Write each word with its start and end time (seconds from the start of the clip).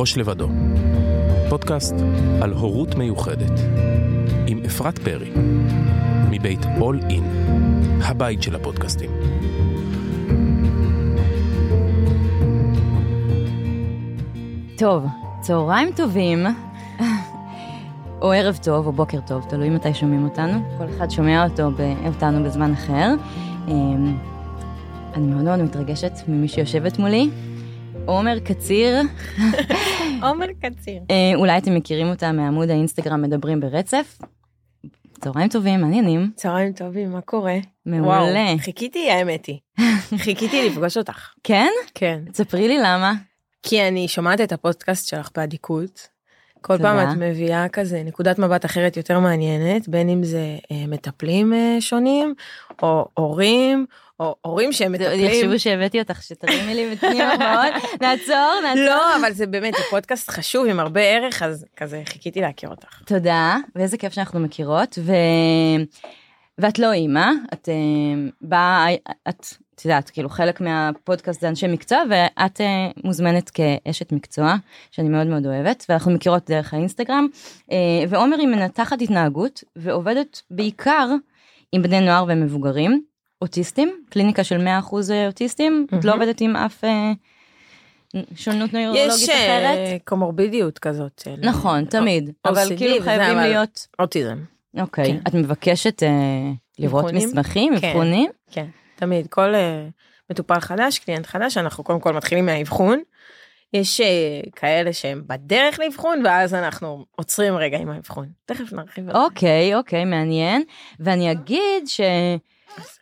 ראש 0.00 0.16
לבדו, 0.16 0.48
פודקאסט 1.48 1.94
על 2.42 2.52
הורות 2.52 2.94
מיוחדת, 2.94 3.60
עם 4.46 4.60
אפרת 4.66 4.98
פרי, 4.98 5.30
מבית 6.30 6.60
All 6.62 7.10
In, 7.10 7.22
הבית 8.04 8.42
של 8.42 8.54
הפודקאסטים. 8.56 9.10
טוב, 14.78 15.04
צהריים 15.40 15.88
טובים, 15.96 16.46
או 18.22 18.32
ערב 18.32 18.58
טוב, 18.62 18.86
או 18.86 18.92
בוקר 18.92 19.18
טוב, 19.26 19.46
תלוי 19.48 19.70
מתי 19.70 19.94
שומעים 19.94 20.24
אותנו. 20.24 20.60
כל 20.78 20.84
אחד 20.96 21.10
שומע 21.10 21.44
אותו, 21.44 21.70
אותנו 22.06 22.44
בזמן 22.44 22.72
אחר. 22.72 23.14
אמ, 23.68 24.16
אני 25.14 25.26
מאוד 25.26 25.44
מאוד 25.44 25.62
מתרגשת 25.62 26.12
ממי 26.28 26.48
שיושבת 26.48 26.98
מולי. 26.98 27.30
עומר 28.06 28.38
קציר. 28.44 28.96
עומר 30.28 30.46
קציר. 30.62 31.02
אה, 31.10 31.32
אולי 31.34 31.58
אתם 31.58 31.74
מכירים 31.74 32.06
אותה 32.06 32.32
מעמוד 32.32 32.70
האינסטגרם 32.70 33.22
מדברים 33.22 33.60
ברצף. 33.60 34.18
צהריים 35.20 35.48
טובים, 35.48 35.80
מעניינים. 35.80 36.30
צהריים 36.36 36.72
טובים, 36.72 37.12
מה 37.12 37.20
קורה? 37.20 37.56
מעולה. 37.86 38.06
וואו, 38.06 38.58
חיכיתי, 38.58 39.10
האמת 39.10 39.46
היא. 39.46 39.58
חיכיתי 40.16 40.68
לפגוש 40.68 40.96
אותך. 40.96 41.28
כן? 41.44 41.70
כן. 41.94 42.20
תספרי 42.32 42.68
לי 42.68 42.78
למה. 42.78 43.12
כי 43.62 43.88
אני 43.88 44.08
שומעת 44.08 44.40
את 44.40 44.52
הפודקאסט 44.52 45.08
שלך 45.08 45.30
באדיקות. 45.36 46.08
כל 46.60 46.76
תודה. 46.76 46.88
פעם 46.88 47.10
את 47.10 47.16
מביאה 47.16 47.68
כזה 47.68 48.02
נקודת 48.04 48.38
מבט 48.38 48.64
אחרת 48.64 48.96
יותר 48.96 49.20
מעניינת, 49.20 49.88
בין 49.88 50.08
אם 50.08 50.24
זה 50.24 50.56
אה, 50.72 50.84
מטפלים 50.88 51.52
אה, 51.52 51.76
שונים, 51.80 52.34
או 52.82 53.08
הורים, 53.14 53.86
או 54.20 54.36
הורים 54.42 54.72
שהם 54.72 54.92
מטפלים. 54.92 55.26
יחשבו 55.26 55.58
שהבאתי 55.58 55.98
אותך, 55.98 56.22
שתרימי 56.22 56.74
לי 56.74 56.94
בפנים 56.94 57.18
מאוד. 57.18 57.72
נעצור, 58.02 58.60
נעצור. 58.62 58.84
לא, 58.84 59.16
אבל 59.16 59.32
זה 59.32 59.46
באמת, 59.46 59.74
זה 59.74 59.82
פודקאסט 59.90 60.30
חשוב 60.30 60.66
עם 60.66 60.80
הרבה 60.80 61.00
ערך, 61.00 61.42
אז 61.42 61.66
כזה 61.76 62.02
חיכיתי 62.06 62.40
להכיר 62.40 62.70
אותך. 62.70 63.02
תודה, 63.06 63.56
ואיזה 63.76 63.98
כיף 63.98 64.12
שאנחנו 64.12 64.40
מכירות, 64.40 64.98
ו... 65.02 65.12
ואת 66.58 66.78
לא 66.78 66.92
אימא, 66.92 67.26
את 67.54 67.68
אה, 67.68 67.74
באה, 68.40 68.94
את, 69.28 69.46
את 69.74 69.84
יודעת, 69.84 70.10
כאילו 70.10 70.28
חלק 70.28 70.60
מהפודקאסט 70.60 71.40
זה 71.40 71.48
אנשי 71.48 71.66
מקצוע, 71.66 71.98
ואת 72.10 72.60
אה, 72.60 72.66
מוזמנת 73.04 73.50
כאשת 73.50 74.12
מקצוע, 74.12 74.54
שאני 74.90 75.08
מאוד 75.08 75.26
מאוד 75.26 75.46
אוהבת, 75.46 75.86
ואנחנו 75.88 76.12
מכירות 76.12 76.50
דרך 76.50 76.74
האינסטגרם, 76.74 77.26
אה, 77.72 77.76
ועומר 78.08 78.36
היא 78.36 78.48
מנתחת 78.48 79.02
התנהגות, 79.02 79.64
ועובדת 79.76 80.42
בעיקר 80.50 81.08
עם 81.72 81.82
בני 81.82 82.00
נוער 82.00 82.24
ומבוגרים, 82.28 83.02
אוטיסטים, 83.42 84.04
קליניקה 84.10 84.44
של 84.44 84.66
100% 84.90 84.94
אוטיסטים, 85.26 85.86
את 85.98 86.04
לא. 86.04 86.14
עובדת 86.14 86.40
עם 86.40 86.56
אף 86.56 86.84
אה, 86.84 87.12
שונות 88.36 88.72
נוירולוגית 88.72 89.12
יש 89.22 89.28
אחרת. 89.28 89.78
אה, 89.78 89.96
קומורבידיות 90.04 90.78
כזאת. 90.78 91.22
של- 91.24 91.34
נכון, 91.42 91.84
תמיד, 91.84 92.30
אבל 92.44 92.66
OCD 92.68 92.76
כאילו 92.76 93.00
חייבים 93.04 93.38
אבל- 93.38 93.46
להיות, 93.48 93.86
אוטיזם. 93.98 94.38
אוקיי, 94.80 95.04
כן. 95.04 95.18
את 95.28 95.34
מבקשת 95.34 96.02
אה, 96.02 96.08
לראות 96.78 97.04
אבחונים? 97.04 97.28
מסמכים, 97.28 97.72
כן. 97.80 97.86
אבחונים? 97.88 98.30
כן, 98.50 98.66
תמיד. 98.96 99.26
כל 99.26 99.54
uh, 99.54 99.90
מטופל 100.30 100.60
חדש, 100.60 100.98
קליינט 100.98 101.26
חדש, 101.26 101.56
אנחנו 101.56 101.84
קודם 101.84 102.00
כל 102.00 102.12
מתחילים 102.12 102.46
מהאבחון. 102.46 103.00
יש 103.72 104.00
כאלה 104.56 104.92
שהם 104.92 105.22
בדרך 105.26 105.78
לאבחון, 105.80 106.22
ואז 106.26 106.54
אנחנו 106.54 107.04
עוצרים 107.16 107.56
רגע 107.56 107.78
עם 107.78 107.90
האבחון. 107.90 108.28
תכף 108.46 108.72
נרחיב. 108.72 109.10
אוקיי, 109.10 109.74
אוקיי, 109.74 110.04
מעניין. 110.04 110.62
ואני 111.00 111.30
אגיד 111.32 111.86
ש... 111.86 112.00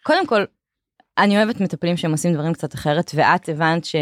קודם 0.08 0.26
כל, 0.26 0.44
אני 1.18 1.36
אוהבת 1.36 1.60
מטפלים 1.60 1.96
שהם 1.96 2.12
עושים 2.12 2.34
דברים 2.34 2.52
קצת 2.52 2.74
אחרת, 2.74 3.10
ואת 3.14 3.48
הבנת 3.48 3.84
ש... 3.84 3.96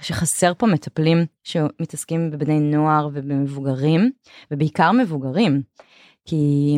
שחסר 0.00 0.52
פה 0.58 0.66
מטפלים 0.66 1.26
שמתעסקים 1.44 2.30
בבני 2.30 2.60
נוער 2.60 3.08
ובמבוגרים, 3.12 4.10
ובעיקר 4.50 4.92
מבוגרים. 4.92 5.62
כי 6.24 6.76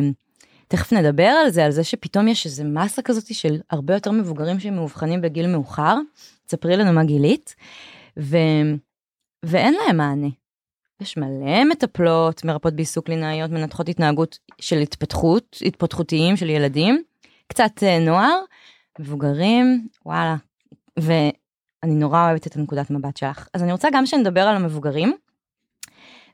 תכף 0.67 0.93
נדבר 0.93 1.27
על 1.27 1.49
זה, 1.49 1.65
על 1.65 1.71
זה 1.71 1.83
שפתאום 1.83 2.27
יש 2.27 2.45
איזה 2.45 2.63
מסה 2.63 3.01
כזאת 3.01 3.33
של 3.33 3.59
הרבה 3.69 3.93
יותר 3.93 4.11
מבוגרים 4.11 4.59
שמאובחנים 4.59 5.21
בגיל 5.21 5.47
מאוחר. 5.47 5.97
תספרי 6.45 6.77
לנו 6.77 6.93
מה 6.93 7.03
גילית. 7.03 7.55
ו... 8.19 8.37
ואין 9.45 9.73
להם 9.73 9.97
מענה. 9.97 10.29
יש 11.01 11.17
מלא 11.17 11.65
מטפלות, 11.71 12.45
מרפאות 12.45 12.73
בעיסוק 12.73 13.05
קלינאיות, 13.05 13.51
מנתחות 13.51 13.89
התנהגות 13.89 14.39
של 14.61 14.77
התפתחות, 14.77 15.57
התפתחותיים 15.65 16.37
של 16.37 16.49
ילדים, 16.49 17.03
קצת 17.49 17.83
אה, 17.83 17.99
נוער, 17.99 18.39
מבוגרים, 18.99 19.87
וואלה. 20.05 20.35
ואני 20.99 21.95
נורא 21.95 22.25
אוהבת 22.25 22.47
את 22.47 22.55
הנקודת 22.55 22.91
מבט 22.91 23.17
שלך. 23.17 23.47
אז 23.53 23.63
אני 23.63 23.71
רוצה 23.71 23.87
גם 23.93 24.05
שנדבר 24.05 24.41
על 24.41 24.55
המבוגרים, 24.55 25.13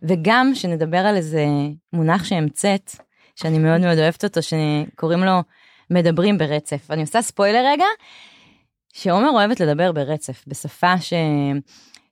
וגם 0.02 0.52
שנדבר 0.54 0.98
על 0.98 1.16
איזה 1.16 1.46
מונח 1.94 2.24
שהמצאת, 2.24 2.92
שאני 3.36 3.60
מאוד 3.60 3.82
מאוד 3.82 3.98
אוהבת 3.98 4.24
אותו, 4.24 4.40
שקוראים 4.42 5.24
לו 5.24 5.42
מדברים 5.90 6.38
ברצף. 6.38 6.92
אני 6.92 7.02
עושה 7.02 7.22
ספוילר 7.22 7.66
רגע, 7.66 7.86
שעומר 8.94 9.30
אוהבת 9.30 9.60
לדבר 9.60 9.92
ברצף, 9.92 10.44
בשפה 10.48 11.02
ש... 11.02 11.14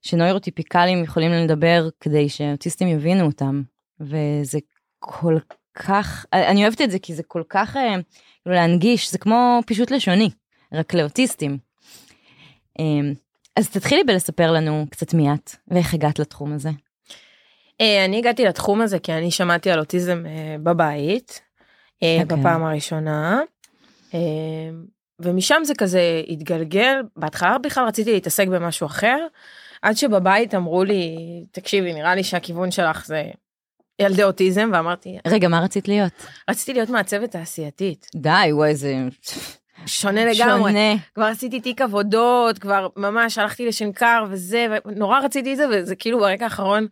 שנוירוטיפיקלים 0.01 1.03
יכולים 1.03 1.31
לדבר 1.31 1.89
כדי 1.99 2.29
שאוטיסטים 2.29 2.87
יבינו 2.87 3.25
אותם, 3.25 3.61
וזה 3.99 4.59
כל 4.99 5.37
כך, 5.73 6.25
אני 6.33 6.63
אוהבת 6.63 6.81
את 6.81 6.91
זה 6.91 6.99
כי 6.99 7.13
זה 7.13 7.23
כל 7.23 7.43
כך, 7.49 7.77
אה, 7.77 7.95
כאילו 8.43 8.55
להנגיש, 8.55 9.11
זה 9.11 9.17
כמו 9.17 9.59
פישוט 9.65 9.91
לשוני, 9.91 10.29
רק 10.73 10.93
לאוטיסטים. 10.93 11.57
אה, 12.79 13.11
אז 13.55 13.69
תתחילי 13.69 14.03
בלספר 14.03 14.51
לנו 14.51 14.85
קצת 14.89 15.13
מי 15.13 15.33
את, 15.33 15.55
ואיך 15.67 15.93
הגעת 15.93 16.19
לתחום 16.19 16.53
הזה. 16.53 16.69
אה, 17.81 18.05
אני 18.05 18.17
הגעתי 18.17 18.45
לתחום 18.45 18.81
הזה 18.81 18.99
כי 18.99 19.13
אני 19.13 19.31
שמעתי 19.31 19.71
על 19.71 19.79
אוטיזם 19.79 20.23
אה, 20.25 20.55
בבית, 20.63 21.41
אה, 22.03 22.17
אוקיי. 22.21 22.37
בפעם 22.37 22.63
הראשונה. 22.63 23.41
ומשם 25.19 25.61
זה 25.63 25.75
כזה 25.75 26.21
התגלגל, 26.27 27.01
בהתחלה 27.15 27.57
בכלל 27.57 27.87
רציתי 27.87 28.11
להתעסק 28.13 28.47
במשהו 28.47 28.87
אחר, 28.87 29.27
עד 29.81 29.97
שבבית 29.97 30.55
אמרו 30.55 30.83
לי, 30.83 31.15
תקשיבי, 31.51 31.93
נראה 31.93 32.15
לי 32.15 32.23
שהכיוון 32.23 32.71
שלך 32.71 33.05
זה 33.05 33.23
ילדי 33.99 34.23
אוטיזם, 34.23 34.69
ואמרתי, 34.73 35.17
רגע, 35.27 35.47
מה 35.47 35.59
רצית 35.59 35.87
להיות? 35.87 36.11
רציתי 36.49 36.73
להיות 36.73 36.89
מעצבת 36.89 37.31
תעשייתית. 37.31 38.07
די, 38.15 38.49
וואי, 38.51 38.75
זה 38.75 38.95
שונה 39.85 40.25
לגמרי. 40.25 40.71
שונה. 40.71 40.95
כבר 41.15 41.25
עשיתי 41.25 41.59
תיק 41.59 41.81
עבודות, 41.81 42.59
כבר 42.59 42.87
ממש 42.97 43.37
הלכתי 43.37 43.65
לשנקר 43.65 44.25
וזה, 44.29 44.67
ונורא 44.85 45.19
רציתי 45.19 45.51
את 45.51 45.57
זה, 45.57 45.65
וזה 45.71 45.95
כאילו 45.95 46.19
ברגע 46.19 46.45
האחרון, 46.45 46.87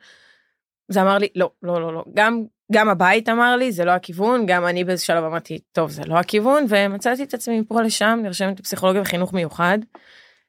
זה 0.88 1.02
אמר 1.02 1.18
לי, 1.18 1.28
לא, 1.36 1.52
לא, 1.64 1.82
לא, 1.82 1.94
לא. 1.94 2.04
גם, 2.14 2.44
גם 2.72 2.90
הבית 2.90 3.30
אמר 3.30 3.56
לי, 3.56 3.72
זה 3.72 3.86
לא 3.86 3.92
הכיוון, 3.92 4.46
גם 4.46 4.66
אני 4.66 4.84
באיזה 4.84 5.06
שלב 5.06 5.24
אמרתי, 5.24 5.60
טוב, 5.72 5.90
זה 5.90 6.02
לא 6.06 6.16
הכיוון, 6.20 6.66
ומצאתי 6.70 7.24
את 7.24 7.34
עצמי 7.34 7.60
מפה 7.60 7.82
לשם, 7.82 8.20
נרשמת 8.24 8.60
לפסיכולוגיה 8.60 9.02
וחינוך 9.02 9.34
מיוחד. 9.34 9.78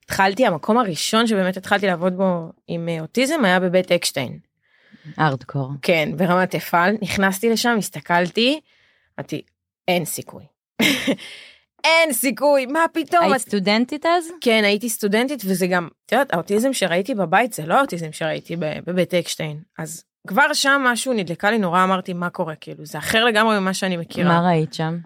התחלתי, 0.04 0.47
המקום 0.47 0.78
הראשון 0.78 1.26
שבאמת 1.26 1.56
התחלתי 1.56 1.87
לעבוד 1.87 2.16
בו 2.16 2.53
עם 2.69 2.88
אה, 2.88 3.00
אוטיזם 3.00 3.44
היה 3.44 3.60
בבית 3.60 3.92
אקשטיין. 3.92 4.38
ארדקור. 5.19 5.71
כן, 5.82 6.09
ברמת 6.16 6.54
אפעל, 6.54 6.97
נכנסתי 7.03 7.50
לשם, 7.50 7.75
הסתכלתי, 7.78 8.60
אמרתי, 9.19 9.42
אין 9.88 10.04
סיכוי. 10.04 10.44
אין 11.84 12.12
סיכוי, 12.12 12.66
מה 12.66 12.84
פתאום? 12.93 13.22
היית 13.22 13.34
את- 13.34 13.41
סטודנטית 13.41 14.06
אז? 14.06 14.25
כן, 14.41 14.62
הייתי 14.65 14.88
סטודנטית, 14.88 15.43
וזה 15.47 15.66
גם, 15.66 15.88
את 16.06 16.12
יודעת, 16.12 16.32
האוטיזם 16.34 16.72
שראיתי 16.72 17.15
בבית 17.15 17.53
זה 17.53 17.66
לא 17.66 17.75
האוטיזם 17.75 18.12
שראיתי 18.12 18.56
בבית 18.87 19.15
אקשטיין. 19.15 19.60
אז 19.78 20.04
כבר 20.28 20.53
שם 20.53 20.81
משהו 20.84 21.12
נדלקה 21.12 21.50
לי 21.50 21.59
נורא, 21.59 21.84
אמרתי, 21.84 22.12
מה 22.12 22.31
קורה? 22.31 22.54
כאילו, 22.54 22.87
זה 22.87 22.98
אחר 22.98 23.25
לגמרי 23.25 23.59
ממה 23.60 23.75
שאני 23.75 23.97
מכירה. 23.97 24.28
מה 24.41 24.48
ראית 24.48 24.75
שם? 24.75 24.98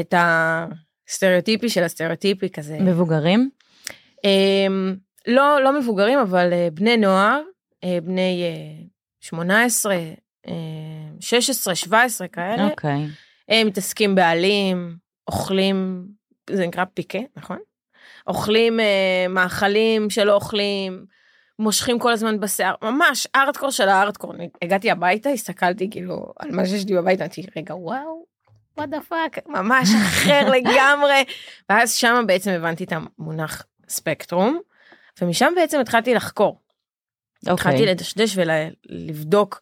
את 0.00 0.14
הסטריאוטיפי 0.16 1.68
של 1.68 1.82
הסטריאוטיפי 1.82 2.48
כזה. 2.50 2.78
מבוגרים? 2.80 3.50
אמ, 4.24 4.96
לא, 5.26 5.60
לא 5.64 5.78
מבוגרים, 5.80 6.18
אבל 6.18 6.52
אה, 6.52 6.68
בני 6.72 6.96
נוער, 6.96 7.40
אה, 7.84 7.98
בני 8.02 8.42
אה, 8.42 8.84
18, 9.20 9.94
אה, 10.48 10.52
16, 11.20 11.74
17 11.74 12.28
כאלה, 12.28 12.64
אוקיי. 12.68 13.06
הם 13.48 13.66
מתעסקים 13.66 14.14
בעלים, 14.14 14.96
אוכלים, 15.32 16.06
זה 16.50 16.66
נקרא 16.66 16.84
פיקה, 16.94 17.18
נכון? 17.36 17.58
אוכלים 18.26 18.80
אה, 18.80 19.26
מאכלים 19.28 20.10
שלא 20.10 20.34
אוכלים, 20.34 21.04
מושכים 21.58 21.98
כל 21.98 22.12
הזמן 22.12 22.40
בשיער, 22.40 22.74
ממש 22.82 23.26
ארטקור 23.36 23.70
של 23.70 23.88
הארטקור. 23.88 24.34
הגעתי 24.62 24.90
הביתה, 24.90 25.28
הסתכלתי 25.30 25.90
כאילו 25.90 26.32
על 26.38 26.50
מה 26.50 26.66
שיש 26.66 26.86
לי 26.86 26.96
בבית, 26.96 27.20
אמרתי, 27.20 27.42
רגע, 27.56 27.74
וואו, 27.74 28.24
what 28.80 28.82
the 28.82 29.10
fuck, 29.12 29.40
ממש 29.46 29.88
אחר 30.08 30.50
לגמרי. 30.50 31.24
ואז 31.68 31.94
שם 31.94 32.24
בעצם 32.26 32.50
הבנתי 32.50 32.84
את 32.84 32.92
המונח 32.92 33.66
ספקטרום, 33.88 34.60
ומשם 35.22 35.52
בעצם 35.56 35.80
התחלתי 35.80 36.14
לחקור. 36.14 36.60
התחלתי 37.46 37.76
אוקיי. 37.76 37.90
לדשדש 37.90 38.36
ולבדוק. 38.36 39.60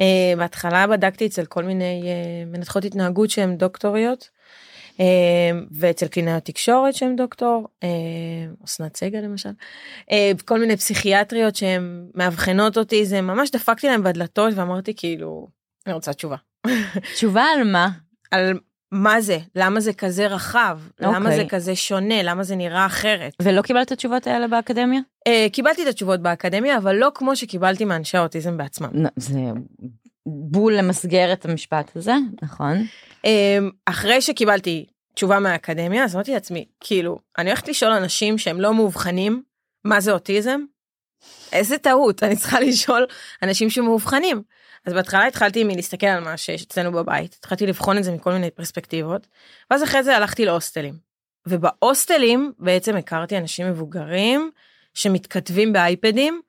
Uh, 0.00 0.38
בהתחלה 0.38 0.86
בדקתי 0.86 1.26
אצל 1.26 1.44
כל 1.44 1.64
מיני 1.64 2.02
uh, 2.02 2.48
מנתחות 2.48 2.84
התנהגות 2.84 3.30
שהן 3.30 3.56
דוקטוריות, 3.56 4.30
ואצל 5.70 6.06
קלינאיות 6.06 6.44
תקשורת 6.44 6.94
שהן 6.94 7.16
דוקטור, 7.16 7.68
אה, 7.82 7.88
אסנת 8.64 8.96
סגל 8.96 9.18
למשל, 9.18 9.50
אה, 10.10 10.32
כל 10.44 10.60
מיני 10.60 10.76
פסיכיאטריות 10.76 11.56
שהן 11.56 12.06
מאבחנות 12.14 12.78
אותי, 12.78 13.06
זה 13.06 13.20
ממש 13.20 13.50
דפקתי 13.50 13.86
להם 13.86 14.02
בדלתות 14.02 14.54
ואמרתי 14.54 14.94
כאילו, 14.96 15.48
אני 15.86 15.94
רוצה 15.94 16.12
תשובה. 16.12 16.36
תשובה 17.14 17.42
על 17.42 17.64
מה? 17.64 17.88
על 18.30 18.58
מה 18.92 19.20
זה, 19.20 19.38
למה 19.54 19.80
זה 19.80 19.92
כזה 19.92 20.26
רחב, 20.26 20.78
למה 21.00 21.18
אוקיי. 21.18 21.36
זה 21.36 21.44
כזה 21.48 21.76
שונה, 21.76 22.22
למה 22.22 22.42
זה 22.42 22.56
נראה 22.56 22.86
אחרת. 22.86 23.32
ולא 23.42 23.62
קיבלת 23.62 23.86
את 23.86 23.92
התשובות 23.92 24.26
האלה 24.26 24.48
באקדמיה? 24.48 25.00
אה, 25.26 25.46
קיבלתי 25.52 25.82
את 25.82 25.88
התשובות 25.88 26.20
באקדמיה, 26.20 26.78
אבל 26.78 26.96
לא 26.96 27.10
כמו 27.14 27.36
שקיבלתי 27.36 27.84
מאנשי 27.84 28.16
האוטיזם 28.16 28.56
בעצמם. 28.56 28.90
זה 29.16 29.38
בול 30.26 30.74
למסגר 30.74 31.32
את 31.32 31.44
המשפט 31.44 31.96
הזה, 31.96 32.14
נכון? 32.42 32.76
אמ, 33.24 33.70
אחרי 33.86 34.22
שקיבלתי 34.22 34.86
תשובה 35.14 35.38
מהאקדמיה, 35.38 36.04
אז 36.04 36.14
אמרתי 36.14 36.32
לעצמי, 36.32 36.64
כאילו, 36.80 37.18
אני 37.38 37.50
הולכת 37.50 37.68
לשאול 37.68 37.92
אנשים 37.92 38.38
שהם 38.38 38.60
לא 38.60 38.74
מאובחנים, 38.74 39.42
מה 39.84 40.00
זה 40.00 40.12
אוטיזם? 40.12 40.60
איזה 41.52 41.78
טעות, 41.78 42.22
אני 42.22 42.36
צריכה 42.36 42.60
לשאול 42.60 43.06
אנשים 43.42 43.70
שמאובחנים. 43.70 44.42
אז 44.86 44.92
בהתחלה 44.92 45.26
התחלתי 45.26 45.64
מלהסתכל 45.64 46.06
על 46.06 46.24
מה 46.24 46.36
שיש 46.36 46.62
אצלנו 46.62 46.92
בבית, 46.92 47.34
התחלתי 47.38 47.66
לבחון 47.66 47.98
את 47.98 48.04
זה 48.04 48.12
מכל 48.12 48.32
מיני 48.32 48.50
פרספקטיבות, 48.50 49.26
ואז 49.70 49.82
אחרי 49.82 50.02
זה 50.02 50.16
הלכתי 50.16 50.44
להוסטלים. 50.44 50.94
ובהוסטלים 51.46 52.52
בעצם 52.58 52.96
הכרתי 52.96 53.38
אנשים 53.38 53.70
מבוגרים 53.70 54.50
שמתכתבים 54.94 55.72
באייפדים, 55.72 56.40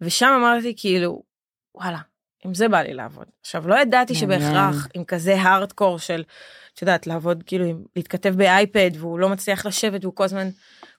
ושם 0.00 0.28
אמרתי 0.40 0.74
כאילו, 0.76 1.22
וואלה, 1.74 1.98
עם 2.44 2.54
זה 2.54 2.68
בא 2.68 2.82
לי 2.82 2.94
לעבוד. 2.94 3.26
עכשיו, 3.40 3.68
לא 3.68 3.80
ידעתי. 3.80 4.14
שבהכרח 4.14 4.88
עם 4.94 5.04
כזה 5.04 5.34
הארדקור 5.40 5.98
של, 5.98 6.24
את 6.74 6.82
יודעת, 6.82 7.06
לעבוד 7.06 7.42
כאילו, 7.46 7.64
עם, 7.64 7.82
להתכתב 7.96 8.34
באייפד, 8.36 8.90
והוא 8.98 9.18
לא 9.18 9.28
מצליח 9.28 9.66
לשבת, 9.66 10.04
והוא 10.04 10.16
כל 10.16 10.24
הזמן 10.24 10.48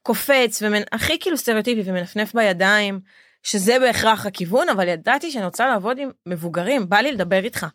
קופץ, 0.02 0.62
ומנ... 0.62 0.82
הכי 0.92 1.20
כאילו 1.20 1.38
סטריאוטיפי, 1.38 1.82
ומנפנף 1.86 2.34
בידיים, 2.36 3.00
שזה 3.44 3.80
בהכרח 3.80 4.26
הכיוון, 4.26 4.70
אבל 4.70 4.88
ידעתי 4.88 5.32
שאני 5.32 5.46
רוצה 5.46 5.68
לעבוד 5.68 5.98
עם 6.00 6.10
מבוגרים, 6.26 6.90
בא 6.90 6.98
לי 6.98 7.12
לדבר 7.12 7.44
איתך. 7.44 7.66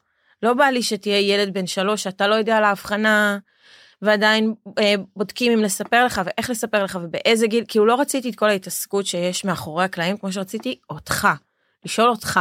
לא 0.43 0.55
בא 0.55 0.65
לי 0.65 0.83
שתהיה 0.83 1.21
ילד 1.21 1.55
בן 1.55 1.67
שלוש 1.67 2.03
שאתה 2.03 2.27
לא 2.27 2.35
יודע 2.35 2.57
על 2.57 2.65
ההבחנה, 2.65 3.39
ועדיין 4.03 4.55
אה, 4.79 4.95
בודקים 5.17 5.53
אם 5.53 5.59
לספר 5.59 6.05
לך 6.05 6.21
ואיך 6.25 6.51
לספר 6.51 6.85
לך 6.85 6.99
ובאיזה 7.03 7.47
גיל, 7.47 7.65
כאילו 7.69 7.87
לא 7.87 8.01
רציתי 8.01 8.31
את 8.31 8.35
כל 8.35 8.49
ההתעסקות 8.49 9.07
שיש 9.07 9.45
מאחורי 9.45 9.85
הקלעים, 9.85 10.17
כמו 10.17 10.33
שרציתי 10.33 10.79
אותך, 10.91 11.29
לשאול 11.85 12.09
אותך. 12.09 12.41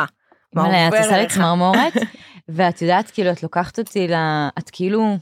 מלא, 0.55 0.87
את 0.87 0.93
עושה 0.93 1.17
לי. 1.17 1.27
צמרמורת, 1.27 1.93
ואת 2.49 2.81
יודעת, 2.81 3.11
כאילו, 3.11 3.31
את 3.31 3.43
לוקחת 3.43 3.79
אותי 3.79 4.07
ל... 4.07 4.13
את 4.59 4.69
כאילו... 4.69 5.17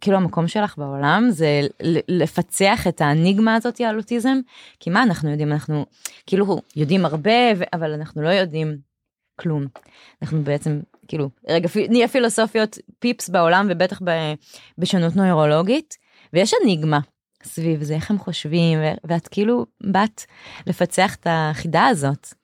כאילו 0.00 0.16
המקום 0.16 0.48
שלך 0.48 0.78
בעולם 0.78 1.26
זה 1.30 1.60
לפצח 2.08 2.86
את 2.86 3.00
האניגמה 3.00 3.54
הזאת 3.54 3.80
על 3.80 3.98
אוטיזם, 3.98 4.38
כי 4.80 4.90
מה 4.90 5.02
אנחנו 5.02 5.30
יודעים? 5.30 5.52
אנחנו 5.52 5.86
כאילו 6.26 6.60
יודעים 6.76 7.04
הרבה, 7.04 7.30
ו- 7.56 7.64
אבל 7.72 7.92
אנחנו 7.92 8.22
לא 8.22 8.28
יודעים 8.28 8.76
כלום. 9.40 9.66
אנחנו 10.22 10.44
בעצם, 10.44 10.80
כאילו, 11.08 11.30
רגע, 11.48 11.68
נהיה 11.88 12.08
פילוסופיות 12.08 12.78
פיפס 12.98 13.28
בעולם, 13.28 13.66
ובטח 13.70 14.00
ב- 14.04 14.34
בשונות 14.78 15.16
נוירולוגית, 15.16 15.96
ויש 16.32 16.54
אניגמה 16.62 17.00
סביב 17.42 17.82
זה, 17.82 17.94
איך 17.94 18.10
הם 18.10 18.18
חושבים, 18.18 18.78
ו- 18.78 19.08
ואת 19.08 19.28
כאילו 19.28 19.66
באת 19.80 20.22
לפצח 20.66 21.14
את 21.14 21.26
החידה 21.30 21.86
הזאת. 21.86 22.34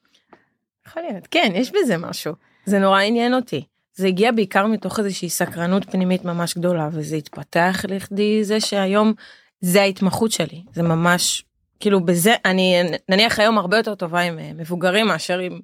יכול 0.88 1.02
להיות, 1.02 1.26
כן, 1.30 1.52
יש 1.54 1.72
בזה 1.72 1.96
משהו. 1.96 2.34
זה 2.64 2.78
נורא 2.78 3.00
עניין 3.00 3.34
אותי. 3.34 3.64
זה 3.94 4.06
הגיע 4.06 4.32
בעיקר 4.32 4.66
מתוך 4.66 4.98
איזושהי 4.98 5.28
סקרנות 5.30 5.90
פנימית 5.90 6.24
ממש 6.24 6.54
גדולה, 6.54 6.88
וזה 6.92 7.16
התפתח 7.16 7.82
לכדי 7.88 8.44
זה 8.44 8.60
שהיום 8.60 9.12
זה 9.60 9.82
ההתמחות 9.82 10.32
שלי. 10.32 10.62
זה 10.72 10.82
ממש, 10.82 11.44
כאילו 11.80 12.04
בזה, 12.04 12.34
אני 12.44 12.82
נניח 13.08 13.38
היום 13.38 13.58
הרבה 13.58 13.76
יותר 13.76 13.94
טובה 13.94 14.20
עם 14.20 14.38
אה, 14.38 14.50
מבוגרים 14.54 15.06
מאשר 15.06 15.38
עם 15.38 15.60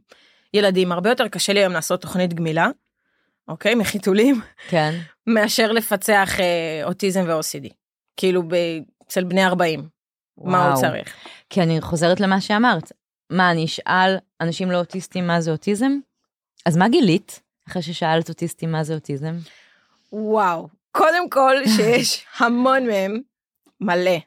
ילדים. 0.55 0.93
הרבה 0.93 1.11
יותר 1.11 1.29
קשה 1.29 1.53
לי 1.53 1.61
היום 1.61 1.73
לעשות 1.73 2.01
תוכנית 2.03 2.35
גמילה, 2.35 2.69
אוקיי? 3.49 3.75
מחיתולים, 3.75 4.41
כן. 4.69 4.95
מאשר 5.27 5.73
לפצח 5.73 6.41
אה, 6.41 6.81
אוטיזם 6.85 7.25
ו-OCD. 7.27 7.69
כאילו 8.17 8.43
ב- 8.49 8.79
אצל 9.07 9.25
בני 9.25 9.45
40, 9.47 9.89
מה 10.39 10.59
הוא 10.59 10.73
וואו. 10.73 10.81
צריך. 10.81 11.15
כי 11.51 11.63
אני 11.63 11.81
חוזרת 11.81 12.21
למה 12.21 12.41
שאמרת. 12.41 12.93
מה, 13.31 13.51
אני 13.51 13.65
אשאל 13.65 14.17
אנשים 14.41 14.71
לא 14.71 14.77
אוטיסטים 14.77 15.27
מה 15.27 15.41
זה 15.41 15.51
אוטיזם? 15.51 15.93
אז 16.67 16.77
מה 16.77 16.89
גילית 16.89 17.41
אחרי 17.69 17.83
ששאלת 17.83 18.29
אוטיסטים 18.29 18.73
מה 18.73 18.85
זה 18.85 18.95
אוטיזם? 18.95 19.35
וואו, 20.13 20.69
קודם 20.93 21.31
כל 21.31 21.55
שיש 21.77 22.25
המון 22.39 22.87
מהם, 22.87 23.21
מלא. 23.81 24.19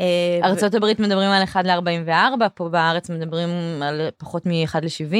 אה, 0.00 0.40
ארצות 0.42 0.74
הברית 0.74 1.00
מדברים 1.00 1.30
על 1.30 1.42
1 1.42 1.64
ל-44, 1.64 2.48
פה 2.54 2.68
בארץ 2.68 3.10
מדברים 3.10 3.48
על 3.82 4.08
פחות 4.16 4.46
מ-1 4.46 4.78
ל-70. 4.82 5.16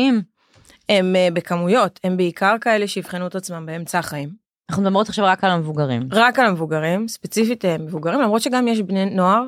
הם 0.88 1.16
אה, 1.16 1.28
בכמויות, 1.32 2.00
הם 2.04 2.16
בעיקר 2.16 2.56
כאלה 2.60 2.86
שיבחנו 2.86 3.26
את 3.26 3.34
עצמם 3.34 3.66
באמצע 3.66 3.98
החיים. 3.98 4.28
אנחנו 4.70 4.82
מדברות 4.82 5.08
עכשיו 5.08 5.24
רק 5.24 5.44
על 5.44 5.50
המבוגרים. 5.50 6.08
רק 6.12 6.38
על 6.38 6.46
המבוגרים, 6.46 7.08
ספציפית 7.08 7.64
אה, 7.64 7.78
מבוגרים, 7.78 8.20
למרות 8.20 8.42
שגם 8.42 8.68
יש 8.68 8.80
בני 8.80 9.04
נוער, 9.04 9.44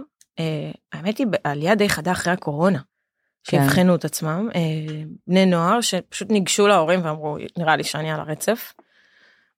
האמת 0.92 1.18
היא 1.18 1.26
בעלייה 1.26 1.74
די 1.74 1.88
חדה 1.88 2.12
אחרי 2.12 2.32
הקורונה. 2.32 2.78
שיבחנו 3.50 3.94
את 3.94 4.04
עצמם, 4.04 4.48
אה, 4.54 4.60
בני 5.26 5.46
נוער 5.46 5.80
שפשוט 5.80 6.30
ניגשו 6.30 6.66
להורים 6.66 7.00
ואמרו, 7.04 7.36
נראה 7.58 7.76
לי 7.76 7.84
שאני 7.84 8.12
על 8.12 8.20
הרצף. 8.20 8.72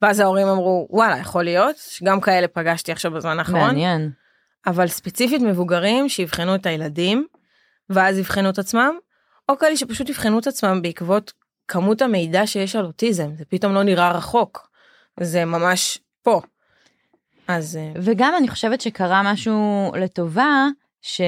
ואז 0.03 0.21
ההורים 0.21 0.49
אמרו, 0.49 0.89
וואלה, 0.91 1.19
יכול 1.19 1.45
להיות, 1.45 1.77
שגם 1.77 2.21
כאלה 2.21 2.49
פגשתי 2.49 2.93
עכשיו 2.93 3.11
בזמן 3.11 3.39
האחרון. 3.39 3.61
מעניין. 3.61 4.11
אבל 4.67 4.89
ספציפית 4.89 5.43
מבוגרים 5.43 6.09
שיבחנו 6.09 6.55
את 6.55 6.67
הילדים 6.67 7.27
ואז 7.91 8.19
יבחנו 8.19 8.51
את 8.51 8.59
עצמם 8.59 8.95
או 9.49 9.59
כאלה 9.59 9.77
שפשוט 9.77 10.09
יבחנו 10.09 10.39
את 10.39 10.47
עצמם 10.47 10.83
בעקבות 10.83 11.33
כמות 11.69 12.03
המידע 12.03 12.47
שיש 12.47 12.77
על 12.77 12.85
אוטיזם 12.85 13.31
זה 13.37 13.45
פתאום 13.45 13.75
לא 13.75 13.83
נראה 13.83 14.13
רחוק 14.13 14.71
זה 15.21 15.45
ממש 15.45 15.99
פה. 16.23 16.41
אז 17.49 17.77
אה, 17.77 17.93
וגם 18.03 18.35
אני 18.39 18.49
חושבת 18.49 18.81
שקרה 18.81 19.23
משהו 19.33 19.93
לטובה, 20.01 20.67
ש... 21.03 21.21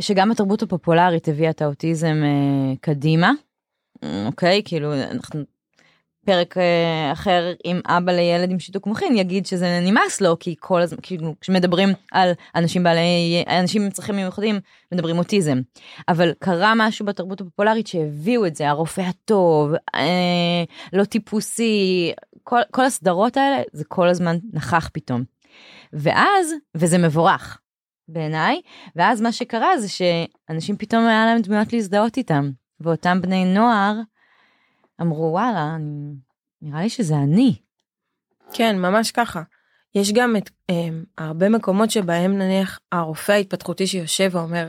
שגם 0.00 0.30
התרבות 0.30 0.62
הפופולרית 0.62 1.28
הביאה 1.28 1.50
את 1.50 1.62
האוטיזם 1.62 2.22
אה, 2.24 2.74
קדימה. 2.80 3.32
אוקיי, 4.26 4.62
כאילו 4.64 4.94
אנחנו... 4.94 5.44
פרק 6.28 6.58
אה, 6.58 7.12
אחר 7.12 7.52
עם 7.64 7.80
אבא 7.86 8.12
לילד 8.12 8.50
עם 8.50 8.58
שיתוק 8.58 8.86
מוחין 8.86 9.16
יגיד 9.16 9.46
שזה 9.46 9.80
נמאס 9.82 10.20
לו 10.20 10.38
כי 10.38 10.54
כל 10.58 10.80
הזמן 10.80 10.98
כאילו 11.02 11.34
כשמדברים 11.40 11.88
על 12.12 12.32
אנשים 12.54 12.82
בעלי 12.82 13.44
אנשים 13.60 13.82
עם 13.82 13.90
צרכים 13.90 14.16
מיוחדים 14.16 14.60
מדברים 14.92 15.18
אוטיזם 15.18 15.60
אבל 16.08 16.32
קרה 16.38 16.72
משהו 16.76 17.06
בתרבות 17.06 17.40
הפופולרית 17.40 17.86
שהביאו 17.86 18.46
את 18.46 18.56
זה 18.56 18.68
הרופא 18.68 19.00
הטוב 19.00 19.72
אה, 19.94 20.64
לא 20.92 21.04
טיפוסי 21.04 22.12
כל, 22.44 22.60
כל 22.70 22.84
הסדרות 22.84 23.36
האלה 23.36 23.62
זה 23.72 23.84
כל 23.84 24.08
הזמן 24.08 24.36
נכח 24.52 24.90
פתאום. 24.92 25.22
ואז 25.92 26.54
וזה 26.74 26.98
מבורך 26.98 27.58
בעיניי 28.08 28.60
ואז 28.96 29.20
מה 29.20 29.32
שקרה 29.32 29.78
זה 29.78 29.88
שאנשים 29.88 30.76
פתאום 30.76 31.06
היה 31.06 31.26
להם 31.26 31.42
דמויות 31.42 31.72
להזדהות 31.72 32.16
איתם 32.16 32.50
ואותם 32.80 33.22
בני 33.22 33.44
נוער 33.44 33.94
אמרו 35.00 35.28
וואלה 35.32 35.74
אני, 35.76 36.14
נראה 36.62 36.82
לי 36.82 36.88
שזה 36.88 37.16
אני. 37.16 37.54
כן 38.52 38.78
ממש 38.78 39.10
ככה. 39.10 39.42
יש 39.94 40.12
גם 40.12 40.36
את 40.36 40.50
אה, 40.70 40.88
הרבה 41.18 41.48
מקומות 41.48 41.90
שבהם 41.90 42.38
נניח 42.38 42.78
הרופא 42.92 43.32
ההתפתחותי 43.32 43.86
שיושב 43.86 44.30
ואומר 44.32 44.68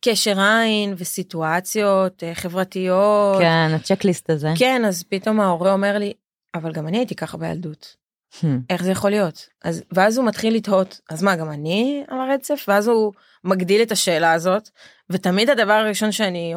קשר 0.00 0.40
עין 0.40 0.94
וסיטואציות 0.98 2.22
אה, 2.22 2.34
חברתיות. 2.34 3.38
כן 3.38 3.70
הצ'קליסט 3.74 4.30
הזה. 4.30 4.48
כן 4.58 4.84
אז 4.84 5.02
פתאום 5.02 5.40
ההורה 5.40 5.72
אומר 5.72 5.98
לי 5.98 6.12
אבל 6.54 6.72
גם 6.72 6.88
אני 6.88 6.98
הייתי 6.98 7.14
ככה 7.14 7.36
בילדות. 7.36 7.96
Hmm. 8.40 8.46
איך 8.70 8.82
זה 8.82 8.90
יכול 8.90 9.10
להיות? 9.10 9.48
אז, 9.64 9.84
ואז 9.92 10.18
הוא 10.18 10.26
מתחיל 10.26 10.54
לתהות, 10.54 11.00
אז 11.10 11.22
מה, 11.22 11.36
גם 11.36 11.50
אני 11.50 12.04
על 12.08 12.20
הרצף? 12.20 12.64
ואז 12.68 12.88
הוא 12.88 13.12
מגדיל 13.44 13.82
את 13.82 13.92
השאלה 13.92 14.32
הזאת, 14.32 14.68
ותמיד 15.10 15.50
הדבר 15.50 15.72
הראשון 15.72 16.12
שאני 16.12 16.54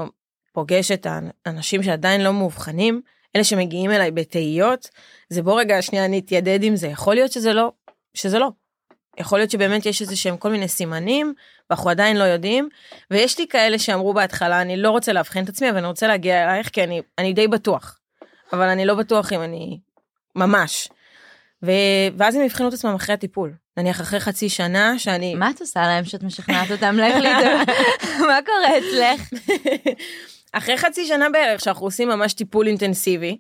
פוגשת 0.54 1.08
האנשים 1.46 1.84
שעדיין 1.84 2.24
לא 2.24 2.34
מאובחנים, 2.34 3.02
אלה 3.36 3.44
שמגיעים 3.44 3.92
אליי 3.92 4.12
בתהיות, 4.12 4.90
זה 5.30 5.42
בוא 5.42 5.60
רגע 5.60 5.82
שנייה 5.82 6.08
נתיידד 6.08 6.64
עם 6.64 6.76
זה, 6.76 6.88
יכול 6.88 7.16
להיות 7.16 7.32
שזה 7.32 7.54
לא, 7.54 7.72
שזה 8.14 8.40
לא. 8.40 8.50
יכול 9.18 9.40
להיות 9.40 9.52
שבאמת 9.52 9.86
יש 9.86 10.02
איזה 10.02 10.16
שהם 10.16 10.38
כל 10.38 10.52
מיני 10.52 10.68
סימנים, 10.68 11.34
ואנחנו 11.70 11.90
עדיין 11.90 12.18
לא 12.18 12.24
יודעים, 12.24 12.70
ויש 13.12 13.40
לי 13.40 13.48
כאלה 13.48 13.80
שאמרו 13.80 14.14
בהתחלה, 14.14 14.62
אני 14.62 14.78
לא 14.78 14.90
רוצה 14.90 15.14
לאבחן 15.14 15.44
את 15.44 15.50
עצמי, 15.50 15.70
אבל 15.70 15.78
אני 15.78 15.88
רוצה 15.88 16.08
להגיע 16.08 16.44
אלייך, 16.44 16.70
כי 16.70 16.84
אני, 16.84 17.02
אני 17.18 17.34
די 17.34 17.48
בטוח. 17.48 18.00
אבל 18.54 18.70
אני 18.70 18.86
לא 18.86 18.96
בטוח 18.96 19.34
אם 19.34 19.42
אני 19.42 19.80
ממש. 20.36 20.90
ו... 21.66 21.72
ואז 22.18 22.36
הם 22.36 22.42
יבחנו 22.42 22.68
את 22.68 22.74
עצמם 22.74 22.96
אחרי 22.96 23.14
הטיפול. 23.14 23.54
נניח 23.78 24.02
אחרי 24.02 24.20
חצי 24.20 24.50
שנה 24.50 25.00
שאני... 25.00 25.36
מה 25.36 25.50
את 25.50 25.62
עושה 25.62 25.82
להם 25.82 26.06
שאת 26.06 26.24
משכנעת 26.24 26.72
אותם 26.72 26.98
לך 26.98 27.16
להתאבד? 27.16 27.74
מה 28.30 28.40
קורה 28.46 28.78
אצלך? 28.78 29.30
אחרי 30.52 30.78
חצי 30.78 31.06
שנה 31.06 31.30
בערך 31.30 31.62
שאנחנו 31.62 31.86
עושים 31.86 32.10
ממש 32.10 32.34
טיפול 32.34 32.68
אינטנסיבי, 32.68 33.38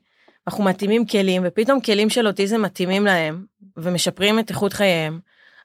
אנחנו 0.47 0.63
מתאימים 0.63 1.05
כלים 1.05 1.43
ופתאום 1.45 1.81
כלים 1.81 2.09
של 2.09 2.27
אוטיזם 2.27 2.61
מתאימים 2.61 3.05
להם 3.05 3.45
ומשפרים 3.77 4.39
את 4.39 4.49
איכות 4.49 4.73
חייהם, 4.73 5.19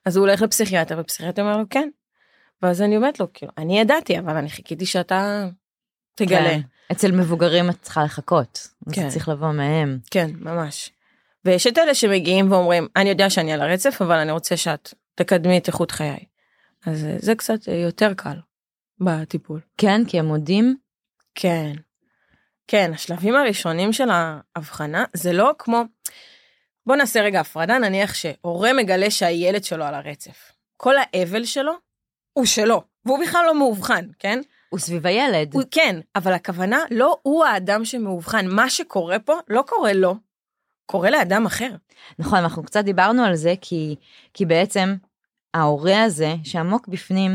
אז 0.04 0.16
הוא 0.16 0.26
הולך 0.26 0.42
לפסיכיאטר, 0.42 0.98
ופסיכיאטר 1.00 1.42
אומר 1.42 1.56
לו 1.56 1.64
כן. 1.70 1.88
ואז 2.62 2.82
אני 2.82 2.96
אומרת 2.96 3.20
לו, 3.20 3.26
כאילו, 3.34 3.52
אני 3.58 3.80
ידעתי, 3.80 4.18
אבל 4.18 4.36
אני 4.36 4.50
חיכיתי 4.50 4.86
שאתה 4.86 5.48
תגלה. 6.14 6.50
כן. 6.50 6.60
אצל 6.92 7.12
מבוגרים 7.12 7.70
את 7.70 7.82
צריכה 7.82 8.04
לחכות. 8.04 8.68
כן. 8.92 9.02
זה 9.02 9.14
צריך 9.14 9.28
לבוא 9.28 9.52
מהם. 9.52 9.98
כן, 10.10 10.30
ממש. 10.40 10.90
ויש 11.44 11.66
את 11.66 11.78
אלה 11.78 11.94
שמגיעים 11.94 12.52
ואומרים, 12.52 12.88
אני 12.96 13.08
יודע 13.08 13.30
שאני 13.30 13.52
על 13.52 13.60
הרצף, 13.60 14.02
אבל 14.02 14.16
אני 14.16 14.32
רוצה 14.32 14.56
שאת 14.56 14.94
תקדמי 15.14 15.58
את 15.58 15.68
איכות 15.68 15.90
חיי. 15.90 16.24
אז 16.86 17.04
אה, 17.04 17.14
זה 17.18 17.34
קצת 17.34 17.68
אה, 17.68 17.74
יותר 17.74 18.14
קל 18.14 18.36
בטיפול. 19.00 19.60
כן, 19.78 20.00
כי 20.08 20.18
הם 20.18 20.26
מודים. 20.26 20.76
כן. 21.34 21.72
כן, 22.66 22.90
השלבים 22.94 23.34
הראשונים 23.34 23.92
של 23.92 24.08
ההבחנה 24.10 25.04
זה 25.12 25.32
לא 25.32 25.50
כמו, 25.58 25.82
בוא 26.86 26.96
נעשה 26.96 27.20
רגע 27.20 27.40
הפרדה, 27.40 27.78
נניח 27.78 28.14
שהורה 28.14 28.72
מגלה 28.72 29.10
שהילד 29.10 29.64
שלו 29.64 29.84
על 29.84 29.94
הרצף. 29.94 30.52
כל 30.76 30.94
האבל 30.98 31.44
שלו 31.44 31.72
הוא 32.32 32.46
שלו, 32.46 32.82
והוא 33.04 33.18
בכלל 33.22 33.44
לא 33.46 33.54
מאובחן, 33.54 34.06
כן? 34.18 34.40
הוא 34.68 34.80
סביב 34.80 35.06
הילד. 35.06 35.54
הוא, 35.54 35.62
כן, 35.70 36.00
אבל 36.16 36.32
הכוונה 36.32 36.78
לא 36.90 37.18
הוא 37.22 37.44
האדם 37.44 37.84
שמאובחן, 37.84 38.46
מה 38.46 38.70
שקורה 38.70 39.18
פה 39.18 39.34
לא 39.48 39.62
קורה 39.66 39.92
לו, 39.92 40.14
קורה 40.86 41.10
לאדם 41.10 41.46
אחר. 41.46 41.74
נכון, 42.18 42.38
אנחנו 42.38 42.62
קצת 42.62 42.84
דיברנו 42.84 43.22
על 43.24 43.34
זה, 43.34 43.54
כי, 43.60 43.96
כי 44.34 44.46
בעצם 44.46 44.94
ההורה 45.54 46.02
הזה, 46.02 46.34
שעמוק 46.44 46.88
בפנים, 46.88 47.32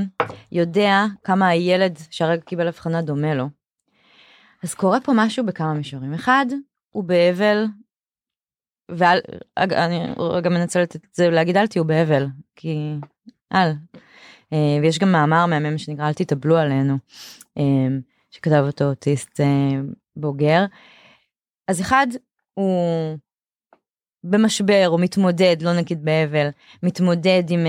יודע 0.51 1.05
כמה 1.23 1.47
הילד 1.47 1.97
שהרגע 2.09 2.41
קיבל 2.41 2.67
הבחנה 2.67 3.01
דומה 3.01 3.35
לו. 3.35 3.49
אז 4.63 4.73
קורה 4.73 5.01
פה 5.01 5.11
משהו 5.15 5.45
בכמה 5.45 5.73
מישורים. 5.73 6.13
אחד, 6.13 6.45
הוא 6.89 7.03
באבל, 7.03 7.65
ואני 8.91 9.99
רגע 10.17 10.49
מנצלת 10.49 10.95
את 10.95 11.01
זה 11.13 11.29
להגיד 11.29 11.57
אל 11.57 11.67
תהיו 11.67 11.85
באבל, 11.85 12.27
כי 12.55 12.95
אל. 13.53 13.71
אה, 14.53 14.77
ויש 14.81 14.99
גם 14.99 15.11
מאמר 15.11 15.45
מהמם 15.45 15.77
שנקרא 15.77 16.07
אל 16.07 16.13
תתאבלו 16.13 16.57
עלינו, 16.57 16.97
אה, 17.57 17.87
שכתב 18.31 18.63
אותו 18.67 18.89
אוטיסט 18.89 19.39
אה, 19.39 19.79
בוגר. 20.15 20.65
אז 21.67 21.81
אחד, 21.81 22.07
הוא 22.53 23.17
במשבר 24.23 24.85
או 24.87 24.97
מתמודד, 24.97 25.61
לא 25.61 25.73
נגיד 25.73 26.05
באבל, 26.05 26.47
מתמודד 26.83 27.43
עם, 27.49 27.65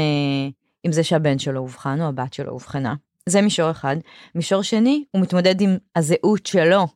עם 0.85 0.93
זה 0.93 1.05
שהבן 1.05 1.38
שלו 1.38 1.61
אובחן 1.61 2.00
או 2.00 2.07
הבת 2.07 2.33
שלו 2.35 2.52
אובחנה. 2.52 2.95
זה 3.28 3.43
מישור 3.43 3.71
אחד. 3.71 3.97
מישור 4.35 4.62
שני, 4.62 5.05
הוא 5.11 5.23
מתמודד 5.23 5.61
עם 5.61 5.76
הזהות 5.97 6.47
שלו. 6.47 6.87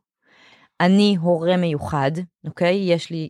אני 0.81 1.17
הורה 1.21 1.57
מיוחד, 1.57 2.11
אוקיי? 2.47 2.93
יש 2.93 3.11
לי, 3.11 3.29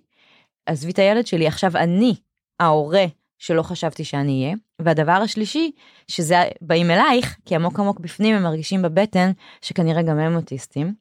עזבי 0.67 0.91
את 0.91 0.99
הילד 0.99 1.26
שלי, 1.26 1.47
עכשיו 1.47 1.76
אני 1.76 2.14
ההורה 2.61 3.05
שלא 3.38 3.62
חשבתי 3.62 4.05
שאני 4.05 4.45
אהיה. 4.45 4.57
והדבר 4.79 5.12
השלישי, 5.12 5.71
שזה 6.09 6.43
באים 6.61 6.91
אלייך, 6.91 7.37
כי 7.45 7.55
עמוק 7.55 7.81
עמוק 7.81 8.00
בפנים 8.00 8.37
הם 8.37 8.43
מרגישים 8.43 8.83
בבטן 8.83 9.31
שכנראה 9.61 10.02
גם 10.02 10.19
הם 10.19 10.37
אוטיסטים. 10.37 10.95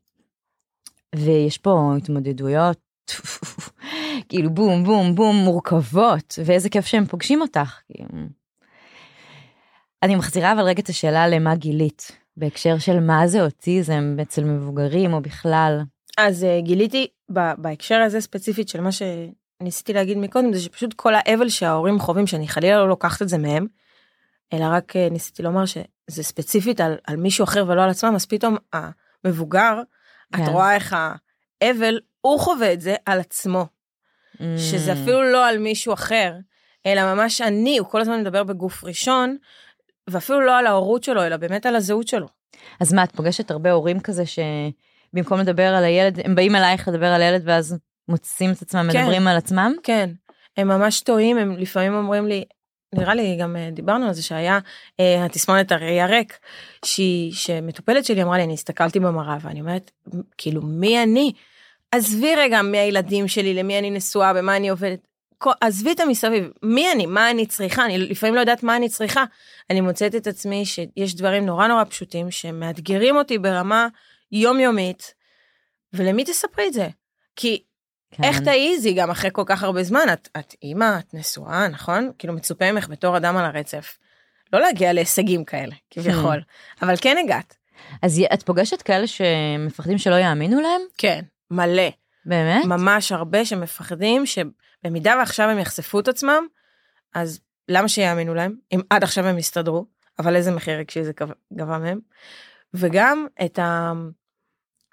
ויש 1.16 1.58
פה 1.58 1.94
התמודדויות, 1.98 2.80
כאילו 4.30 4.50
בום 4.50 4.84
בום 4.84 5.16
בום 5.16 5.36
מורכבות, 5.36 6.40
ואיזה 6.46 6.70
כיף 6.70 6.86
שהם 6.86 7.06
פוגשים 7.06 7.42
אותך. 7.42 7.80
כאילו. 7.86 8.10
אני 10.04 10.16
מחזירה 10.16 10.52
אבל 10.52 10.62
רגע 10.62 10.82
את 10.82 10.90
השאלה 10.90 11.28
למה 11.28 11.56
גילית, 11.56 12.12
בהקשר 12.38 12.78
של 12.78 13.00
מה 13.00 13.28
זה 13.28 13.44
אוטיזם 13.44 14.18
אצל 14.22 14.44
מבוגרים 14.44 15.14
או 15.14 15.22
בכלל. 15.22 15.82
אז 16.18 16.44
uh, 16.44 16.66
גיליתי 16.66 17.08
בהקשר 17.58 17.96
הזה 17.96 18.22
ספציפית 18.22 18.70
של 18.70 18.82
מה 18.82 18.90
שניסיתי 18.92 19.94
להגיד 19.94 20.18
מקודם, 20.18 20.54
זה 20.54 20.62
שפשוט 20.62 20.94
כל 20.94 21.14
האבל 21.16 21.50
שההורים 21.50 22.00
חווים, 22.00 22.28
שאני 22.28 22.48
חלילה 22.48 22.78
לא 22.78 22.88
לוקחת 22.88 23.22
את 23.22 23.30
זה 23.30 23.38
מהם, 23.38 23.68
אלא 24.54 24.66
רק 24.72 24.96
uh, 24.96 25.14
ניסיתי 25.14 25.44
לומר 25.44 25.66
שזה 25.66 26.24
ספציפית 26.24 26.82
על, 26.82 26.98
על 27.08 27.16
מישהו 27.16 27.44
אחר 27.44 27.66
ולא 27.68 27.84
על 27.84 27.90
עצמם, 27.90 28.16
אז 28.16 28.26
פתאום 28.26 28.58
המבוגר, 28.74 29.82
כן. 30.36 30.44
את 30.44 30.48
רואה 30.48 30.76
איך 30.76 30.96
האבל, 31.62 32.00
הוא 32.22 32.40
חווה 32.40 32.74
את 32.74 32.82
זה 32.82 32.96
על 33.06 33.20
עצמו. 33.20 33.66
Mm. 34.42 34.60
שזה 34.60 34.94
אפילו 34.94 35.32
לא 35.32 35.48
על 35.48 35.58
מישהו 35.58 35.94
אחר, 35.94 36.34
אלא 36.86 37.14
ממש 37.14 37.42
אני, 37.42 37.78
הוא 37.78 37.88
כל 37.88 38.02
הזמן 38.02 38.22
מדבר 38.22 38.44
בגוף 38.44 38.84
ראשון, 38.84 39.38
ואפילו 40.10 40.42
לא 40.42 40.58
על 40.58 40.68
ההורות 40.68 41.04
שלו, 41.04 41.24
אלא 41.24 41.38
באמת 41.38 41.66
על 41.66 41.76
הזהות 41.76 42.08
שלו. 42.08 42.28
אז 42.80 42.94
מה, 42.94 43.04
את 43.04 43.12
פוגשת 43.12 43.52
הרבה 43.52 43.72
הורים 43.72 44.00
כזה 44.00 44.24
שבמקום 44.26 45.40
לדבר 45.40 45.68
על 45.68 45.84
הילד, 45.84 46.20
הם 46.24 46.36
באים 46.36 46.56
אלייך 46.56 46.88
לדבר 46.88 47.08
על 47.08 47.22
הילד 47.22 47.42
ואז 47.46 47.78
מוצאים 48.08 48.52
את 48.52 48.62
עצמם, 48.62 48.90
כן, 48.92 49.02
מדברים 49.02 49.28
על 49.28 49.38
עצמם? 49.38 49.74
כן, 49.84 50.10
הם 50.58 50.68
ממש 50.68 51.02
טועים, 51.02 51.38
הם 51.38 51.58
לפעמים 51.58 51.94
אומרים 51.94 52.28
לי, 52.28 52.44
נראה 52.96 53.14
לי 53.14 53.38
גם 53.40 53.56
אה, 53.56 53.70
דיברנו 53.72 54.06
על 54.08 54.14
זה 54.14 54.24
שהיה 54.24 54.60
אה, 55.00 55.26
התסמונת 55.26 55.72
הראי 55.72 56.02
הריק, 56.02 56.38
שהיא, 56.86 57.34
שמטופלת 57.34 58.06
שלי 58.06 58.24
אמרה 58.24 58.38
לי, 58.38 58.44
אני 58.44 58.54
הסתכלתי 58.54 59.00
במראה 59.00 59.38
ואני 59.42 59.62
אומרת, 59.62 59.92
כאילו, 60.38 60.62
מי 60.62 61.04
אני? 61.04 61.34
עזבי 61.92 62.36
רגע 62.36 62.62
מי 62.62 62.78
הילדים 62.78 63.28
שלי, 63.28 63.54
למי 63.54 63.80
אני 63.80 63.90
נשואה, 63.90 64.34
במה 64.34 64.58
אני 64.58 64.70
עובדת. 64.70 65.08
עזבי 65.62 65.92
את 65.92 66.00
המסביב, 66.00 66.50
מי 66.64 66.92
אני, 66.92 67.06
מה 67.06 67.32
אני 67.32 67.46
צריכה, 67.46 67.86
אני 67.86 67.98
לפעמים 67.98 68.36
לא 68.36 68.40
יודעת 68.40 68.64
מה 68.64 68.76
אני 68.76 68.90
צריכה. 68.90 69.24
אני 69.70 69.82
מוצאת 69.82 70.16
את 70.16 70.28
עצמי 70.28 70.66
שיש 70.66 71.16
דברים 71.16 71.46
נורא 71.46 71.68
נורא 71.68 71.84
פשוטים 71.84 72.32
שמאתגרים 72.32 73.16
אותי 73.16 73.38
ברמה 73.38 73.88
יומיומית, 74.32 75.14
ולמי 75.94 76.24
תספרי 76.24 76.68
את 76.68 76.74
זה? 76.74 76.88
כי 77.36 77.64
כן. 78.12 78.24
איך 78.24 78.40
תעיזי 78.40 78.94
גם 78.94 79.12
אחרי 79.12 79.30
כל 79.34 79.44
כך 79.46 79.64
הרבה 79.64 79.84
זמן, 79.84 80.06
את, 80.14 80.30
את 80.40 80.56
אימא, 80.64 81.00
את 81.00 81.14
נשואה, 81.14 81.68
נכון? 81.68 82.12
כאילו 82.20 82.34
מצופה 82.34 82.72
ממך 82.72 82.88
בתור 82.88 83.18
אדם 83.18 83.38
על 83.38 83.46
הרצף. 83.46 83.98
לא 84.54 84.60
להגיע 84.60 84.94
להישגים 84.94 85.46
כאלה, 85.46 85.76
כביכול, 85.90 86.40
hmm. 86.40 86.86
אבל 86.86 86.94
כן 87.02 87.18
הגעת. 87.18 87.58
אז 88.02 88.22
את 88.34 88.44
פוגשת 88.44 88.82
כאלה 88.82 89.08
שמפחדים 89.08 89.98
שלא 89.98 90.16
יאמינו 90.16 90.62
להם? 90.62 90.82
כן, 90.98 91.22
מלא. 91.52 91.90
באמת? 92.26 92.66
ממש 92.66 93.12
הרבה 93.12 93.46
שמפחדים 93.46 94.24
שבמידה 94.26 95.16
ועכשיו 95.20 95.50
הם 95.50 95.60
יחשפו 95.60 96.00
את 96.00 96.08
עצמם, 96.08 96.48
אז 97.14 97.40
למה 97.70 97.88
שיאמינו 97.88 98.34
להם? 98.34 98.56
אם 98.72 98.82
עד 98.90 99.04
עכשיו 99.04 99.26
הם 99.26 99.38
יסתדרו, 99.38 99.86
אבל 100.20 100.36
איזה 100.36 100.52
מחיר 100.52 100.78
רגשי 100.78 101.04
זה 101.04 101.12
גבה 101.54 101.78
מהם. 101.78 102.00
וגם 102.74 103.28
את 103.46 103.60
ה... 103.60 103.92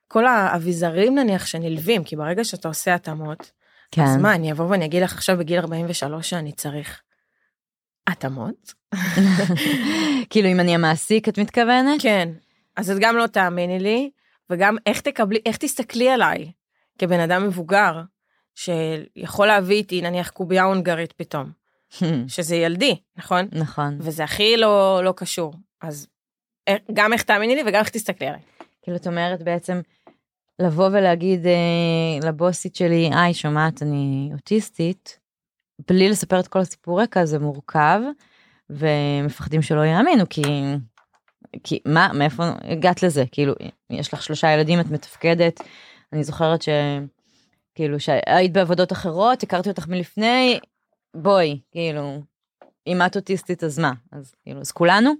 כל 0.08 0.26
האביזרים 0.26 1.18
נניח 1.18 1.46
שנלווים, 1.46 2.04
כי 2.04 2.16
ברגע 2.16 2.44
שאתה 2.44 2.68
עושה 2.68 2.94
התאמות, 2.94 3.50
כן. 3.90 4.02
אז 4.02 4.16
מה, 4.16 4.34
אני 4.34 4.52
אבוא 4.52 4.64
ואני 4.64 4.84
אגיד 4.84 5.02
לך 5.02 5.12
עכשיו 5.12 5.38
בגיל 5.38 5.58
43 5.58 6.30
שאני 6.30 6.52
צריך 6.52 7.02
התאמות? 8.06 8.74
כאילו 10.30 10.48
אם 10.48 10.60
אני 10.60 10.74
המעסיק 10.74 11.28
את 11.28 11.38
מתכוונת? 11.38 12.02
כן. 12.02 12.28
אז 12.76 12.90
את 12.90 12.96
גם 13.00 13.16
לא 13.16 13.26
תאמיני 13.26 13.78
לי, 13.78 14.10
וגם 14.50 14.76
איך 14.86 15.00
תקבלי, 15.00 15.38
איך 15.46 15.56
תסתכלי 15.56 16.10
עליי 16.10 16.52
כבן 16.98 17.20
אדם 17.20 17.46
מבוגר, 17.46 18.02
שיכול 18.54 19.46
להביא 19.46 19.76
איתי 19.76 20.00
נניח 20.00 20.30
קובייה 20.30 20.64
הונגרית 20.64 21.12
פתאום, 21.12 21.50
שזה 22.28 22.56
ילדי, 22.56 22.96
נכון? 23.16 23.48
נכון. 23.52 23.98
וזה 24.00 24.24
הכי 24.24 24.56
לא, 24.56 25.00
לא 25.04 25.14
קשור. 25.16 25.54
אז 25.80 26.06
גם 26.92 27.12
איך 27.12 27.22
תאמיני 27.22 27.54
לי 27.54 27.62
וגם 27.66 27.80
איך 27.80 27.88
תסתכלי 27.88 28.28
עליי. 28.28 28.40
כאילו 28.82 28.96
את 28.96 29.06
אומרת 29.06 29.42
בעצם, 29.42 29.80
לבוא 30.58 30.88
ולהגיד 30.92 31.46
אה, 31.46 32.28
לבוסית 32.28 32.76
שלי, 32.76 33.10
היי, 33.14 33.34
שומעת, 33.34 33.82
אני 33.82 34.30
אוטיסטית, 34.32 35.18
בלי 35.88 36.08
לספר 36.08 36.40
את 36.40 36.48
כל 36.48 36.58
הסיפור 36.58 37.02
רקע, 37.02 37.24
זה 37.24 37.38
מורכב, 37.38 38.00
ומפחדים 38.70 39.62
שלא 39.62 39.86
יאמינו, 39.86 40.24
כי, 40.30 40.42
כי 41.64 41.78
מה, 41.84 42.10
מאיפה 42.14 42.44
הגעת 42.62 43.02
לזה? 43.02 43.24
כאילו, 43.32 43.54
יש 43.90 44.14
לך 44.14 44.22
שלושה 44.22 44.50
ילדים, 44.50 44.80
את 44.80 44.90
מתפקדת, 44.90 45.60
אני 46.12 46.24
זוכרת 46.24 46.62
ש... 46.62 46.68
כאילו, 47.74 48.00
שהיית 48.00 48.52
בעבודות 48.52 48.92
אחרות, 48.92 49.42
הכרתי 49.42 49.68
אותך 49.68 49.88
מלפני, 49.88 50.58
בואי, 51.14 51.58
כאילו, 51.70 52.22
אם 52.86 53.02
את 53.06 53.16
אוטיסטית 53.16 53.64
אז 53.64 53.78
מה? 53.78 53.92
אז 54.12 54.34
כאילו, 54.42 54.60
אז 54.60 54.72
כולנו? 54.72 55.12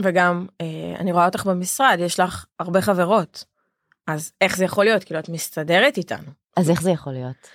וגם, 0.00 0.46
אה, 0.60 0.94
אני 0.98 1.12
רואה 1.12 1.26
אותך 1.26 1.46
במשרד, 1.46 1.96
יש 2.00 2.20
לך 2.20 2.46
הרבה 2.58 2.80
חברות. 2.80 3.44
אז 4.06 4.32
איך 4.40 4.56
זה 4.56 4.64
יכול 4.64 4.84
להיות? 4.84 5.04
כאילו, 5.04 5.20
את 5.20 5.28
מסתדרת 5.28 5.96
איתנו. 5.96 6.30
אז 6.56 6.70
איך 6.70 6.82
זה 6.82 6.90
יכול 6.90 7.12
להיות? 7.12 7.48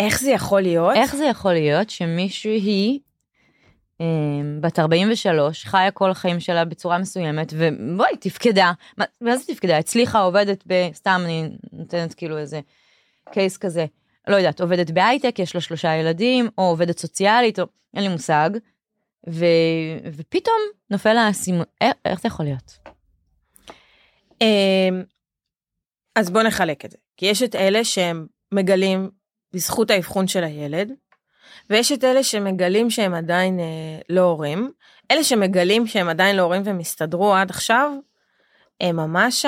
איך 0.00 0.20
זה 0.20 0.30
יכול 0.30 0.60
להיות? 0.60 0.96
איך 0.96 1.16
זה 1.16 1.24
יכול 1.24 1.52
להיות 1.52 1.90
אה, 1.90 3.00
בת 4.60 4.78
43, 4.78 5.64
חיה 5.64 5.90
כל 5.90 6.10
החיים 6.10 6.40
שלה 6.40 6.64
בצורה 6.64 6.98
מסוימת, 6.98 7.52
ובואי, 7.56 8.16
תפקדה. 8.20 8.72
מה, 9.20 9.36
זה 9.36 9.54
תפקדה? 9.54 9.78
הצליחה, 9.78 10.18
עובדת 10.18 10.64
ב... 10.66 10.88
סתם, 10.94 11.20
אני 11.24 11.48
נותנת 11.72 12.14
כאילו 12.14 12.38
איזה 12.38 12.60
קייס 13.32 13.56
כזה. 13.56 13.86
לא 14.26 14.36
יודעת, 14.36 14.60
עובדת 14.60 14.90
בהייטק, 14.90 15.38
יש 15.38 15.54
לה 15.54 15.60
שלושה 15.60 15.94
ילדים, 15.94 16.48
או 16.58 16.62
עובדת 16.62 16.98
סוציאלית, 16.98 17.58
או 17.58 17.64
אין 17.94 18.02
לי 18.02 18.08
מושג. 18.08 18.50
ו... 19.28 19.44
ופתאום 20.12 20.58
נופל 20.90 21.16
האסימון, 21.16 21.64
איך, 21.80 21.94
איך 22.04 22.20
זה 22.20 22.28
יכול 22.28 22.46
להיות? 22.46 22.78
אמ, 24.40 25.02
אז 26.16 26.30
בוא 26.30 26.42
נחלק 26.42 26.84
את 26.84 26.90
זה. 26.90 26.96
כי 27.16 27.26
יש 27.26 27.42
את 27.42 27.54
אלה 27.54 27.84
שהם 27.84 28.26
מגלים 28.52 29.10
בזכות 29.52 29.90
האבחון 29.90 30.28
של 30.28 30.44
הילד, 30.44 30.92
ויש 31.70 31.92
את 31.92 32.04
אלה 32.04 32.22
שמגלים 32.22 32.90
שהם 32.90 33.14
עדיין 33.14 33.60
אה, 33.60 33.64
לא 34.08 34.20
הורים. 34.20 34.70
אלה 35.10 35.24
שמגלים 35.24 35.86
שהם 35.86 36.08
עדיין 36.08 36.36
לא 36.36 36.42
הורים 36.42 36.62
והם 36.64 36.78
הסתדרו 36.78 37.34
עד 37.34 37.50
עכשיו, 37.50 37.92
הם 38.80 38.96
ממש 38.96 39.46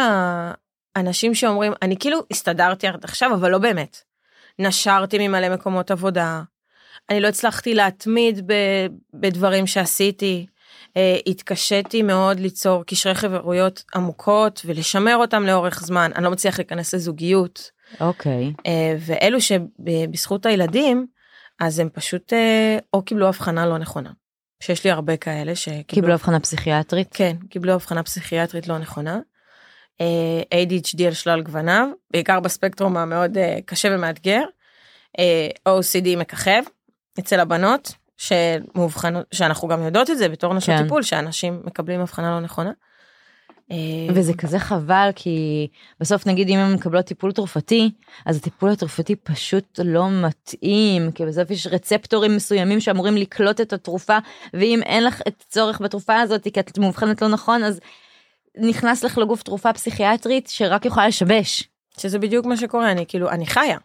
האנשים 0.96 1.34
שאומרים, 1.34 1.72
אני 1.82 1.96
כאילו 1.96 2.20
הסתדרתי 2.30 2.86
עד 2.86 3.04
עכשיו, 3.04 3.34
אבל 3.34 3.50
לא 3.50 3.58
באמת. 3.58 3.96
נשרתי 4.58 5.28
ממלא 5.28 5.48
מקומות 5.48 5.90
עבודה, 5.90 6.42
אני 7.10 7.20
לא 7.20 7.28
הצלחתי 7.28 7.74
להתמיד 7.74 8.46
ב, 8.46 8.54
בדברים 9.14 9.66
שעשיתי, 9.66 10.46
אה, 10.96 11.18
התקשיתי 11.26 12.02
מאוד 12.02 12.40
ליצור 12.40 12.84
קשרי 12.86 13.14
חברויות 13.14 13.84
עמוקות 13.94 14.62
ולשמר 14.64 15.16
אותם 15.16 15.42
לאורך 15.42 15.80
זמן, 15.80 16.10
אני 16.14 16.24
לא 16.24 16.30
מצליח 16.30 16.58
להיכנס 16.58 16.94
לזוגיות. 16.94 17.70
אוקיי. 18.00 18.52
Okay. 18.58 18.62
אה, 18.66 18.96
ואלו 18.98 19.40
שבזכות 19.40 20.46
הילדים, 20.46 21.06
אז 21.60 21.78
הם 21.78 21.88
פשוט 21.92 22.32
אה, 22.32 22.78
או 22.92 23.02
קיבלו 23.02 23.28
הבחנה 23.28 23.66
לא 23.66 23.78
נכונה. 23.78 24.10
שיש 24.62 24.84
לי 24.84 24.90
הרבה 24.90 25.16
כאלה 25.16 25.56
שקיבלו... 25.56 25.84
קיבלו 25.86 26.12
הבחנה 26.12 26.40
פסיכיאטרית? 26.40 27.08
כן, 27.14 27.36
קיבלו 27.50 27.72
הבחנה 27.72 28.02
פסיכיאטרית 28.02 28.68
לא 28.68 28.78
נכונה. 28.78 29.18
אה, 30.00 30.62
ADHD 30.62 31.02
על 31.06 31.12
שלל 31.12 31.42
גווניו, 31.42 31.88
בעיקר 32.12 32.40
בספקטרום 32.40 32.96
המאוד 32.96 33.38
אה, 33.38 33.58
קשה 33.66 33.88
ומאתגר. 33.92 34.42
OCD 35.68 36.16
מככב 36.16 36.62
אצל 37.18 37.40
הבנות, 37.40 37.92
שמאובחנות, 38.16 39.26
שאנחנו 39.32 39.68
גם 39.68 39.82
יודעות 39.82 40.10
את 40.10 40.18
זה 40.18 40.28
בתור 40.28 40.54
נשות 40.54 40.74
כן. 40.74 40.82
טיפול, 40.82 41.02
שאנשים 41.02 41.60
מקבלים 41.64 42.00
הבחנה 42.00 42.30
לא 42.30 42.40
נכונה. 42.40 42.70
אה, 43.70 43.76
וזה 44.14 44.34
כזה 44.34 44.58
חבל 44.58 45.10
כי 45.14 45.68
בסוף 46.00 46.26
נגיד 46.26 46.48
אם 46.48 46.58
הם 46.58 46.74
מקבלות 46.74 47.04
טיפול 47.04 47.32
תרופתי 47.32 47.90
אז 48.26 48.36
הטיפול 48.36 48.70
התרופתי 48.70 49.16
פשוט 49.16 49.80
לא 49.84 50.10
מתאים 50.10 51.12
כי 51.12 51.26
בסוף 51.26 51.50
יש 51.50 51.66
רצפטורים 51.66 52.36
מסוימים 52.36 52.80
שאמורים 52.80 53.16
לקלוט 53.16 53.60
את 53.60 53.72
התרופה 53.72 54.18
ואם 54.54 54.80
אין 54.82 55.04
לך 55.04 55.22
את 55.28 55.44
צורך 55.48 55.80
בתרופה 55.80 56.20
הזאת 56.20 56.48
כי 56.54 56.60
את 56.60 56.78
מאובחנת 56.78 57.22
לא 57.22 57.28
נכון 57.28 57.64
אז 57.64 57.80
נכנס 58.56 59.04
לך 59.04 59.18
לגוף 59.18 59.42
תרופה 59.42 59.72
פסיכיאטרית 59.72 60.48
שרק 60.48 60.84
יכולה 60.84 61.08
לשבש. 61.08 61.68
שזה 61.98 62.18
בדיוק 62.18 62.46
מה 62.46 62.56
שקורה, 62.56 62.90
אני 62.90 63.06
כאילו, 63.06 63.30
אני 63.30 63.46
חיה, 63.46 63.78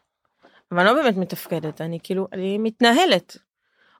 אבל 0.71 0.79
אני 0.79 0.87
לא 0.87 1.03
באמת 1.03 1.17
מתפקדת, 1.17 1.81
אני 1.81 1.99
כאילו, 2.03 2.27
אני 2.33 2.57
מתנהלת, 2.57 3.37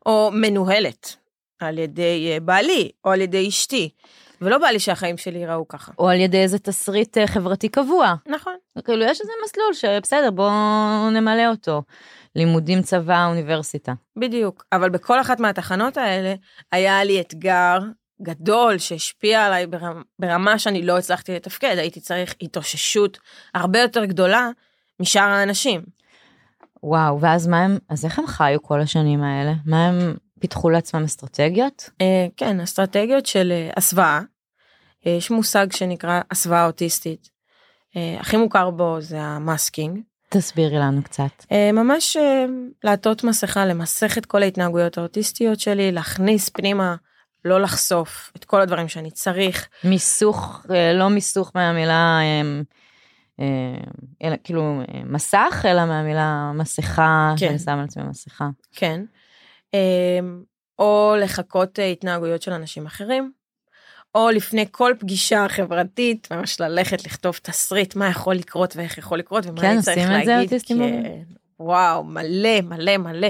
או 0.06 0.32
מנוהלת, 0.34 1.16
על 1.60 1.78
ידי 1.78 2.32
אה, 2.32 2.40
בעלי, 2.40 2.92
או 3.06 3.12
על 3.12 3.22
ידי 3.22 3.48
אשתי, 3.48 3.90
ולא 4.42 4.58
בא 4.58 4.68
לי 4.68 4.80
שהחיים 4.80 5.18
שלי 5.18 5.40
ייראו 5.40 5.68
ככה. 5.68 5.92
או 6.00 6.10
על 6.10 6.20
ידי 6.20 6.38
איזה 6.38 6.60
תסריט 6.60 7.18
אה, 7.18 7.28
חברתי 7.28 7.70
קבוע. 7.70 8.14
נכון. 8.28 8.54
כאילו 8.86 9.04
יש 9.04 9.22
איזה 9.22 9.32
מסלול 9.46 9.74
שבסדר 9.74 10.32
בוא 10.32 10.52
נמלא 11.10 11.48
אותו. 11.48 11.84
לימודים 12.36 12.82
צבא 12.82 13.26
אוניברסיטה. 13.26 13.94
בדיוק, 14.16 14.66
אבל 14.72 14.90
בכל 14.90 15.22
אחת 15.22 15.40
מהתחנות 15.40 15.98
האלה 15.98 16.34
היה 16.72 17.04
לי 17.04 17.22
אתגר 17.22 17.80
גדול 18.22 18.78
שהשפיע 18.78 19.46
עליי 19.46 19.68
ברמה, 19.68 20.02
ברמה 20.20 20.60
שאני 20.60 20.86
לא 20.86 20.98
הצלחתי 20.98 21.36
לתפקד, 21.36 21.76
הייתי 21.78 22.00
צריך 22.00 22.36
התאוששות 22.42 23.18
הרבה 23.54 23.80
יותר 23.80 24.06
גדולה 24.06 24.50
משאר 25.00 25.22
האנשים. 25.22 25.82
וואו 26.84 27.22
ואז 27.22 27.48
מה 27.48 27.64
הם 27.64 27.78
אז 27.90 28.06
איך 28.06 28.20
הם 28.20 28.28
חיו 28.28 28.62
כל 28.62 28.82
השנים 28.82 29.24
האלה 29.24 29.54
מה 29.66 29.88
הם 29.88 30.16
פיתחו 30.40 30.70
לעצמם 30.70 31.04
אסטרטגיות 31.04 31.90
אה, 32.02 32.28
כן, 32.38 32.60
אסטרטגיות 32.60 33.26
של 33.26 33.52
אה, 33.52 33.70
הסוואה. 33.78 34.22
אה, 35.08 35.12
יש 35.12 35.32
מושג 35.32 35.72
שנקרא 35.72 36.22
הסוואה 36.32 36.66
אוטיסטית. 36.66 37.36
הכי 38.20 38.38
מוכר 38.38 38.70
בו 38.70 38.98
זה 39.00 39.22
המאסקינג. 39.22 40.00
תסבירי 40.30 40.76
לנו 40.76 41.04
קצת. 41.04 41.46
ממש 41.74 42.18
לעטות 42.84 43.24
מסכה, 43.24 43.66
למסך 43.66 44.18
את 44.18 44.26
כל 44.26 44.44
ההתנהגויות 44.44 44.98
האוטיסטיות 44.98 45.60
שלי, 45.60 45.92
להכניס 45.92 46.50
פנימה, 46.50 46.96
לא 47.46 47.62
לחשוף 47.62 48.32
את 48.36 48.46
כל 48.46 48.62
הדברים 48.62 48.88
שאני 48.88 49.12
צריך. 49.12 49.68
מיסוך 49.84 50.66
לא 50.94 51.10
מיסוך 51.10 51.52
מהמילה 51.56 52.20
אלא 54.24 54.36
כאילו 54.44 54.82
מסך 55.06 55.66
אלא 55.66 55.86
מהמילה 55.86 56.52
מסכה 56.56 57.34
כן. 57.38 57.46
שאני 57.48 57.60
שמה 57.60 57.74
על 57.74 57.84
עצמי 57.84 58.04
מסכה. 58.04 58.50
כן. 58.72 59.02
אה, 59.76 60.28
או 60.80 61.16
לחקות 61.20 61.80
אה, 61.80 61.86
התנהגויות 61.86 62.42
של 62.42 62.52
אנשים 62.52 62.86
אחרים. 62.86 63.32
או 64.16 64.30
לפני 64.30 64.66
כל 64.72 64.94
פגישה 65.00 65.46
חברתית, 65.50 66.28
ממש 66.32 66.60
ללכת 66.60 67.06
לכתוב 67.06 67.40
תסריט 67.42 67.96
מה 67.96 68.10
יכול 68.10 68.36
לקרות 68.36 68.76
ואיך 68.76 68.98
יכול 68.98 69.20
לקרות 69.20 69.46
ומה 69.46 69.62
כן, 69.62 69.68
אני 69.68 69.82
צריך 69.82 69.98
עושים 69.98 70.12
את 70.12 70.12
להגיד. 70.12 70.28
זה 70.28 70.42
אוטיסטים 70.42 70.78
כן. 70.78 71.24
וואו, 71.60 72.04
מלא, 72.04 72.62
מלא, 72.62 72.98
מלא. 72.98 73.28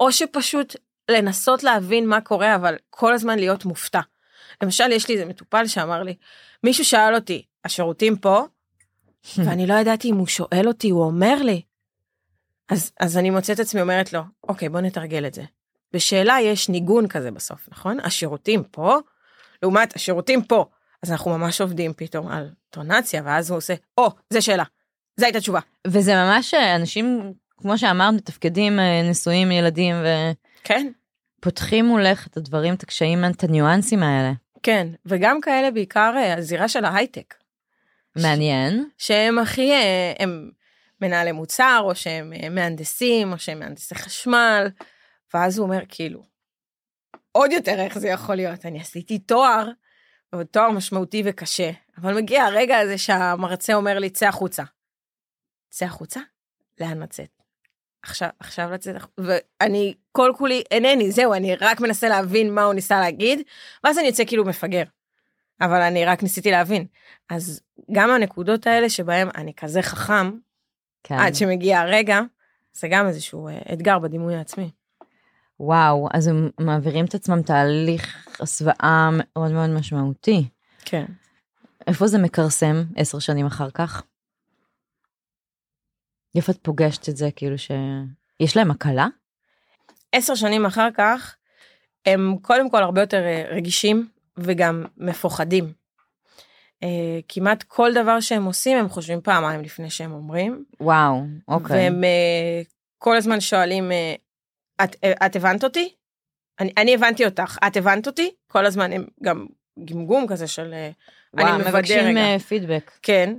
או 0.00 0.12
שפשוט 0.12 0.76
לנסות 1.10 1.62
להבין 1.62 2.06
מה 2.08 2.20
קורה, 2.20 2.54
אבל 2.54 2.76
כל 2.90 3.14
הזמן 3.14 3.38
להיות 3.38 3.64
מופתע. 3.64 4.00
למשל, 4.62 4.92
יש 4.92 5.08
לי 5.08 5.14
איזה 5.14 5.24
מטופל 5.24 5.66
שאמר 5.66 6.02
לי, 6.02 6.14
מישהו 6.64 6.84
שאל 6.84 7.14
אותי, 7.14 7.42
השירותים 7.64 8.16
פה? 8.16 8.44
ואני 9.44 9.66
לא 9.66 9.74
ידעתי 9.74 10.10
אם 10.10 10.16
הוא 10.16 10.26
שואל 10.26 10.68
אותי, 10.68 10.90
הוא 10.90 11.04
אומר 11.04 11.42
לי. 11.42 11.62
אז, 12.68 12.92
אז 13.00 13.18
אני 13.18 13.30
מוצאת 13.30 13.60
עצמי 13.60 13.80
אומרת 13.80 14.12
לו, 14.12 14.20
אוקיי, 14.48 14.68
בוא 14.68 14.80
נתרגל 14.80 15.26
את 15.26 15.34
זה. 15.34 15.42
בשאלה 15.92 16.36
יש 16.42 16.68
ניגון 16.68 17.08
כזה 17.08 17.30
בסוף, 17.30 17.68
נכון? 17.72 18.00
השירותים 18.00 18.62
פה, 18.70 18.98
לעומת 19.62 19.96
השירותים 19.96 20.42
פה. 20.42 20.64
אז 21.02 21.12
אנחנו 21.12 21.38
ממש 21.38 21.60
עובדים 21.60 21.92
פתאום 21.96 22.28
על 22.28 22.50
טונציה, 22.70 23.22
ואז 23.24 23.50
הוא 23.50 23.56
עושה, 23.56 23.74
או, 23.98 24.10
זה 24.30 24.40
שאלה. 24.40 24.64
זו 25.16 25.26
הייתה 25.26 25.40
תשובה. 25.40 25.60
וזה 25.86 26.14
ממש 26.14 26.54
אה, 26.54 26.76
אנשים 26.76 27.32
כמו 27.56 27.78
שאמרת 27.78 28.14
מתפקדים 28.14 28.80
אה, 28.80 29.02
נשואים 29.10 29.50
ילדים 29.50 29.94
כן, 30.64 30.86
ופותחים 31.38 31.84
מולך 31.84 32.26
את 32.26 32.36
הדברים 32.36 32.74
את 32.74 32.82
הקשיים 32.82 33.24
את 33.24 33.44
הניואנסים 33.44 34.02
האלה. 34.02 34.32
כן. 34.62 34.88
וגם 35.06 35.40
כאלה 35.40 35.70
בעיקר 35.70 36.12
אה, 36.16 36.34
הזירה 36.34 36.68
של 36.68 36.84
ההייטק. 36.84 37.34
מעניין. 38.16 38.88
שהם 38.98 39.38
הכי, 39.38 39.72
הם 40.18 40.50
מנהלי 41.00 41.32
מוצר, 41.32 41.80
או 41.84 41.94
שהם 41.94 42.32
מהנדסים, 42.50 43.32
או 43.32 43.38
שהם 43.38 43.58
מהנדסי 43.58 43.94
חשמל, 43.94 44.68
ואז 45.34 45.58
הוא 45.58 45.66
אומר 45.66 45.80
כאילו, 45.88 46.22
עוד 47.32 47.52
יותר 47.52 47.80
איך 47.80 47.98
זה 47.98 48.08
יכול 48.08 48.34
להיות, 48.34 48.66
אני 48.66 48.80
עשיתי 48.80 49.18
תואר, 49.18 49.70
אבל 50.32 50.44
תואר 50.44 50.70
משמעותי 50.70 51.22
וקשה, 51.24 51.70
אבל 51.98 52.14
מגיע 52.14 52.44
הרגע 52.44 52.78
הזה 52.78 52.98
שהמרצה 52.98 53.74
אומר 53.74 53.98
לי, 53.98 54.10
צא 54.10 54.28
החוצה. 54.28 54.62
צא 55.70 55.84
החוצה? 55.84 56.20
לאן 56.80 57.02
לצאת? 57.02 57.42
עכשיו, 58.02 58.28
עכשיו 58.40 58.70
לצאת, 58.70 58.96
ואני 59.18 59.94
כל 60.12 60.32
כולי 60.36 60.62
אינני, 60.70 61.10
זהו, 61.10 61.34
אני 61.34 61.56
רק 61.56 61.80
מנסה 61.80 62.08
להבין 62.08 62.54
מה 62.54 62.64
הוא 62.64 62.74
ניסה 62.74 63.00
להגיד, 63.00 63.40
ואז 63.84 63.98
אני 63.98 64.06
יוצא 64.06 64.24
כאילו 64.24 64.44
מפגר. 64.44 64.84
אבל 65.60 65.82
אני 65.82 66.04
רק 66.04 66.22
ניסיתי 66.22 66.50
להבין. 66.50 66.86
אז 67.30 67.60
גם 67.92 68.10
הנקודות 68.10 68.66
האלה 68.66 68.90
שבהם 68.90 69.28
אני 69.36 69.54
כזה 69.54 69.82
חכם, 69.82 70.30
כן. 71.04 71.14
עד 71.14 71.34
שמגיע 71.34 71.80
הרגע, 71.80 72.20
זה 72.72 72.88
גם 72.90 73.06
איזשהו 73.06 73.48
אה, 73.48 73.58
אתגר 73.72 73.98
בדימוי 73.98 74.36
העצמי. 74.36 74.70
וואו 75.60 76.08
אז 76.12 76.26
הם 76.26 76.50
מעבירים 76.60 77.04
את 77.04 77.14
עצמם 77.14 77.42
תהליך 77.42 78.28
הסוואה 78.40 79.08
מאוד 79.12 79.52
מאוד 79.52 79.70
משמעותי. 79.70 80.48
כן. 80.84 81.04
איפה 81.86 82.06
זה 82.06 82.18
מכרסם 82.18 82.84
עשר 82.96 83.18
שנים 83.18 83.46
אחר 83.46 83.70
כך? 83.70 84.02
איפה 86.36 86.52
את 86.52 86.58
פוגשת 86.62 87.08
את 87.08 87.16
זה 87.16 87.30
כאילו 87.36 87.56
שיש 87.58 88.56
להם 88.56 88.70
הקלה? 88.70 89.06
עשר 90.12 90.34
שנים 90.34 90.66
אחר 90.66 90.88
כך, 90.94 91.36
הם 92.06 92.36
קודם 92.42 92.70
כל 92.70 92.82
הרבה 92.82 93.00
יותר 93.00 93.22
אה, 93.24 93.44
רגישים 93.50 94.08
וגם 94.36 94.84
מפוחדים. 94.96 95.72
אה, 96.82 97.18
כמעט 97.28 97.62
כל 97.62 97.92
דבר 97.94 98.20
שהם 98.20 98.44
עושים, 98.44 98.78
הם 98.78 98.88
חושבים 98.88 99.20
פעמיים 99.20 99.60
לפני 99.60 99.90
שהם 99.90 100.12
אומרים. 100.12 100.64
וואו 100.80 101.22
אוקיי. 101.48 101.76
והם 101.76 102.04
אה, 102.04 102.62
כל 102.98 103.16
הזמן 103.16 103.40
שואלים, 103.40 103.92
את, 104.84 104.96
אה, 105.04 105.26
את 105.26 105.36
הבנת 105.36 105.64
אותי? 105.64 105.94
אני, 106.60 106.72
אני 106.76 106.94
הבנתי 106.94 107.24
אותך, 107.24 107.58
את 107.66 107.76
הבנת 107.76 108.06
אותי? 108.06 108.34
כל 108.46 108.66
הזמן 108.66 108.92
הם 108.92 109.04
גם 109.22 109.46
גמגום 109.84 110.26
כזה 110.26 110.46
של 110.46 110.74
אה, 110.74 110.90
וואו, 111.34 111.48
אני 111.48 111.56
מוודא 111.56 111.78
מבקשים 111.78 111.98
רגע. 111.98 112.20
אה, 112.20 112.38
פידבק. 112.38 112.90
כן, 113.02 113.34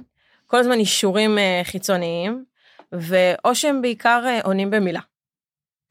כל 0.47 0.58
הזמן 0.58 0.80
אישורים 0.80 1.38
אה, 1.38 1.62
חיצוניים, 1.63 2.45
ואו 2.91 3.56
שהם 3.56 3.82
בעיקר 3.82 4.23
אה, 4.26 4.41
עונים 4.41 4.69
במילה. 4.69 5.00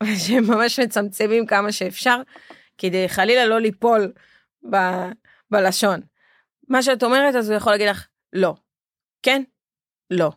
שהם 0.26 0.44
ממש 0.44 0.80
מצמצמים 0.80 1.46
כמה 1.46 1.72
שאפשר, 1.72 2.20
כדי 2.78 3.08
חלילה 3.08 3.46
לא 3.46 3.60
ליפול 3.60 4.12
ב, 4.70 4.76
בלשון. 5.50 6.00
מה 6.68 6.82
שאת 6.82 7.02
אומרת, 7.02 7.34
אז 7.34 7.50
הוא 7.50 7.56
יכול 7.56 7.72
להגיד 7.72 7.88
לך, 7.88 8.06
לא. 8.32 8.54
כן? 9.22 9.42
לא. 10.10 10.30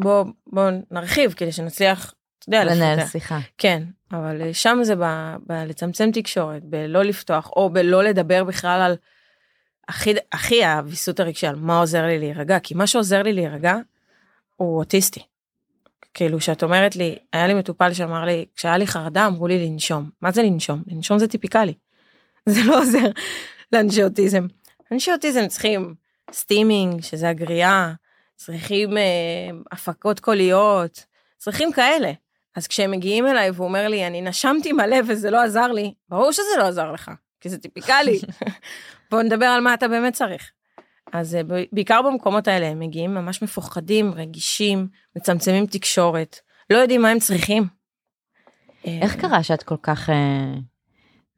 בוא, 0.00 0.24
בוא 0.46 0.70
נרחיב 0.90 1.32
כדי 1.32 1.52
שנצליח, 1.52 2.14
יודע, 2.48 2.64
לנהל 2.64 2.98
לפתח. 2.98 3.12
שיחה. 3.12 3.38
כן, 3.58 3.82
אבל 4.12 4.42
אה, 4.42 4.54
שם 4.54 4.78
זה 4.82 4.94
ב- 4.96 5.36
בלצמצם 5.46 6.10
תקשורת, 6.12 6.64
בלא 6.64 7.02
לפתוח, 7.02 7.50
או 7.56 7.70
בלא 7.70 8.04
לדבר 8.04 8.44
בכלל 8.44 8.80
על 8.80 8.96
הכי, 9.88 10.14
הכי 10.32 10.64
הוויסות 10.64 11.20
הרגשי, 11.20 11.46
על 11.46 11.56
מה 11.56 11.78
עוזר 11.78 12.06
לי 12.06 12.18
להירגע, 12.18 12.58
כי 12.58 12.74
מה 12.74 12.86
שעוזר 12.86 13.22
לי 13.22 13.32
להירגע 13.32 13.76
הוא 14.56 14.78
אוטיסטי. 14.78 15.20
כאילו, 16.14 16.40
שאת 16.40 16.62
אומרת 16.62 16.96
לי, 16.96 17.18
היה 17.32 17.46
לי 17.46 17.54
מטופל 17.54 17.92
שאמר 17.92 18.24
לי, 18.24 18.44
כשהיה 18.56 18.78
לי 18.78 18.86
חרדה 18.86 19.26
אמרו 19.26 19.46
לי 19.46 19.66
לנשום. 19.66 20.10
מה 20.22 20.30
זה 20.30 20.42
לנשום? 20.42 20.82
לנשום 20.86 21.18
זה 21.18 21.28
טיפיקלי. 21.28 21.74
זה 22.48 22.60
לא 22.64 22.78
עוזר 22.78 23.08
לאנשי 23.72 24.02
אוטיזם. 24.02 24.46
אנשי 24.92 25.12
אוטיזם 25.12 25.46
צריכים 25.46 25.94
stimming, 26.32 27.02
שזה 27.02 27.28
הגריעה, 27.28 27.92
צריכים 28.36 28.96
אה, 28.96 29.02
הפקות 29.72 30.20
קוליות, 30.20 31.04
צריכים 31.38 31.72
כאלה. 31.72 32.12
אז 32.56 32.66
כשהם 32.66 32.90
מגיעים 32.90 33.26
אליי 33.26 33.50
והוא 33.50 33.66
אומר 33.66 33.88
לי, 33.88 34.06
אני 34.06 34.22
נשמתי 34.22 34.72
מלא 34.72 34.96
וזה 35.08 35.30
לא 35.30 35.42
עזר 35.42 35.72
לי, 35.72 35.94
ברור 36.08 36.32
שזה 36.32 36.58
לא 36.58 36.64
עזר 36.64 36.92
לך, 36.92 37.10
כי 37.40 37.48
זה 37.48 37.58
טיפיקלי. 37.58 38.20
בוא 39.10 39.22
נדבר 39.22 39.46
על 39.46 39.60
מה 39.60 39.74
אתה 39.74 39.88
באמת 39.88 40.12
צריך. 40.12 40.50
אז 41.12 41.34
אה, 41.34 41.40
בעיקר 41.72 42.02
במקומות 42.02 42.48
האלה 42.48 42.66
הם 42.66 42.80
מגיעים 42.80 43.14
ממש 43.14 43.42
מפוחדים, 43.42 44.14
רגישים, 44.14 44.88
מצמצמים 45.16 45.66
תקשורת, 45.66 46.38
לא 46.70 46.76
יודעים 46.76 47.02
מה 47.02 47.08
הם 47.08 47.18
צריכים. 47.18 47.66
איך 48.84 49.16
אה, 49.16 49.20
קרה 49.20 49.42
שאת 49.42 49.62
כל 49.62 49.76
כך 49.82 50.10
אה, 50.10 50.54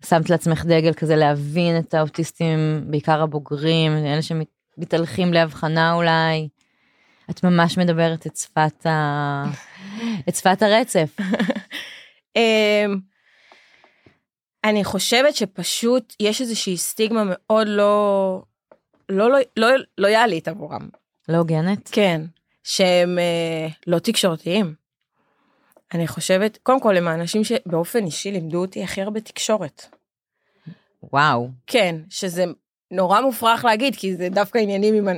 שמת 0.04 0.30
לעצמך 0.30 0.64
דגל 0.64 0.92
כזה 0.92 1.16
להבין 1.16 1.78
את 1.78 1.94
האוטיסטים, 1.94 2.84
בעיקר 2.86 3.22
הבוגרים, 3.22 3.92
אלה 3.96 4.22
שמתהלכים 4.22 5.32
להבחנה 5.32 5.92
אולי? 5.92 6.48
את 7.30 7.44
ממש 7.44 7.78
מדברת 7.78 8.26
את 8.26 8.36
שפת, 8.36 8.86
ה... 8.86 9.44
את 10.28 10.34
שפת 10.34 10.62
הרצף. 10.62 11.16
אמ, 12.36 12.98
אני 14.64 14.84
חושבת 14.84 15.36
שפשוט 15.36 16.14
יש 16.20 16.40
איזושהי 16.40 16.76
סטיגמה 16.76 17.22
מאוד 17.26 17.66
לא, 17.68 18.42
לא, 19.08 19.30
לא, 19.30 19.38
לא, 19.56 19.68
לא 19.98 20.08
יעלית 20.08 20.48
עבורם. 20.48 20.88
לא 21.28 21.36
הוגנת? 21.36 21.88
כן, 21.92 22.20
שהם 22.64 23.18
אה, 23.18 23.68
לא 23.86 23.98
תקשורתיים. 23.98 24.74
אני 25.94 26.06
חושבת, 26.06 26.58
קודם 26.62 26.80
כל 26.80 26.96
הם 26.96 27.08
האנשים 27.08 27.44
שבאופן 27.44 28.04
אישי 28.04 28.30
לימדו 28.30 28.60
אותי 28.60 28.84
הכי 28.84 29.02
הרבה 29.02 29.20
תקשורת. 29.20 29.86
וואו. 31.02 31.48
כן, 31.66 31.96
שזה 32.10 32.44
נורא 32.90 33.20
מופרך 33.20 33.64
להגיד, 33.64 33.96
כי 33.96 34.16
זה 34.16 34.28
דווקא 34.28 34.58
עניינים 34.58 34.94
עם 34.94 35.08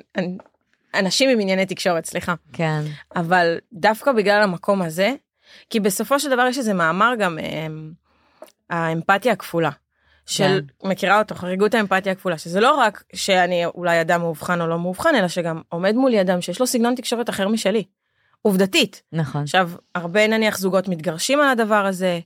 אנשים 0.95 1.31
עם 1.31 1.41
ענייני 1.41 1.67
תקשורת, 1.67 2.07
סליחה. 2.07 2.35
כן. 2.53 2.81
אבל 3.17 3.59
דווקא 3.73 4.13
בגלל 4.13 4.43
המקום 4.43 4.83
הזה, 4.83 5.15
כי 5.71 5.81
בסופו 5.81 6.21
של 6.21 6.31
דבר 6.31 6.47
יש 6.47 6.59
איזה 6.59 6.75
מאמר 6.75 7.13
גם, 7.19 7.39
אמ, 7.39 7.93
האמפתיה 8.71 9.33
הכפולה. 9.33 9.71
של, 10.27 10.61
מכירה 10.85 11.19
אותו, 11.19 11.35
חריגות 11.35 11.75
האמפתיה 11.75 12.13
הכפולה, 12.13 12.39
שזה 12.39 12.61
לא 12.61 12.75
רק 12.75 13.03
שאני 13.15 13.67
אולי 13.67 14.01
אדם 14.01 14.21
מאובחן 14.21 14.61
או 14.61 14.67
לא 14.67 14.79
מאובחן, 14.79 15.15
אלא 15.15 15.29
שגם 15.29 15.63
עומד 15.69 15.95
מולי 15.95 16.21
אדם 16.21 16.41
שיש 16.41 16.61
לו 16.61 16.67
סגנון 16.67 16.95
תקשורת 16.95 17.31
אחר 17.31 17.49
משלי. 17.49 17.85
עובדתית. 18.43 19.03
נכון. 19.13 19.43
עכשיו, 19.43 19.71
הרבה 19.95 20.27
נניח 20.27 20.59
זוגות 20.59 20.89
מתגרשים 20.89 21.41
על 21.41 21.49
הדבר 21.49 21.87
הזה, 21.87 22.21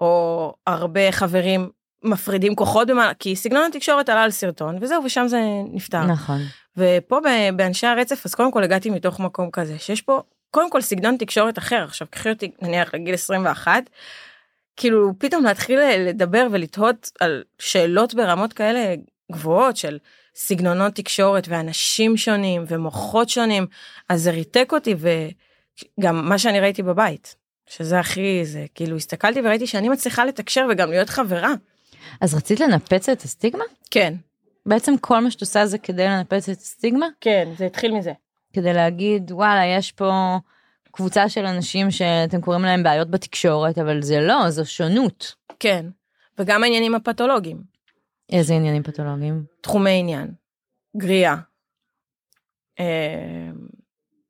או 0.00 0.54
הרבה 0.66 1.12
חברים 1.12 1.70
מפרידים 2.06 2.54
כוחות, 2.54 2.88
במה, 2.88 3.12
כי 3.18 3.36
סגנון 3.36 3.64
התקשורת 3.64 4.08
עלה 4.08 4.22
על 4.22 4.30
סרטון, 4.30 4.78
וזהו, 4.80 5.04
ושם 5.04 5.28
זה 5.28 5.40
נפתר. 5.72 6.02
נכון. 6.02 6.40
ופה 6.76 7.18
באנשי 7.56 7.86
הרצף, 7.86 8.26
אז 8.26 8.34
קודם 8.34 8.52
כל 8.52 8.64
הגעתי 8.64 8.90
מתוך 8.90 9.20
מקום 9.20 9.50
כזה, 9.50 9.78
שיש 9.78 10.02
פה 10.02 10.22
קודם 10.50 10.70
כל 10.70 10.80
סגנון 10.80 11.16
תקשורת 11.16 11.58
אחר. 11.58 11.84
עכשיו, 11.84 12.08
קחי 12.10 12.30
אותי 12.30 12.50
נניח 12.62 12.94
לגיל 12.94 13.14
21, 13.14 13.82
כאילו 14.76 15.12
פתאום 15.18 15.44
להתחיל 15.44 15.80
לדבר 15.80 16.46
ולתהות 16.50 17.10
על 17.20 17.42
שאלות 17.58 18.14
ברמות 18.14 18.52
כאלה 18.52 18.94
גבוהות 19.32 19.76
של 19.76 19.98
סגנונות 20.34 20.94
תקשורת 20.94 21.48
ואנשים 21.48 22.16
שונים 22.16 22.64
ומוחות 22.68 23.28
שונים, 23.28 23.66
אז 24.08 24.22
זה 24.22 24.30
ריתק 24.30 24.70
אותי 24.72 24.94
וגם 25.98 26.28
מה 26.28 26.38
שאני 26.38 26.60
ראיתי 26.60 26.82
בבית, 26.82 27.36
שזה 27.68 27.98
הכי, 27.98 28.40
זה 28.44 28.64
כאילו 28.74 28.96
הסתכלתי 28.96 29.40
וראיתי 29.44 29.66
שאני 29.66 29.88
מצליחה 29.88 30.24
לתקשר 30.24 30.66
וגם 30.70 30.90
להיות 30.90 31.08
חברה. 31.08 31.54
אז 32.20 32.34
רצית 32.34 32.60
לנפץ 32.60 33.08
את 33.08 33.22
הסטיגמה? 33.22 33.64
כן, 33.90 34.14
בעצם 34.66 34.92
כל 35.00 35.20
מה 35.20 35.30
שאת 35.30 35.40
עושה 35.40 35.66
זה 35.66 35.78
כדי 35.78 36.04
לנפץ 36.06 36.48
את 36.48 36.56
הסטיגמה? 36.58 37.06
כן, 37.20 37.48
זה 37.58 37.66
התחיל 37.66 37.94
מזה. 37.94 38.12
כדי 38.52 38.72
להגיד 38.72 39.32
וואלה 39.32 39.64
יש 39.78 39.92
פה 39.92 40.36
קבוצה 40.92 41.28
של 41.28 41.46
אנשים 41.46 41.90
שאתם 41.90 42.40
קוראים 42.40 42.62
להם 42.62 42.82
בעיות 42.82 43.10
בתקשורת 43.10 43.78
אבל 43.78 44.02
זה 44.02 44.20
לא 44.20 44.50
זו 44.50 44.66
שונות. 44.66 45.34
כן, 45.60 45.86
וגם 46.38 46.62
העניינים 46.62 46.94
הפתולוגיים, 46.94 47.62
איזה 48.32 48.54
עניינים 48.54 48.82
פתולוגיים? 48.82 49.44
תחומי 49.60 49.98
עניין, 50.00 50.30
גריעה. 50.96 51.36
אה, 52.80 53.50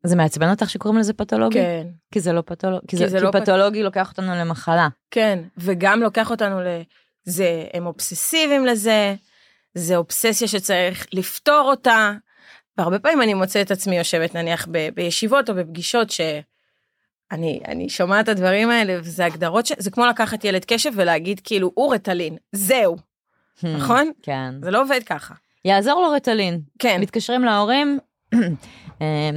זה 0.04 0.16
מעצבן 0.16 0.50
אותך 0.50 0.70
שקוראים 0.70 1.00
לזה 1.00 1.12
פתולוגי? 1.12 1.58
כן, 1.58 1.86
כי 2.12 2.20
זה 2.20 2.32
לא 2.32 2.40
פתולוגי, 2.46 2.86
כי, 2.86 2.96
כי 2.96 2.96
זה, 2.96 3.08
זה 3.08 3.18
כי 3.18 3.24
לא 3.24 3.30
פת- 3.30 3.42
פתולוגי 3.42 3.82
לוקח 3.82 4.10
אותנו 4.10 4.34
למחלה. 4.34 4.88
כן, 5.10 5.38
וגם 5.58 6.00
לוקח 6.00 6.30
אותנו 6.30 6.60
לזה, 7.26 7.64
הם 7.74 7.86
אובססיביים 7.86 8.66
לזה, 8.66 9.14
זה 9.74 9.96
אובססיה 9.96 10.48
שצריך 10.48 11.06
לפתור 11.12 11.70
אותה. 11.70 12.12
והרבה 12.78 12.98
פעמים 12.98 13.22
אני 13.22 13.34
מוצאת 13.34 13.66
את 13.66 13.70
עצמי 13.70 13.98
יושבת 13.98 14.34
נניח 14.34 14.68
ב, 14.70 14.88
בישיבות 14.94 15.50
או 15.50 15.54
בפגישות 15.54 16.10
שאני 16.10 17.60
אני 17.68 17.88
שומעת 17.88 18.24
את 18.24 18.28
הדברים 18.28 18.70
האלה 18.70 18.98
וזה 19.00 19.24
הגדרות 19.24 19.66
ש... 19.66 19.72
זה 19.78 19.90
כמו 19.90 20.06
לקחת 20.06 20.44
ילד 20.44 20.64
קשב 20.64 20.90
ולהגיד 20.94 21.40
כאילו 21.44 21.72
הוא 21.74 21.94
רטלין, 21.94 22.36
זהו, 22.52 22.96
נכון? 23.62 24.10
כן. 24.22 24.54
זה 24.62 24.70
לא 24.70 24.82
עובד 24.82 25.00
ככה. 25.06 25.34
יעזור 25.64 26.02
לו 26.02 26.10
רטלין. 26.10 26.60
כן, 26.78 27.00
מתקשרים 27.00 27.44
להורים, 27.44 27.98
אה, 29.02 29.30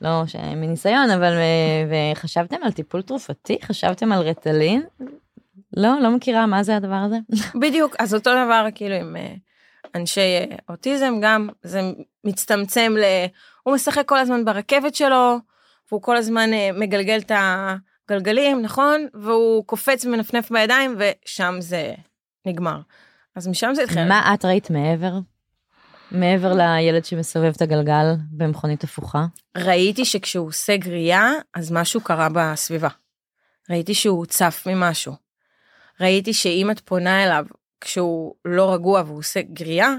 לא 0.00 0.22
מניסיון, 0.56 1.10
אבל 1.10 1.32
אה, 1.32 2.12
וחשבתם 2.12 2.56
על 2.62 2.72
טיפול 2.72 3.02
תרופתי? 3.02 3.58
חשבתם 3.62 4.12
על 4.12 4.20
רטלין? 4.22 4.82
לא, 5.76 6.00
לא 6.00 6.10
מכירה 6.10 6.46
מה 6.46 6.62
זה 6.62 6.76
הדבר 6.76 6.94
הזה. 7.06 7.18
בדיוק, 7.62 7.96
אז 7.98 8.14
אותו 8.14 8.30
דבר 8.30 8.66
כאילו 8.74 8.94
עם 8.94 9.16
אה, 9.16 9.34
אנשי 9.94 10.20
אה, 10.20 10.56
אוטיזם 10.68 11.14
גם, 11.22 11.48
זה 11.62 11.80
מצטמצם 12.24 12.94
ל... 12.98 13.04
הוא 13.62 13.74
משחק 13.74 14.08
כל 14.08 14.18
הזמן 14.18 14.44
ברכבת 14.44 14.94
שלו, 14.94 15.38
והוא 15.90 16.02
כל 16.02 16.16
הזמן 16.16 16.52
אה, 16.52 16.70
מגלגל 16.74 17.18
את 17.18 17.32
הגלגלים, 18.08 18.62
נכון? 18.62 19.06
והוא 19.14 19.64
קופץ 19.64 20.04
ומנפנף 20.04 20.52
בידיים, 20.52 20.96
ושם 20.98 21.56
זה 21.58 21.94
נגמר. 22.46 22.80
אז 23.36 23.48
משם 23.48 23.74
זה 23.74 23.82
התחיל. 23.82 24.04
מה 24.08 24.34
את 24.34 24.44
ראית 24.44 24.70
מעבר? 24.70 25.12
מעבר 26.10 26.52
לילד 26.54 27.04
שמסובב 27.04 27.52
את 27.56 27.62
הגלגל 27.62 28.14
במכונית 28.30 28.84
הפוכה? 28.84 29.26
ראיתי 29.56 30.04
שכשהוא 30.04 30.48
עושה 30.48 30.76
גריעה, 30.76 31.32
אז 31.54 31.72
משהו 31.72 32.00
קרה 32.00 32.28
בסביבה. 32.32 32.88
ראיתי 33.70 33.94
שהוא 33.94 34.26
צף 34.26 34.62
ממשהו. 34.66 35.25
ראיתי 36.00 36.32
שאם 36.34 36.70
את 36.70 36.80
פונה 36.80 37.24
אליו 37.24 37.44
כשהוא 37.80 38.34
לא 38.44 38.74
רגוע 38.74 39.02
והוא 39.06 39.18
עושה 39.18 39.40
גריעה, 39.42 39.94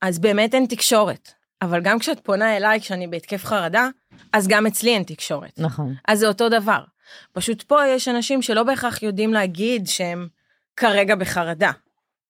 אז 0.00 0.18
באמת 0.18 0.54
אין 0.54 0.66
תקשורת. 0.66 1.32
אבל 1.62 1.80
גם 1.80 1.98
כשאת 1.98 2.20
פונה 2.20 2.56
אליי 2.56 2.80
כשאני 2.80 3.06
בהתקף 3.06 3.44
חרדה, 3.44 3.88
אז 4.32 4.48
גם 4.48 4.66
אצלי 4.66 4.94
אין 4.94 5.02
תקשורת. 5.02 5.58
נכון. 5.58 5.94
אז 6.08 6.18
זה 6.18 6.28
אותו 6.28 6.48
דבר. 6.48 6.84
פשוט 7.32 7.62
פה 7.62 7.86
יש 7.86 8.08
אנשים 8.08 8.42
שלא 8.42 8.62
בהכרח 8.62 9.02
יודעים 9.02 9.32
להגיד 9.32 9.86
שהם 9.86 10.28
כרגע 10.76 11.14
בחרדה. 11.14 11.70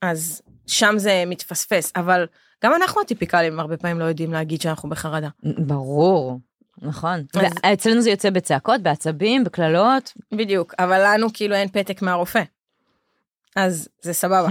אז 0.02 0.42
שם 0.66 0.94
זה 0.98 1.24
מתפספס, 1.26 1.92
אבל 1.96 2.26
גם 2.64 2.74
אנחנו 2.74 3.00
הטיפיקלים 3.00 3.60
הרבה 3.60 3.76
פעמים 3.76 3.98
לא 3.98 4.04
יודעים 4.04 4.32
להגיד 4.32 4.60
שאנחנו 4.60 4.88
בחרדה. 4.88 5.28
ברור. 5.58 6.40
נכון. 6.82 7.24
אז- 7.34 7.52
אצלנו 7.72 8.00
זה 8.00 8.10
יוצא 8.10 8.30
בצעקות, 8.30 8.80
בעצבים, 8.80 9.44
בקללות. 9.44 10.12
בדיוק, 10.34 10.74
אבל 10.78 11.14
לנו 11.14 11.26
כאילו 11.34 11.54
אין 11.54 11.68
פתק 11.68 12.02
מהרופא. 12.02 12.42
אז 13.56 13.88
זה 14.02 14.12
סבבה, 14.12 14.48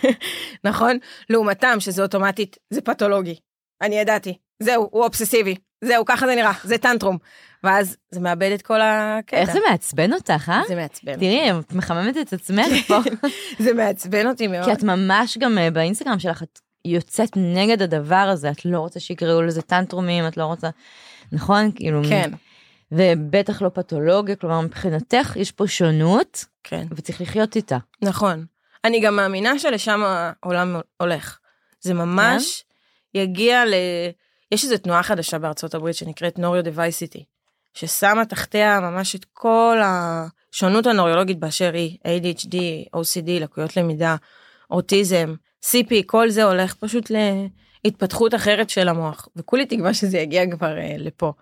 נכון? 0.64 0.98
לעומתם 1.30 1.76
שזה 1.80 2.02
אוטומטית, 2.02 2.56
זה 2.70 2.80
פתולוגי. 2.80 3.34
אני 3.82 3.98
ידעתי, 3.98 4.38
זהו, 4.62 4.88
הוא 4.90 5.04
אובססיבי, 5.04 5.54
זהו, 5.84 6.04
ככה 6.04 6.26
זה 6.26 6.34
נראה, 6.34 6.52
זה 6.64 6.78
טנטרום. 6.78 7.18
ואז 7.64 7.96
זה 8.10 8.20
מאבד 8.20 8.50
את 8.54 8.62
כל 8.62 8.80
הקטע. 8.82 9.36
איך 9.36 9.52
זה 9.52 9.58
מעצבן 9.70 10.12
אותך, 10.12 10.48
אה? 10.48 10.62
זה 10.68 10.74
מעצבן. 10.74 11.16
תראי, 11.16 11.50
את 11.50 11.72
מחממת 11.72 12.16
את 12.16 12.32
עצמך 12.32 12.66
פה. 12.88 12.98
זה 13.58 13.74
מעצבן 13.74 14.26
אותי 14.26 14.46
מאוד. 14.46 14.64
כי 14.64 14.72
את 14.72 14.82
ממש 14.82 15.38
גם 15.38 15.58
אה, 15.58 15.70
באינסטגרם 15.70 16.18
שלך, 16.18 16.42
את 16.42 16.60
יוצאת 16.84 17.30
נגד 17.36 17.82
הדבר 17.82 18.14
הזה, 18.14 18.50
את 18.50 18.64
לא 18.64 18.78
רוצה 18.78 19.00
שיקראו 19.00 19.42
לזה 19.42 19.62
טנטרומים, 19.62 20.26
את 20.26 20.36
לא 20.36 20.44
רוצה, 20.44 20.68
נכון? 21.32 21.70
כאילו, 21.74 22.02
כן, 22.08 22.30
ובטח 22.92 23.62
לא 23.62 23.68
פתולוגיה, 23.68 24.36
כלומר 24.36 24.60
מבחינתך 24.60 25.36
יש 25.36 25.52
פה 25.52 25.66
שונות, 25.66 26.44
כן, 26.64 26.86
וצריך 26.90 27.20
לחיות 27.20 27.56
איתה. 27.56 27.78
נכון. 28.02 28.46
אני 28.84 29.00
גם 29.00 29.16
מאמינה 29.16 29.58
שלשם 29.58 30.02
העולם 30.04 30.80
הולך. 31.00 31.38
זה 31.80 31.94
ממש 31.94 32.64
יגיע 33.14 33.64
ל... 33.64 33.74
יש 34.52 34.64
איזו 34.64 34.78
תנועה 34.78 35.02
חדשה 35.02 35.38
בארצות 35.38 35.74
הברית 35.74 35.96
שנקראת 35.96 36.38
נוריו-דווייסיטי, 36.38 37.24
ששמה 37.74 38.24
תחתיה 38.24 38.80
ממש 38.80 39.16
את 39.16 39.24
כל 39.32 39.78
השונות 39.84 40.86
הנוריולוגית 40.86 41.38
באשר 41.38 41.72
היא, 41.74 41.98
ADHD, 42.04 42.56
OCD, 42.96 43.28
לקויות 43.40 43.76
למידה, 43.76 44.16
אוטיזם, 44.70 45.34
CP, 45.64 45.94
כל 46.06 46.30
זה 46.30 46.44
הולך 46.44 46.74
פשוט 46.74 47.10
להתפתחות 47.84 48.34
אחרת 48.34 48.70
של 48.70 48.88
המוח, 48.88 49.28
וכולי 49.36 49.66
תקווה 49.66 49.94
שזה 49.94 50.18
יגיע 50.18 50.50
כבר 50.50 50.76
uh, 50.76 50.98
לפה. 50.98 51.32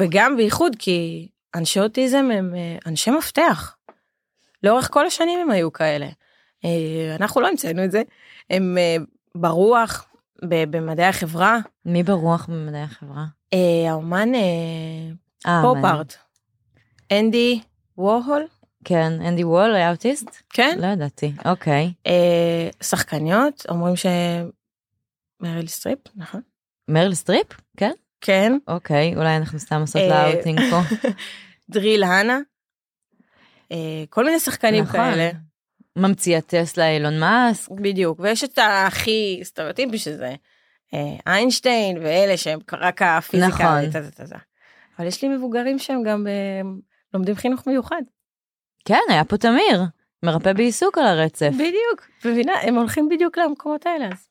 וגם 0.00 0.36
בייחוד 0.36 0.76
כי 0.78 1.28
אנשי 1.54 1.80
אוטיזם 1.80 2.28
הם 2.34 2.54
אה, 2.54 2.78
אנשי 2.86 3.10
מפתח. 3.10 3.76
לאורך 4.62 4.88
כל 4.92 5.06
השנים 5.06 5.38
הם 5.38 5.50
היו 5.50 5.72
כאלה. 5.72 6.06
אה, 6.64 7.16
אנחנו 7.20 7.40
לא 7.40 7.48
המצאנו 7.48 7.84
את 7.84 7.90
זה. 7.90 8.02
הם 8.50 8.78
אה, 8.78 8.96
ברוח, 9.34 10.06
ב- 10.44 10.76
במדעי 10.76 11.06
החברה. 11.06 11.58
מי 11.84 12.02
ברוח 12.02 12.46
במדעי 12.46 12.82
החברה? 12.82 13.24
אה, 13.54 13.90
האומן 13.90 14.34
אה, 14.34 14.40
אה. 15.46 15.62
pop 15.62 15.84
art. 15.84 16.14
אנדי 17.12 17.60
וורהול, 17.98 18.46
כן, 18.84 19.12
אנדי 19.26 19.44
וורהול 19.44 19.74
היה 19.74 19.90
אוטיסט? 19.90 20.42
כן. 20.50 20.78
לא 20.80 20.86
ידעתי, 20.86 21.32
אוקיי. 21.44 21.92
אה, 22.06 22.68
שחקניות, 22.82 23.66
אומרים 23.68 23.96
ש... 23.96 24.06
מריל 25.40 25.66
סטריפ, 25.66 25.98
נכון? 26.16 26.40
מריל 26.88 27.14
סטריפ? 27.14 27.46
כן? 27.76 27.92
כן. 28.20 28.52
אוקיי, 28.68 29.16
אולי 29.16 29.36
אנחנו 29.36 29.58
סתם 29.58 29.80
עושות 29.80 30.02
אה, 30.02 30.08
לה 30.08 30.32
אאוטינג 30.32 30.60
פה. 30.70 30.80
דריל 31.70 32.04
הנה. 32.04 32.38
אה, 33.72 34.04
כל 34.10 34.24
מיני 34.24 34.40
שחקנים 34.40 34.84
נכון. 34.84 35.00
כאלה. 35.00 35.30
ממציאה 35.96 36.40
טסלה 36.40 36.90
אילון 36.90 37.20
מאסק. 37.20 37.70
בדיוק, 37.70 38.20
ויש 38.20 38.44
את 38.44 38.58
הכי 38.62 39.40
סטריאוטיפי 39.42 39.98
שזה 39.98 40.34
אה, 40.94 41.16
איינשטיין 41.26 41.98
ואלה 41.98 42.36
שהם 42.36 42.58
רק 42.72 43.02
הפיזיקה. 43.02 43.48
נכון. 43.48 44.02
אבל 44.98 45.06
יש 45.06 45.22
לי 45.22 45.28
מבוגרים 45.28 45.78
שהם 45.78 46.02
גם 46.02 46.26
אה, 46.26 46.70
לומדים 47.14 47.34
חינוך 47.34 47.66
מיוחד. 47.66 48.02
כן, 48.84 49.00
היה 49.08 49.24
פה 49.24 49.36
תמיר. 49.36 49.82
מרפא 50.22 50.52
בעיסוק 50.52 50.98
על 50.98 51.06
הרצף. 51.06 51.50
בדיוק, 51.54 52.08
מבינה? 52.24 52.52
הם 52.62 52.74
הולכים 52.74 53.08
בדיוק 53.08 53.38
למקומות 53.38 53.86
האלה. 53.86 54.08
אז. 54.12 54.29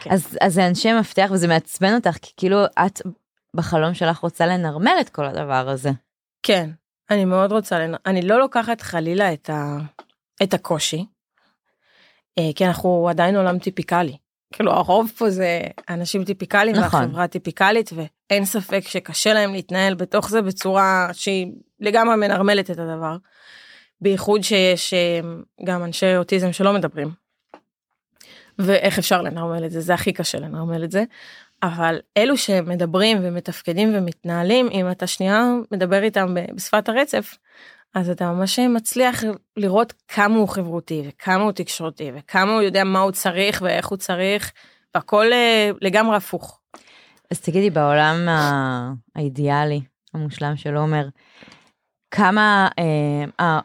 כן. 0.00 0.10
אז, 0.10 0.38
אז 0.40 0.54
זה 0.54 0.66
אנשי 0.66 0.92
מפתח 0.92 1.28
וזה 1.32 1.48
מעצבן 1.48 1.94
אותך, 1.94 2.16
כי 2.22 2.32
כאילו 2.36 2.64
את 2.64 3.00
בחלום 3.56 3.94
שלך 3.94 4.18
רוצה 4.18 4.46
לנרמל 4.46 4.96
את 5.00 5.08
כל 5.08 5.24
הדבר 5.24 5.68
הזה. 5.68 5.90
כן, 6.42 6.70
אני 7.10 7.24
מאוד 7.24 7.52
רוצה, 7.52 7.78
לנ... 7.78 7.94
אני 8.06 8.22
לא 8.22 8.38
לוקחת 8.38 8.80
חלילה 8.80 9.32
את, 9.32 9.50
ה... 9.50 9.78
את 10.42 10.54
הקושי, 10.54 11.06
אה, 12.38 12.50
כי 12.54 12.66
אנחנו 12.66 13.08
עדיין 13.08 13.36
עולם 13.36 13.58
טיפיקלי. 13.58 14.16
כאילו 14.52 14.72
הרוב 14.72 15.12
פה 15.18 15.30
זה 15.30 15.60
אנשים 15.88 16.24
טיפיקליים 16.24 16.76
נכון. 16.76 17.00
והחברה 17.00 17.28
טיפיקלית 17.28 17.90
ואין 17.92 18.44
ספק 18.44 18.80
שקשה 18.88 19.32
להם 19.32 19.52
להתנהל 19.52 19.94
בתוך 19.94 20.30
זה 20.30 20.42
בצורה 20.42 21.08
שהיא 21.12 21.52
לגמרי 21.80 22.16
מנרמלת 22.16 22.70
את 22.70 22.78
הדבר. 22.78 23.16
בייחוד 24.00 24.42
שיש 24.42 24.94
אה, 24.94 25.20
גם 25.64 25.84
אנשי 25.84 26.16
אוטיזם 26.16 26.52
שלא 26.52 26.72
מדברים. 26.72 27.19
ואיך 28.62 28.98
אפשר 28.98 29.22
לנרמל 29.22 29.64
את 29.64 29.70
זה 29.70 29.80
זה 29.80 29.94
הכי 29.94 30.12
קשה 30.12 30.38
לנרמל 30.38 30.84
את 30.84 30.90
זה. 30.90 31.04
אבל 31.62 31.98
אלו 32.16 32.36
שמדברים 32.36 33.18
ומתפקדים 33.22 33.92
ומתנהלים 33.94 34.68
אם 34.72 34.90
אתה 34.90 35.06
שנייה 35.06 35.44
מדבר 35.70 36.02
איתם 36.02 36.34
בשפת 36.54 36.88
הרצף 36.88 37.36
אז 37.94 38.10
אתה 38.10 38.32
ממש 38.32 38.58
מצליח 38.58 39.24
לראות 39.56 39.92
כמה 40.08 40.36
הוא 40.36 40.48
חברותי 40.48 41.02
וכמה 41.08 41.42
הוא 41.42 41.52
תקשורתי 41.52 42.10
וכמה 42.14 42.52
הוא 42.52 42.62
יודע 42.62 42.84
מה 42.84 43.00
הוא 43.00 43.10
צריך 43.10 43.62
ואיך 43.64 43.86
הוא 43.86 43.98
צריך 43.98 44.52
והכל 44.94 45.32
אה, 45.32 45.70
לגמרי 45.80 46.16
הפוך. 46.16 46.60
אז 47.30 47.40
תגידי, 47.40 47.70
בעולם 47.70 48.28
האידיאלי, 49.16 49.80
המושלם 50.14 50.56
של 50.56 50.76
עומר, 50.76 51.08
כמה 52.10 52.68
אה, 53.40 53.60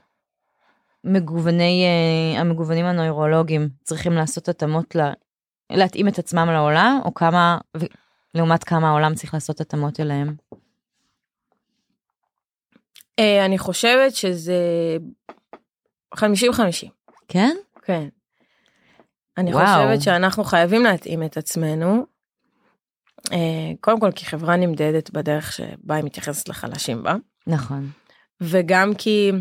המגווני, 1.05 1.85
אה, 1.85 2.41
המגוונים 2.41 2.85
הנוירולוגיים 2.85 3.69
צריכים 3.83 4.13
לעשות 4.13 4.49
התאמות, 4.49 4.95
ל, 4.95 4.99
להתאים 5.69 6.07
את 6.07 6.19
עצמם 6.19 6.49
לעולם, 6.51 6.99
או 7.05 7.13
כמה, 7.13 7.57
לעומת 8.33 8.63
כמה 8.63 8.89
העולם 8.89 9.15
צריך 9.15 9.33
לעשות 9.33 9.61
התאמות 9.61 9.99
אליהם? 9.99 10.35
אה, 13.19 13.45
אני 13.45 13.57
חושבת 13.57 14.15
שזה 14.15 14.57
50-50. 16.15 16.19
כן? 17.27 17.55
כן. 17.83 18.07
אני 19.37 19.53
וואו. 19.53 19.65
חושבת 19.65 20.01
שאנחנו 20.01 20.43
חייבים 20.43 20.83
להתאים 20.83 21.23
את 21.23 21.37
עצמנו. 21.37 22.05
אה, 23.31 23.71
קודם 23.81 23.99
כל 23.99 24.11
כי 24.11 24.25
חברה 24.25 24.55
נמדדת 24.55 25.09
בדרך 25.09 25.51
שבה 25.51 25.95
היא 25.95 26.03
מתייחסת 26.03 26.49
לחלשים 26.49 27.03
בה. 27.03 27.15
נכון. 27.47 27.89
וגם 28.41 28.93
כי 28.97 29.31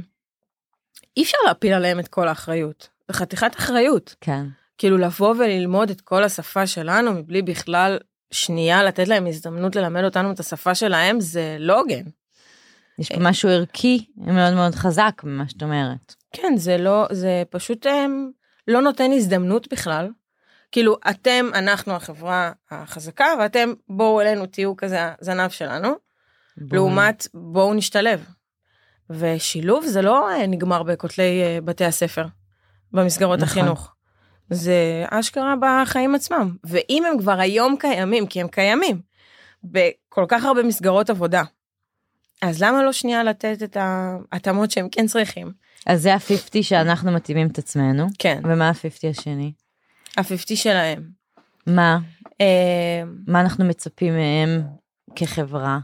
אי 1.16 1.22
אפשר 1.22 1.38
להפיל 1.46 1.72
עליהם 1.72 2.00
את 2.00 2.09
כל 2.09 2.28
האחריות. 2.28 2.88
זה 3.09 3.14
חתיכת 3.14 3.57
אחריות. 3.57 4.14
כן. 4.20 4.46
כאילו 4.78 4.98
לבוא 4.98 5.35
וללמוד 5.38 5.90
את 5.90 6.00
כל 6.00 6.24
השפה 6.24 6.66
שלנו 6.66 7.12
מבלי 7.12 7.42
בכלל 7.42 7.98
שנייה 8.30 8.83
לתת 8.83 9.09
להם 9.09 9.26
הזדמנות 9.26 9.76
ללמד 9.76 10.04
אותנו 10.04 10.30
את 10.30 10.40
השפה 10.40 10.74
שלהם 10.74 11.20
זה 11.20 11.57
לא 11.59 11.80
הוגן. 11.80 12.04
יש 12.98 13.12
פה 13.12 13.18
משהו 13.20 13.48
ערכי 13.48 14.07
מאוד 14.16 14.54
מאוד 14.54 14.74
חזק 14.74 15.20
ממה 15.24 15.48
שאת 15.48 15.62
אומרת. 15.62 16.14
כן 16.33 16.52
זה 16.57 16.78
לא 16.78 17.07
זה 17.11 17.42
פשוט 17.50 17.87
הם, 17.87 18.30
לא 18.68 18.80
נותן 18.80 19.12
הזדמנות 19.12 19.72
בכלל. 19.72 20.11
כאילו 20.72 20.96
אתם 21.11 21.46
אנחנו 21.54 21.92
החברה 21.92 22.52
החזקה 22.70 23.26
ואתם 23.40 23.72
בואו 23.88 24.20
אלינו 24.20 24.46
תהיו 24.46 24.76
כזה 24.76 24.98
הזנב 25.20 25.50
שלנו 25.50 25.94
לעומת 26.57 27.26
בואו 27.35 27.74
נשתלב. 27.74 28.24
ושילוב 29.10 29.86
זה 29.86 30.02
לא 30.02 30.30
אה, 30.30 30.46
נגמר 30.46 30.82
בכותלי 30.82 31.42
אה, 31.42 31.58
בתי 31.64 31.84
הספר 31.84 32.26
במסגרות 32.92 33.40
נכון. 33.40 33.58
החינוך. 33.62 33.90
זה 34.50 35.04
אשכרה 35.10 35.54
בחיים 35.60 36.14
עצמם 36.14 36.56
ואם 36.64 37.02
הם 37.10 37.18
כבר 37.18 37.40
היום 37.40 37.76
קיימים 37.78 38.26
כי 38.26 38.40
הם 38.40 38.48
קיימים 38.48 39.00
בכל 39.64 40.24
כך 40.28 40.44
הרבה 40.44 40.62
מסגרות 40.62 41.10
עבודה. 41.10 41.42
אז 42.42 42.62
למה 42.62 42.82
לא 42.82 42.92
שנייה 42.92 43.22
לתת 43.22 43.62
את 43.62 43.76
ההתאמות 43.80 44.70
שהם 44.70 44.88
כן 44.88 45.06
צריכים? 45.06 45.52
אז 45.86 46.02
זה 46.02 46.14
ה-50 46.14 46.62
שאנחנו 46.62 47.12
מתאימים 47.12 47.46
את 47.46 47.58
עצמנו, 47.58 48.06
כן, 48.18 48.40
ומה 48.44 48.68
ה-50 48.68 49.10
השני? 49.10 49.52
ה-50 50.16 50.56
שלהם. 50.56 51.02
מה? 51.66 51.98
אה, 52.40 53.02
מה 53.26 53.40
אנחנו 53.40 53.64
מצפים 53.64 54.14
מהם 54.16 54.62
כחברה? 55.16 55.78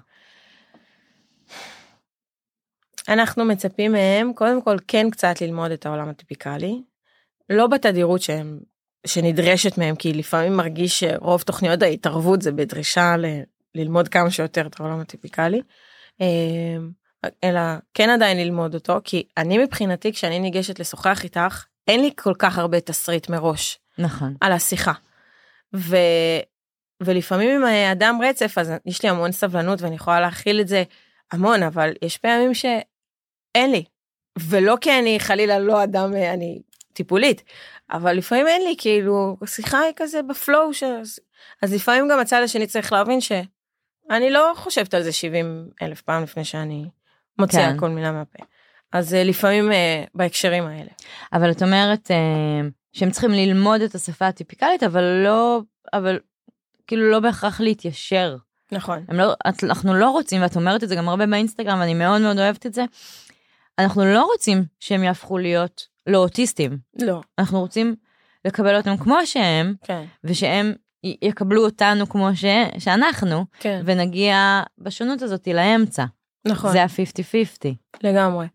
אנחנו 3.11 3.45
מצפים 3.45 3.93
מהם 3.93 4.33
קודם 4.35 4.63
כל 4.63 4.77
כן 4.89 5.11
קצת 5.11 5.41
ללמוד 5.41 5.71
את 5.71 5.87
העולם 5.87 6.09
הטיפיקלי, 6.09 6.83
לא 7.51 7.67
בתדירות 7.67 8.23
שהם, 8.23 8.61
שנדרשת 9.07 9.79
מהם, 9.79 9.97
כי 9.97 10.13
לפעמים 10.13 10.57
מרגיש 10.57 11.01
שרוב 11.01 11.43
תוכניות 11.43 11.83
ההתערבות 11.83 12.43
זה 12.43 12.53
בדרישה 12.53 13.17
ל, 13.17 13.25
ללמוד 13.75 14.09
כמה 14.09 14.31
שיותר 14.31 14.67
את 14.67 14.81
העולם 14.81 15.01
הטיפיקלי, 15.01 15.61
אה, 16.21 16.77
אלא 17.45 17.61
כן 17.95 18.11
עדיין 18.11 18.39
ללמוד 18.39 18.75
אותו, 18.75 19.01
כי 19.05 19.23
אני 19.37 19.59
מבחינתי 19.59 20.13
כשאני 20.13 20.39
ניגשת 20.39 20.81
לשוחח 20.81 21.25
איתך, 21.25 21.65
אין 21.89 22.01
לי 22.01 22.11
כל 22.17 22.33
כך 22.39 22.59
הרבה 22.59 22.81
תסריט 22.81 23.29
מראש 23.29 23.79
נכון. 23.99 24.35
על 24.41 24.53
השיחה. 24.53 24.93
ו... 25.77 25.97
ולפעמים 27.03 27.51
עם 27.51 27.65
אדם 27.93 28.19
רצף 28.23 28.59
אז 28.59 28.73
יש 28.87 29.03
לי 29.03 29.09
המון 29.09 29.33
סבלנות 29.33 29.83
ואני 29.83 29.95
יכולה 29.95 30.21
להכיל 30.21 30.61
את 30.61 30.69
זה 30.69 30.83
המון 31.33 31.63
אבל 31.63 31.93
יש 32.03 32.19
פעמים 32.19 32.55
שאין 33.57 33.71
לי 33.71 33.85
ולא 34.39 34.77
כי 34.81 34.99
אני 34.99 35.21
חלילה 35.21 35.59
לא 35.59 35.83
אדם 35.85 36.13
אני 36.15 36.61
טיפולית 36.93 37.43
אבל 37.91 38.13
לפעמים 38.13 38.47
אין 38.47 38.63
לי 38.63 38.75
כאילו 38.79 39.37
שיחה 39.47 39.79
היא 39.81 39.93
כזה 39.97 40.23
בפלואו 40.23 40.75
ש... 40.75 40.83
אז 41.63 41.75
לפעמים 41.75 42.09
גם 42.09 42.19
הצד 42.21 42.41
השני 42.45 42.67
צריך 42.67 42.93
להבין 42.93 43.21
שאני 43.21 44.31
לא 44.31 44.53
חושבת 44.57 44.95
על 44.95 45.03
זה 45.03 45.13
70 45.13 45.69
אלף 45.83 46.01
פעם 46.03 46.23
לפני 46.23 46.45
שאני 46.45 46.85
מוציאה 47.39 47.71
כן. 47.73 47.79
כל 47.79 47.89
מילה 47.89 48.13
מהפה. 48.13 48.39
אז 48.93 49.15
אה, 49.15 49.25
לפעמים 49.25 49.73
אה, 49.73 50.05
בהקשרים 50.15 50.67
האלה. 50.67 50.91
אבל 51.33 51.51
את 51.51 51.63
אומרת 51.63 52.11
אה, 52.11 52.17
שהם 52.93 53.11
צריכים 53.11 53.31
ללמוד 53.31 53.81
את 53.81 53.95
השפה 53.95 54.27
הטיפיקלית, 54.27 54.83
אבל 54.83 55.05
לא, 55.25 55.61
אבל 55.93 56.19
כאילו 56.87 57.11
לא 57.11 57.21
בהכרח 57.21 57.61
להתיישר. 57.61 58.37
נכון. 58.73 59.05
לא, 59.09 59.33
את- 59.49 59.65
אנחנו 59.65 59.95
לא 59.95 60.11
רוצים, 60.11 60.43
ואת 60.43 60.57
אומרת 60.57 60.85
את 60.85 60.89
זה 60.89 60.95
גם 60.95 61.09
הרבה 61.09 61.27
באינסטגרם, 61.27 61.81
ואני 61.81 61.95
מאוד 61.95 62.21
מאוד 62.21 62.39
אוהבת 62.39 62.67
את 62.67 62.75
זה, 62.75 62.85
אנחנו 63.85 64.05
לא 64.05 64.25
רוצים 64.25 64.65
שהם 64.81 65.05
יהפכו 65.05 65.39
להיות 65.39 65.87
לא 66.07 66.19
אוטיסטים. 66.19 66.79
לא. 67.03 67.21
אנחנו 67.39 67.61
רוצים 67.61 67.97
לקבל 68.45 68.77
אותם 68.77 68.97
כמו 68.97 69.27
שהם, 69.27 69.75
כן. 69.85 70.05
ושהם 70.25 70.73
יקבלו 71.05 71.65
אותנו 71.65 72.09
כמו 72.09 72.29
ש... 72.35 72.45
שאנחנו, 72.79 73.45
כן. 73.61 73.83
ונגיע 73.85 74.63
בשונות 74.79 75.23
הזאת 75.23 75.49
לאמצע. 75.49 76.05
נכון. 76.45 76.73
זה 76.73 76.83
ה-50-50. 76.83 77.75
לגמרי. 78.03 78.47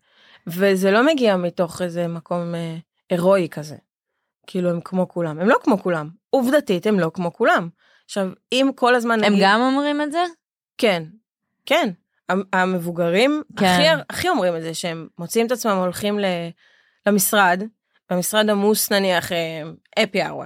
וזה 0.46 0.90
לא 0.90 1.06
מגיע 1.06 1.36
מתוך 1.36 1.82
איזה 1.82 2.08
מקום 2.08 2.54
אה, 2.54 2.76
הירואי 3.10 3.48
כזה. 3.50 3.76
כאילו 4.46 4.70
הם 4.70 4.80
כמו 4.80 5.08
כולם. 5.08 5.38
הם 5.38 5.48
לא 5.48 5.56
כמו 5.62 5.78
כולם. 5.78 6.10
עובדתית 6.30 6.86
הם 6.86 7.00
לא 7.00 7.10
כמו 7.14 7.32
כולם. 7.32 7.68
עכשיו, 8.04 8.28
אם 8.52 8.70
כל 8.74 8.94
הזמן 8.94 9.24
הם 9.24 9.32
נגיד... 9.32 9.44
גם 9.44 9.60
אומרים 9.60 10.02
את 10.02 10.12
זה? 10.12 10.24
כן. 10.78 11.02
כן. 11.66 11.90
המ- 12.28 12.42
המבוגרים 12.52 13.42
כן. 13.56 13.66
הכי, 13.66 14.02
הכי 14.10 14.28
אומרים 14.28 14.56
את 14.56 14.62
זה, 14.62 14.74
שהם 14.74 15.08
מוצאים 15.18 15.46
את 15.46 15.52
עצמם 15.52 15.76
הולכים 15.76 16.18
ל, 16.18 16.24
למשרד, 17.06 17.62
והמשרד 18.10 18.50
עמוס 18.50 18.92
נניח 18.92 19.28
אפי 20.02 20.26
אאוור, 20.26 20.44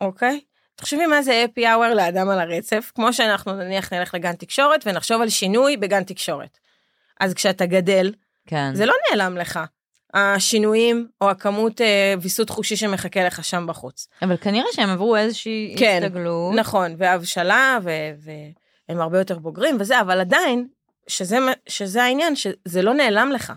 אוקיי? 0.00 0.40
תחשבי 0.76 1.06
מה 1.06 1.22
זה 1.22 1.44
אפי 1.52 1.68
אאוור 1.68 1.88
לאדם 1.94 2.28
על 2.28 2.40
הרצף, 2.40 2.92
כמו 2.94 3.12
שאנחנו 3.12 3.52
נניח 3.52 3.92
נלך 3.92 4.14
לגן 4.14 4.32
תקשורת 4.32 4.86
ונחשוב 4.86 5.22
על 5.22 5.28
שינוי 5.28 5.76
בגן 5.76 6.04
תקשורת. 6.04 6.58
אז 7.20 7.34
כשאתה 7.34 7.66
גדל, 7.66 8.12
כן. 8.46 8.74
זה 8.74 8.86
לא 8.86 8.94
נעלם 9.10 9.36
לך. 9.36 9.60
השינויים 10.14 11.08
או 11.20 11.30
הכמות 11.30 11.80
אה, 11.80 12.14
ויסות 12.20 12.50
חושי 12.50 12.76
שמחכה 12.76 13.24
לך 13.24 13.44
שם 13.44 13.66
בחוץ. 13.68 14.08
אבל 14.22 14.36
כנראה 14.36 14.66
שהם 14.72 14.90
עברו 14.90 15.16
איזושהי 15.16 15.74
כן, 15.78 16.00
הסתגלות. 16.04 16.54
נכון, 16.54 16.94
והבשלה, 16.98 17.78
ו- 17.82 17.90
והם 18.88 19.00
הרבה 19.00 19.18
יותר 19.18 19.38
בוגרים 19.38 19.76
וזה, 19.80 20.00
אבל 20.00 20.20
עדיין, 20.20 20.68
שזה, 21.06 21.38
שזה 21.68 22.02
העניין, 22.02 22.36
שזה 22.36 22.82
לא 22.82 22.94
נעלם 22.94 23.32
לך. 23.32 23.52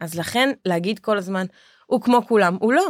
אז 0.00 0.14
לכן 0.14 0.52
להגיד 0.64 0.98
כל 0.98 1.18
הזמן, 1.18 1.46
הוא 1.86 2.00
כמו 2.00 2.26
כולם, 2.26 2.56
הוא 2.60 2.72
לא. 2.72 2.88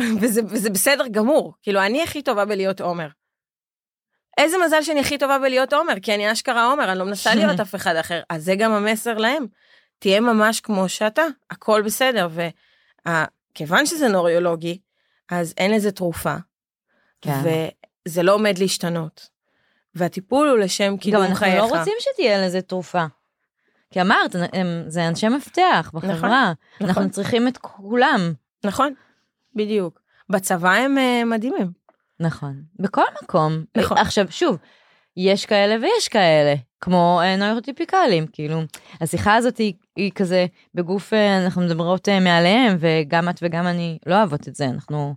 וזה, 0.20 0.40
וזה 0.48 0.70
בסדר 0.70 1.08
גמור. 1.08 1.54
כאילו, 1.62 1.80
אני 1.80 2.02
הכי 2.02 2.22
טובה 2.22 2.44
בלהיות 2.44 2.80
עומר. 2.80 3.08
איזה 4.38 4.56
מזל 4.66 4.82
שאני 4.82 5.00
הכי 5.00 5.18
טובה 5.18 5.38
בלהיות 5.38 5.72
עומר, 5.72 5.94
כי 6.02 6.14
אני 6.14 6.32
אשכרה 6.32 6.66
עומר, 6.66 6.90
אני 6.90 6.98
לא 6.98 7.04
מנסה 7.04 7.34
להיות 7.34 7.60
אף 7.60 7.74
אחד 7.74 7.96
אחר. 7.96 8.22
אז 8.30 8.44
זה 8.44 8.54
גם 8.54 8.72
המסר 8.72 9.14
להם. 9.14 9.46
תהיה 9.98 10.20
ממש 10.20 10.60
כמו 10.60 10.88
שאתה, 10.88 11.22
הכל 11.50 11.82
בסדר. 11.82 12.28
וכיוון 13.02 13.86
שזה 13.86 14.08
נוריולוגי, 14.08 14.78
אז 15.30 15.54
אין 15.58 15.70
לזה 15.70 15.92
תרופה. 15.92 16.34
כן. 17.20 17.40
וזה 18.06 18.22
לא 18.22 18.34
עומד 18.34 18.58
להשתנות. 18.58 19.28
והטיפול 19.94 20.48
הוא 20.48 20.58
לשם 20.58 20.90
גם 20.90 20.98
קידום 20.98 21.22
אנחנו 21.22 21.36
חייך. 21.36 21.62
לא 21.62 21.78
רוצים 21.78 21.94
שתהיה 21.98 22.46
לזה 22.46 22.62
תרופה. 22.62 23.04
כי 23.92 24.00
אמרת, 24.00 24.36
הם, 24.52 24.84
זה 24.86 25.08
אנשי 25.08 25.28
מפתח 25.28 25.90
בחברה. 25.94 26.52
נכון. 26.80 26.88
אנחנו 26.88 27.10
צריכים 27.10 27.48
את 27.48 27.58
כולם. 27.58 28.32
נכון, 28.64 28.92
בדיוק. 29.54 30.00
בצבא 30.30 30.70
הם 30.70 30.96
uh, 30.98 31.24
מדהימים. 31.24 31.72
נכון. 32.20 32.62
בכל 32.78 33.02
מקום. 33.22 33.52
נכון. 33.76 33.98
עכשיו, 33.98 34.26
שוב, 34.30 34.56
יש 35.16 35.46
כאלה 35.46 35.76
ויש 35.82 36.08
כאלה, 36.08 36.54
כמו 36.80 37.20
אה, 37.22 37.36
נוירוטיפיקלים, 37.36 38.26
כאילו. 38.32 38.62
השיחה 39.00 39.34
הזאת 39.34 39.58
היא, 39.58 39.74
היא 39.96 40.12
כזה, 40.14 40.46
בגוף 40.74 41.12
אה, 41.12 41.44
אנחנו 41.44 41.62
מדברות 41.62 42.08
אה, 42.08 42.20
מעליהם, 42.20 42.76
וגם 42.80 43.28
את 43.28 43.38
וגם 43.42 43.66
אני 43.66 43.98
לא 44.06 44.14
אוהבות 44.14 44.48
את 44.48 44.54
זה, 44.54 44.64
אנחנו... 44.64 45.14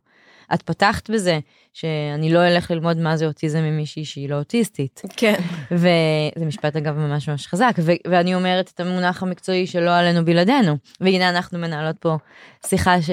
את 0.53 0.61
פתחת 0.61 1.09
בזה, 1.09 1.39
שאני 1.75 2.33
לא 2.33 2.47
אלך 2.47 2.71
ללמוד 2.71 2.97
מה 2.97 3.17
זה 3.17 3.25
אוטיזם 3.25 3.59
ממישהי 3.59 4.05
שהיא 4.05 4.29
לא 4.29 4.35
אוטיסטית. 4.35 5.01
כן. 5.17 5.35
וזה 5.71 6.45
משפט 6.45 6.75
אגב 6.75 6.97
ממש 6.97 7.29
ממש 7.29 7.47
חזק, 7.47 7.73
ו- 7.79 7.91
ואני 8.11 8.35
אומרת 8.35 8.71
את 8.75 8.79
המונח 8.79 9.23
המקצועי 9.23 9.67
שלא 9.67 9.97
עלינו 9.97 10.25
בלעדינו. 10.25 10.77
והנה 11.01 11.29
אנחנו 11.29 11.59
מנהלות 11.59 11.97
פה 11.97 12.17
שיחה, 12.65 13.01
ש... 13.01 13.09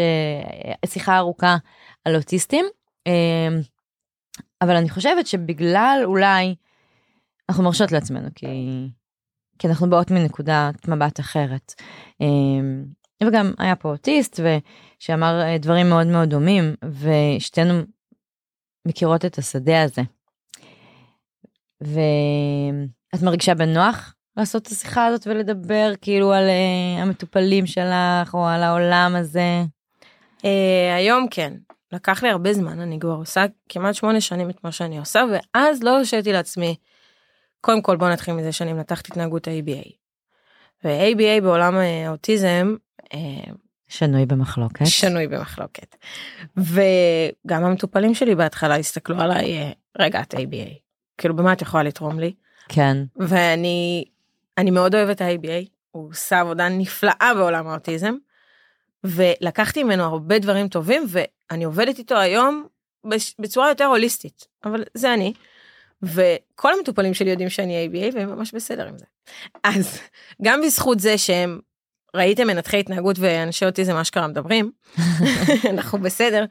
שיחה 0.86 1.18
ארוכה 1.18 1.56
על 2.04 2.16
אוטיסטים, 2.16 2.66
אמ, 3.06 3.60
אבל 4.62 4.76
אני 4.76 4.90
חושבת 4.90 5.26
שבגלל 5.26 6.00
אולי, 6.04 6.54
אנחנו 7.48 7.64
מרשות 7.64 7.92
לעצמנו, 7.92 8.28
כי, 8.34 8.46
כי 9.58 9.68
אנחנו 9.68 9.90
באות 9.90 10.10
מנקודת 10.10 10.88
מבט 10.88 11.20
אחרת. 11.20 11.74
אמ, 12.20 12.84
וגם 13.24 13.52
היה 13.58 13.76
פה 13.76 13.88
אוטיסט 13.88 14.40
ו- 14.42 14.58
שאמר 14.98 15.40
אה, 15.42 15.58
דברים 15.58 15.88
מאוד 15.88 16.06
מאוד 16.06 16.28
דומים, 16.28 16.74
ושתינו 16.84 17.82
מכירות 18.86 19.24
את 19.24 19.38
השדה 19.38 19.82
הזה. 19.82 20.02
ואת 21.80 23.22
מרגישה 23.22 23.54
בנוח 23.54 24.14
לעשות 24.36 24.62
את 24.62 24.72
השיחה 24.72 25.06
הזאת 25.06 25.26
ולדבר 25.26 25.92
כאילו 26.00 26.32
על 26.32 26.44
uh, 26.48 27.02
המטופלים 27.02 27.66
שלך 27.66 28.34
או 28.34 28.46
על 28.46 28.62
העולם 28.62 29.12
הזה? 29.16 29.62
Uh, 30.38 30.46
היום 30.96 31.26
כן. 31.30 31.54
לקח 31.92 32.22
לי 32.22 32.28
הרבה 32.28 32.52
זמן, 32.52 32.80
אני 32.80 33.00
כבר 33.00 33.14
עושה 33.14 33.44
כמעט 33.68 33.94
שמונה 33.94 34.20
שנים 34.20 34.50
את 34.50 34.64
מה 34.64 34.72
שאני 34.72 34.98
עושה, 34.98 35.24
ואז 35.32 35.82
לא 35.82 35.98
הרשיתי 35.98 36.32
לעצמי. 36.32 36.76
קודם 37.60 37.82
כל 37.82 37.96
בוא 37.96 38.08
נתחיל 38.08 38.34
מזה 38.34 38.52
שאני 38.52 38.72
מנתחת 38.72 39.06
התנהגות 39.06 39.48
ה-ABA. 39.48 39.88
ו-ABA 40.84 41.42
בעולם 41.42 41.74
האוטיזם 41.76 42.76
אה, 43.14 43.52
שנוי 43.92 44.26
במחלוקת. 44.26 44.86
שנוי 44.86 45.26
במחלוקת. 45.26 45.96
וגם 46.56 47.64
המטופלים 47.64 48.14
שלי 48.14 48.34
בהתחלה 48.34 48.76
הסתכלו 48.76 49.20
עליי, 49.20 49.58
אה, 49.58 49.72
רגע, 49.98 50.20
את 50.20 50.34
ABA. 50.34 50.72
כאילו, 51.18 51.36
במה 51.36 51.52
את 51.52 51.62
יכולה 51.62 51.82
לתרום 51.82 52.20
לי? 52.20 52.34
כן. 52.68 52.96
ואני 53.16 54.04
אני 54.58 54.70
מאוד 54.70 54.94
אוהבת 54.94 55.20
ה-ABA, 55.20 55.68
הוא 55.90 56.10
עושה 56.10 56.40
עבודה 56.40 56.68
נפלאה 56.68 57.32
בעולם 57.36 57.66
האוטיזם, 57.66 58.14
ולקחתי 59.04 59.84
ממנו 59.84 60.02
הרבה 60.02 60.38
דברים 60.38 60.68
טובים, 60.68 61.06
ואני 61.08 61.64
עובדת 61.64 61.98
איתו 61.98 62.18
היום 62.18 62.66
בצורה 63.38 63.68
יותר 63.68 63.84
הוליסטית, 63.84 64.46
אבל 64.64 64.84
זה 64.94 65.14
אני. 65.14 65.32
וכל 66.02 66.72
המטופלים 66.72 67.14
שלי 67.14 67.30
יודעים 67.30 67.50
שאני 67.50 67.88
ABA 67.88 68.16
והם 68.16 68.28
ממש 68.28 68.54
בסדר 68.54 68.88
עם 68.88 68.98
זה. 68.98 69.04
אז 69.64 70.00
גם 70.42 70.60
בזכות 70.60 71.00
זה 71.00 71.18
שהם 71.18 71.60
ראיתם 72.16 72.46
מנתחי 72.46 72.80
התנהגות 72.80 73.16
ואנשי 73.18 73.64
אוטיזם 73.64 73.96
אשכרה 73.96 74.26
מדברים, 74.26 74.70
אנחנו 75.70 75.98
בסדר, 75.98 76.44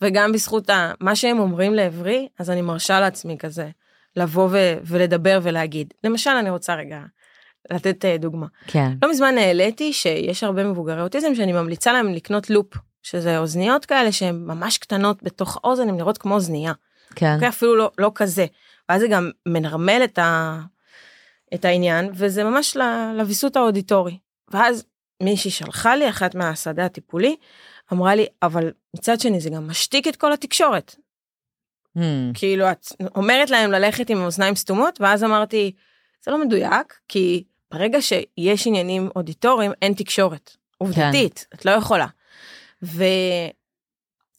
וגם 0.00 0.32
בזכות 0.32 0.70
ה- 0.70 0.92
מה 1.00 1.16
שהם 1.16 1.38
אומרים 1.38 1.74
לעברי, 1.74 2.28
אז 2.38 2.50
אני 2.50 2.62
מרשה 2.62 3.00
לעצמי 3.00 3.38
כזה 3.38 3.68
לבוא 4.16 4.48
ו- 4.52 4.78
ולדבר 4.84 5.38
ולהגיד. 5.42 5.94
למשל, 6.04 6.30
אני 6.30 6.50
רוצה 6.50 6.74
רגע 6.74 7.00
לתת 7.70 8.04
אה, 8.04 8.16
דוגמה. 8.18 8.46
כן. 8.66 8.92
לא 9.02 9.10
מזמן 9.10 9.38
העליתי 9.38 9.92
שיש 9.92 10.44
הרבה 10.44 10.64
מבוגרי 10.64 11.02
אוטיזם 11.02 11.34
שאני 11.34 11.52
ממליצה 11.52 11.92
להם 11.92 12.08
לקנות 12.14 12.50
לופ, 12.50 12.74
שזה 13.02 13.38
אוזניות 13.38 13.84
כאלה 13.84 14.12
שהן 14.12 14.36
ממש 14.46 14.78
קטנות 14.78 15.22
בתוך 15.22 15.56
האוזן, 15.56 15.88
הן 15.88 15.96
נראות 15.96 16.18
כמו 16.18 16.34
אוזנייה. 16.34 16.72
כן. 17.14 17.34
אוקיי? 17.34 17.48
אפילו 17.48 17.76
לא, 17.76 17.90
לא 17.98 18.12
כזה. 18.14 18.46
ואז 18.88 19.00
זה 19.00 19.08
גם 19.08 19.30
מנרמל 19.46 20.00
את, 20.04 20.18
ה, 20.18 20.58
את 21.54 21.64
העניין, 21.64 22.10
וזה 22.14 22.44
ממש 22.44 22.76
לוויסות 23.14 23.56
האודיטורי. 23.56 24.18
ואז 24.50 24.84
מישהי 25.22 25.50
שלחה 25.50 25.96
לי, 25.96 26.08
אחת 26.08 26.34
מהשדה 26.34 26.84
הטיפולי, 26.84 27.36
אמרה 27.92 28.14
לי, 28.14 28.26
אבל 28.42 28.72
מצד 28.96 29.20
שני 29.20 29.40
זה 29.40 29.50
גם 29.50 29.68
משתיק 29.68 30.08
את 30.08 30.16
כל 30.16 30.32
התקשורת. 30.32 30.94
Hmm. 31.98 32.00
כאילו, 32.34 32.70
את 32.70 32.86
אומרת 33.16 33.50
להם 33.50 33.72
ללכת 33.72 34.10
עם 34.10 34.22
אוזניים 34.22 34.54
סתומות, 34.54 35.00
ואז 35.00 35.24
אמרתי, 35.24 35.72
זה 36.24 36.30
לא 36.30 36.44
מדויק, 36.44 37.00
כי 37.08 37.44
ברגע 37.70 38.02
שיש 38.02 38.66
עניינים 38.66 39.08
אודיטוריים, 39.16 39.72
אין 39.82 39.92
תקשורת. 39.92 40.56
עובדתית, 40.78 41.46
את 41.54 41.64
לא 41.64 41.70
יכולה. 41.70 42.06
ו... 42.82 43.04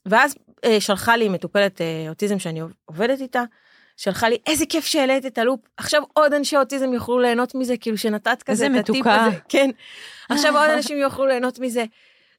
ואז 0.05 0.35
אה, 0.65 0.81
שלחה 0.81 1.17
לי 1.17 1.29
מטופלת 1.29 1.81
אה, 1.81 2.05
אוטיזם 2.09 2.39
שאני 2.39 2.61
עובדת 2.85 3.21
איתה, 3.21 3.43
שלחה 3.99 4.29
לי 4.29 4.37
איזה 4.47 4.65
כיף 4.65 4.85
שהעלית 4.85 5.25
את 5.25 5.37
הלופ. 5.37 5.59
עכשיו 5.77 6.01
עוד 6.13 6.33
אנשי 6.33 6.57
אוטיזם 6.57 6.93
יוכלו 6.93 7.19
ליהנות 7.19 7.55
מזה 7.55 7.77
כאילו 7.77 7.97
שנתת 7.97 8.43
כזה 8.43 8.65
את 8.65 8.71
הטיפ 8.79 8.95
מתוקה. 8.95 9.25
הזה. 9.25 9.35
כן. 9.49 9.69
עכשיו 10.29 10.57
עוד 10.57 10.69
אנשים 10.69 10.97
יוכלו 10.97 11.25
ליהנות 11.25 11.59
מזה. 11.59 11.85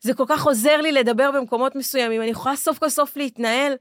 זה 0.01 0.15
כל 0.15 0.25
כך 0.29 0.47
עוזר 0.47 0.77
לי 0.77 0.93
לדבר 0.93 1.31
במקומות 1.31 1.77
מסוימים. 1.77 2.23
אני 2.23 2.31
יכולה 2.31 2.57
סוף 2.57 2.79
כל 2.79 2.89
סוף 2.89 3.17
להתנהל. 3.17 3.73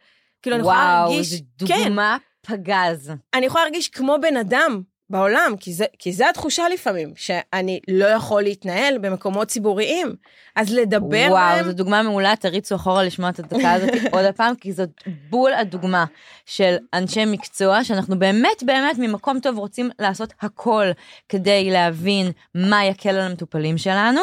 כאילו 0.42 0.56
אני 0.56 0.62
יכולה 0.62 0.78
וואו, 0.78 1.10
להרגיש 1.10 1.28
זו 1.60 1.68
כן. 1.68 1.84
דוגמה 1.84 2.18
פגז. 2.42 3.12
אני 3.34 3.46
יכולה 3.46 3.63
להרגיש 3.63 3.89
כמו 3.89 4.18
בן 4.22 4.38
אדם 4.38 4.82
בעולם 5.10 5.54
כי 5.60 5.74
זה 5.74 5.86
כי 6.00 6.13
זה 6.13 6.30
התחושה 6.30 6.69
לפעמים 6.69 7.13
שאני 7.15 7.80
לא 7.88 8.06
יכול 8.06 8.43
להתנהל 8.43 8.98
במקומות 8.98 9.48
ציבוריים. 9.48 10.15
אז 10.56 10.74
לדבר 10.74 11.28
וואו, 11.30 11.56
בהם 11.56 11.65
זו 11.65 11.74
דוגמה 11.74 12.04
מעולה, 12.04 12.36
תריצו 12.36 12.76
אחורה 12.76 13.04
לשמוע 13.04 13.30
את 13.30 13.39
הדקה 13.39 13.72
הזאת 13.72 13.89
עוד 14.13 14.26
הפעם, 14.26 14.56
כי 14.56 14.74
זאת 14.74 14.89
בול 15.30 15.54
הדוגמה 15.54 16.06
של 16.45 16.76
אנשי 16.93 17.26
מקצוע, 17.26 17.84
שאנחנו 17.84 18.19
באמת 18.19 18.63
באמת 18.65 18.98
ממקום 18.98 19.39
טוב 19.39 19.58
רוצים 19.58 19.89
לעשות 20.00 20.34
הכל 20.41 20.86
כדי 21.30 21.69
להבין 21.72 22.32
מה 22.56 22.86
יקל 22.86 23.10
על 23.10 23.32
המטופלים 23.32 23.78
שלנו, 23.78 24.22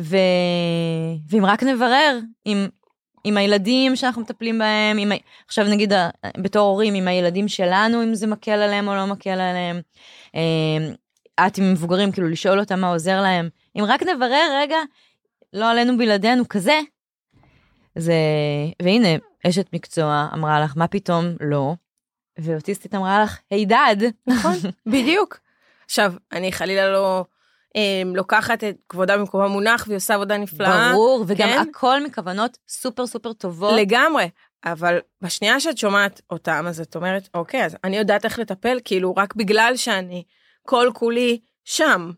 ו... 0.00 0.16
ואם 1.30 1.46
רק 1.46 1.62
נברר 1.62 2.18
עם, 2.44 2.68
עם 3.24 3.36
הילדים 3.36 3.96
שאנחנו 3.96 4.22
מטפלים 4.22 4.58
בהם, 4.58 4.98
עם... 4.98 5.12
עכשיו 5.46 5.64
נגיד 5.64 5.92
ה- 5.92 6.10
בתור 6.36 6.68
הורים, 6.70 6.94
עם 6.94 7.08
הילדים 7.08 7.48
שלנו, 7.48 8.02
אם 8.02 8.14
זה 8.14 8.26
מקל 8.26 8.50
עליהם 8.50 8.88
או 8.88 8.94
לא 8.94 9.06
מקל 9.06 9.30
עליהם. 9.30 9.80
אה, 10.34 11.46
את 11.46 11.58
עם 11.58 11.72
מבוגרים, 11.72 12.12
כאילו 12.12 12.28
לשאול 12.28 12.60
אותם 12.60 12.80
מה 12.80 12.88
עוזר 12.88 13.20
להם. 13.20 13.48
אם 13.78 13.84
רק 13.88 14.02
נברר 14.02 14.48
רגע, 14.60 14.78
לא 15.52 15.70
עלינו 15.70 15.98
בלעדינו 15.98 16.48
כזה. 16.48 16.80
זה, 17.98 18.14
והנה, 18.82 19.08
אשת 19.46 19.66
מקצוע 19.72 20.28
אמרה 20.34 20.60
לך, 20.60 20.72
מה 20.76 20.86
פתאום 20.88 21.24
לא? 21.40 21.74
ואוטיסטית 22.38 22.94
אמרה 22.94 23.22
לך, 23.22 23.38
הידד. 23.50 23.96
נכון, 24.26 24.52
בדיוק. 24.92 25.38
עכשיו, 25.84 26.12
אני 26.32 26.52
חלילה 26.52 26.90
לא 26.92 27.18
אה, 27.18 27.22
לוקחת 28.14 28.64
את 28.64 28.76
כבודה 28.88 29.16
במקומה 29.16 29.48
מונח 29.48 29.84
והיא 29.86 29.96
עושה 29.96 30.14
עבודה 30.14 30.36
נפלאה. 30.36 30.92
ברור, 30.92 31.24
וגם 31.28 31.48
כן? 31.48 31.64
הכל 31.70 32.04
מכוונות 32.04 32.58
סופר 32.68 33.06
סופר 33.06 33.32
טובות. 33.32 33.74
לגמרי. 33.80 34.28
אבל 34.64 34.98
בשנייה 35.22 35.60
שאת 35.60 35.78
שומעת 35.78 36.20
אותם, 36.30 36.64
אז 36.68 36.80
את 36.80 36.96
אומרת, 36.96 37.28
אוקיי, 37.34 37.64
אז 37.64 37.76
אני 37.84 37.96
יודעת 37.96 38.24
איך 38.24 38.38
לטפל, 38.38 38.78
כאילו, 38.84 39.14
רק 39.16 39.34
בגלל 39.34 39.72
שאני 39.76 40.22
כל 40.66 40.90
כולי 40.94 41.40
שם. 41.64 42.10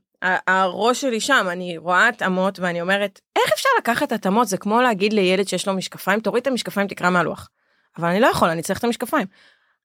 הראש 0.46 1.00
שלי 1.00 1.20
שם, 1.20 1.46
אני 1.50 1.78
רואה 1.78 2.09
התאמות 2.09 2.59
ואני 2.59 2.80
אומרת, 2.80 3.20
איך 3.36 3.52
אפשר 3.55 3.68
לקחת 3.78 4.12
התאמות? 4.12 4.48
זה 4.48 4.57
כמו 4.57 4.82
להגיד 4.82 5.12
לילד 5.12 5.48
שיש 5.48 5.68
לו 5.68 5.74
משקפיים, 5.74 6.20
תוריד 6.20 6.40
את 6.40 6.46
המשקפיים, 6.46 6.86
תקרא 6.86 7.11
מהלוח. 7.11 7.48
אבל 7.98 8.09
אני 8.09 8.20
לא 8.20 8.26
יכול, 8.26 8.48
אני 8.48 8.62
צריך 8.62 8.78
את 8.78 8.84
המשקפיים. 8.84 9.26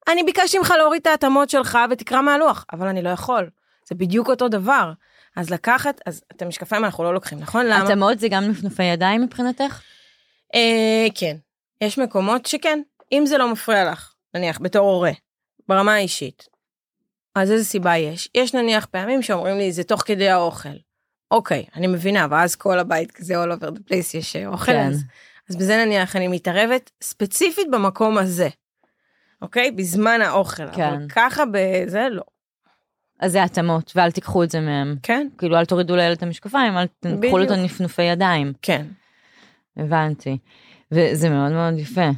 אני 0.08 0.24
ביקשתי 0.24 0.58
ממך 0.58 0.74
להוריד 0.78 1.02
את 1.02 1.08
ההתאמות 1.08 1.50
שלך 1.50 1.78
ותקרא 1.92 2.22
מהלוח, 2.22 2.66
אבל 2.74 2.88
אני 2.88 3.02
לא 3.02 3.10
יכול. 3.10 3.50
זה 3.88 3.96
בדיוק 3.96 4.30
אותו 4.30 4.48
דבר. 4.48 4.92
אז 5.40 5.50
לקחת, 5.50 6.02
אז 6.06 6.22
את 6.36 6.42
המשקפיים 6.42 6.86
אנחנו 6.86 7.04
לא 7.04 7.14
לוקחים, 7.14 7.40
נכון? 7.40 7.66
למה? 7.66 7.84
התאמות 7.84 8.20
זה 8.20 8.28
גם 8.30 8.44
נפנופי 8.44 8.84
ידיים 8.84 9.22
מבחינתך? 9.22 9.82
אה, 10.56 11.08
כן. 11.16 11.36
יש 11.82 11.98
מקומות 11.98 12.46
שכן, 12.46 12.82
אם 13.12 13.24
זה 13.26 13.38
לא 13.38 13.52
מפריע 13.52 13.92
לך, 13.92 14.14
נניח 14.34 14.60
בתור 14.62 14.92
הורה, 14.92 15.12
ברמה 15.68 15.94
האישית, 15.94 16.48
אז 17.36 17.52
איזה 17.52 17.66
סיבה 17.66 17.98
יש? 17.98 18.30
יש 18.36 18.54
נניח 18.54 18.86
פעמים 18.86 19.22
שאומרים 19.22 19.58
לי, 19.58 19.72
זה 19.72 19.84
תוך 19.84 20.02
כדי 20.06 20.30
האוכל. 20.30 20.70
אוקיי, 21.32 21.66
אני 21.76 21.88
מבינה, 21.88 22.28
ואז 22.30 22.56
כל 22.56 22.80
הבית 22.80 23.12
כזה 23.12 23.44
all 23.44 23.48
over 23.48 23.68
the 23.68 23.92
place 23.92 24.18
יש 24.18 24.36
אה, 24.36 24.48
אוכל, 24.48 24.72
כן. 24.72 24.88
אז, 24.88 25.04
אז 25.50 25.56
בזה 25.56 25.86
נניח 25.86 26.16
אני 26.16 26.28
מתערבת 26.28 26.92
ספציפית 27.04 27.68
במקום 27.72 28.18
הזה. 28.18 28.50
אוקיי? 29.42 29.72
בזמן 29.72 30.22
האוכל. 30.22 30.72
כן. 30.72 30.84
אבל 30.84 31.08
ככה 31.10 31.44
בזה 31.52 32.08
לא. 32.12 32.24
אז 33.20 33.32
זה 33.32 33.44
התאמות, 33.44 33.92
ואל 33.96 34.12
תיקחו 34.12 34.44
את 34.44 34.52
זה 34.52 34.62
מהם. 34.62 34.96
כן? 35.04 35.28
כאילו, 35.38 35.58
אל 35.58 35.66
תורידו 35.66 35.96
לילד 35.96 36.18
את 36.18 36.24
המשקפיים, 36.24 36.78
אל 36.78 36.88
תקחו 37.00 37.38
לו 37.38 37.44
את. 37.44 37.52
הנפנופי 37.52 38.02
ידיים. 38.02 38.54
כן. 38.62 38.86
הבנתי. 39.78 40.38
וזה 40.92 41.30
מאוד 41.30 41.52
מאוד 41.52 41.80
יפה. 41.80 42.10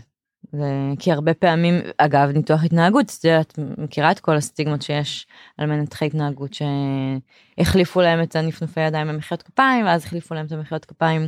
זה, 0.53 0.67
כי 0.99 1.11
הרבה 1.11 1.33
פעמים, 1.33 1.75
אגב, 1.97 2.29
ניתוח 2.29 2.63
התנהגות, 2.63 3.15
את 3.19 3.25
יודעת, 3.25 3.59
מכירה 3.77 4.11
את 4.11 4.19
כל 4.19 4.35
הסטיגמות 4.35 4.81
שיש 4.81 5.27
על 5.57 5.65
מנתחי 5.65 6.05
התנהגות 6.05 6.51
שהחליפו 6.53 8.01
להם 8.01 8.23
את 8.23 8.35
הנפנופי 8.35 8.81
ידיים 8.81 9.07
במחיאות 9.07 9.43
כפיים, 9.43 9.85
ואז 9.85 10.05
החליפו 10.05 10.35
להם 10.35 10.45
את 10.45 10.51
המחיאות 10.51 10.85
כפיים 10.85 11.27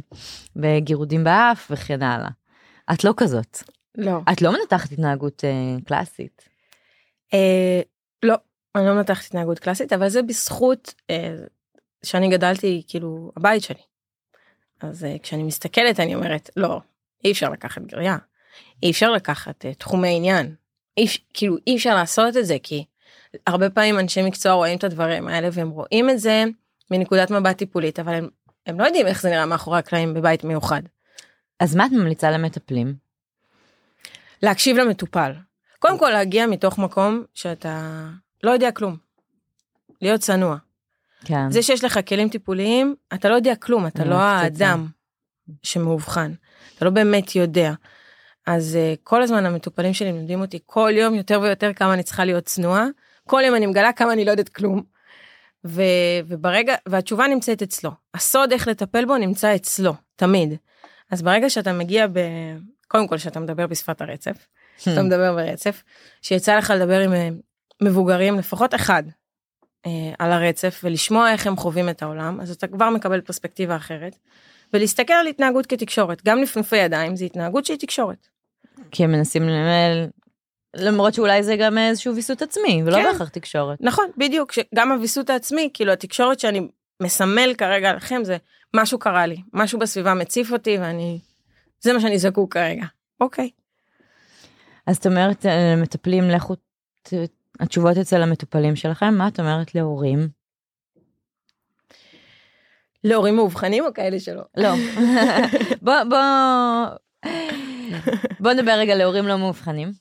בגירודים 0.56 1.24
באף 1.24 1.68
וכן 1.72 2.02
הלאה. 2.02 2.30
את 2.94 3.04
לא 3.04 3.14
כזאת. 3.18 3.58
לא. 3.98 4.20
את 4.32 4.42
לא 4.42 4.52
מנתחת 4.52 4.92
התנהגות 4.92 5.44
אה, 5.44 5.76
קלאסית. 5.86 6.50
אה, 7.34 7.82
לא, 8.24 8.36
אני 8.76 8.86
לא 8.86 8.94
מנתחת 8.94 9.26
התנהגות 9.26 9.60
קלאסית, 9.60 9.94
אבל 9.94 10.10
זה 10.10 10.22
בזכות 10.22 10.94
אה, 11.10 11.36
שאני 12.04 12.30
גדלתי, 12.30 12.84
כאילו, 12.88 13.32
הבית 13.38 13.64
שלי. 13.64 13.82
אז 14.82 15.06
אה, 15.06 15.16
כשאני 15.24 15.44
מסתכלת 15.44 16.00
אני 16.00 16.16
אומרת, 16.16 16.50
לא, 16.56 16.80
אי 17.26 17.32
אפשר 17.32 17.50
לקחת 17.50 17.82
גריה, 17.82 18.18
אי 18.84 18.92
אפשר 18.92 19.12
לקחת 19.12 19.66
אה, 19.66 19.74
תחומי 19.74 20.16
עניין, 20.16 20.56
אי, 20.98 21.08
כאילו 21.34 21.58
אי 21.68 21.76
אפשר 21.76 21.96
לעשות 21.96 22.38
את 22.38 22.46
זה, 22.46 22.58
כי 22.64 22.86
הרבה 23.48 23.70
פעמים 23.70 24.00
אנשי 24.00 24.22
מקצוע 24.22 24.54
רואים 24.54 24.78
את 24.78 24.84
הדברים 24.84 25.28
האלה 25.28 25.50
והם 25.52 25.70
רואים 25.70 26.10
את 26.10 26.20
זה 26.20 26.44
מנקודת 26.92 27.32
מבט 27.32 27.58
טיפולית, 27.58 28.00
אבל 28.00 28.14
הם, 28.14 28.30
הם 28.66 28.80
לא 28.80 28.86
יודעים 28.86 29.08
איך 29.08 29.22
זה 29.22 29.30
נראה 29.30 29.46
מאחורי 29.46 29.80
הקלעים 29.80 30.14
בבית 30.14 30.44
מיוחד. 30.44 30.82
אז 31.60 31.76
מה 31.76 31.86
את 31.86 31.92
ממליצה 31.92 32.32
למטפלים? 32.32 32.96
להקשיב 34.44 34.78
למטופל. 34.78 35.32
קודם 35.80 36.00
כל 36.00 36.10
להגיע 36.10 36.48
מתוך 36.48 36.80
מקום 36.80 37.24
שאתה 37.34 38.06
לא 38.44 38.52
יודע 38.52 38.72
כלום. 38.72 38.98
להיות 40.02 40.22
צנוע. 40.22 40.58
כן. 41.26 41.52
זה 41.52 41.64
שיש 41.64 41.84
לך 41.84 42.00
כלים 42.08 42.30
טיפוליים, 42.30 42.96
אתה 43.14 43.30
לא 43.30 43.36
יודע 43.36 43.56
כלום, 43.56 43.88
אתה 43.88 44.06
לא. 44.06 44.16
האדם 44.16 44.88
שמאובחן. 45.64 46.34
אתה 46.76 46.86
לא 46.86 46.92
באמת 46.92 47.36
יודע. 47.36 47.74
אז 48.48 48.78
uh, 48.78 49.00
כל 49.04 49.22
הזמן 49.22 49.46
המטופלים 49.46 49.94
שלי 49.94 50.12
מלמדים 50.12 50.42
אותי 50.42 50.60
כל 50.66 50.92
יום 50.94 51.16
יותר 51.16 51.40
ויותר 51.42 51.74
כמה 51.74 51.94
אני 51.94 52.04
צריכה 52.04 52.26
להיות 52.26 52.46
צנועה. 52.46 52.86
כל 53.28 53.42
יום 53.46 53.56
אני 53.56 53.66
מגלה 53.66 53.94
כמה 53.94 54.14
אני 54.14 54.26
לא 54.26 54.32
יודעת 54.32 54.50
כלום. 54.50 54.84
ו, 55.66 55.82
וברגע, 56.28 56.76
והתשובה 56.86 57.28
נמצאת 57.28 57.62
אצלו. 57.62 57.92
הסוד 58.14 58.52
איך 58.52 58.68
לטפל 58.68 59.06
בו 59.06 59.18
נמצא 59.18 59.56
אצלו, 59.56 59.94
תמיד. 60.16 60.54
אז 61.12 61.22
ברגע 61.22 61.50
שאתה 61.50 61.74
מגיע 61.74 62.08
ב... 62.08 62.20
קודם 62.88 63.08
כל 63.08 63.18
שאתה 63.18 63.40
מדבר 63.40 63.68
בשפת 63.68 64.02
הרצף, 64.02 64.48
שאתה 64.78 65.00
Hmm. 65.00 65.04
מדבר 65.04 65.34
ברצף, 65.34 65.84
שיצא 66.22 66.58
לך 66.58 66.74
לדבר 66.76 67.00
עם 67.00 67.14
אה, 67.14 67.30
מבוגרים, 67.84 68.38
לפחות 68.38 68.76
אחד, 68.76 69.04
אה, 69.86 69.92
על 70.20 70.32
הרצף, 70.32 70.82
ולשמוע 70.84 71.32
איך 71.32 71.48
הם 71.48 71.58
חווים 71.58 71.90
את 71.90 72.04
העולם, 72.04 72.42
אז 72.42 72.52
אתה 72.52 72.68
כבר 72.68 72.90
מקבל 72.90 73.22
פרספקטיבה 73.22 73.76
אחרת, 73.76 74.16
ולהסתכל 74.74 75.14
על 75.14 75.28
התנהגות 75.28 75.66
כתקשורת, 75.66 76.22
גם 76.26 76.42
נפנופי 76.42 76.78
ידיים 76.78 77.16
זה 77.16 77.26
התנהגות 77.26 77.66
שהיא 77.66 77.78
תקשורת. 77.78 78.28
כי 78.92 79.04
הם 79.04 79.12
מנסים 79.12 79.44
לנהל, 79.44 80.08
למרות 80.76 81.14
שאולי 81.14 81.44
זה 81.44 81.56
גם 81.56 81.78
איזשהו 81.78 82.16
ויסות 82.16 82.42
עצמי, 82.42 82.84
ולא 82.86 82.96
כן. 82.96 83.04
בהכרח 83.04 83.30
תקשורת. 83.30 83.78
נכון, 83.82 84.06
בדיוק, 84.18 84.52
שגם 84.52 84.92
הוויסות 84.92 85.30
העצמי, 85.30 85.70
כאילו 85.74 85.92
התקשורת 85.92 86.40
שאני 86.40 86.68
מסמל 87.04 87.54
כרגע 87.58 87.94
לכם 87.94 88.24
זה 88.24 88.38
משהו 88.76 89.00
קרה 89.00 89.26
לי, 89.26 89.42
משהו 89.54 89.80
בסביבה 89.80 90.14
מציף 90.14 90.52
אותי 90.52 90.78
ואני, 90.78 91.20
זה 91.82 91.94
מה 91.94 92.00
שאני 92.00 92.20
זקוק 92.20 92.54
כרגע. 92.54 92.86
אוקיי. 93.22 93.50
אז 94.88 94.98
את 94.98 95.08
אומרת 95.08 95.46
אה, 95.46 95.74
למטפלים, 95.76 96.30
לכו, 96.30 96.56
התשובות 97.60 97.98
אצל 97.98 98.22
המטופלים 98.22 98.76
שלכם, 98.76 99.14
מה 99.14 99.28
את 99.28 99.40
אומרת 99.40 99.76
להורים? 99.76 100.28
להורים 103.04 103.36
מאובחנים 103.36 103.86
או 103.86 103.94
כאלה 103.94 104.20
שלא? 104.20 104.44
לא. 104.58 104.70
בוא, 105.82 106.04
בוא, 106.10 106.20
בוא 108.40 108.54
נדבר 108.54 108.72
רגע 108.72 108.96
להורים 108.96 109.28
לא 109.28 109.38
מאובחנים. 109.38 109.92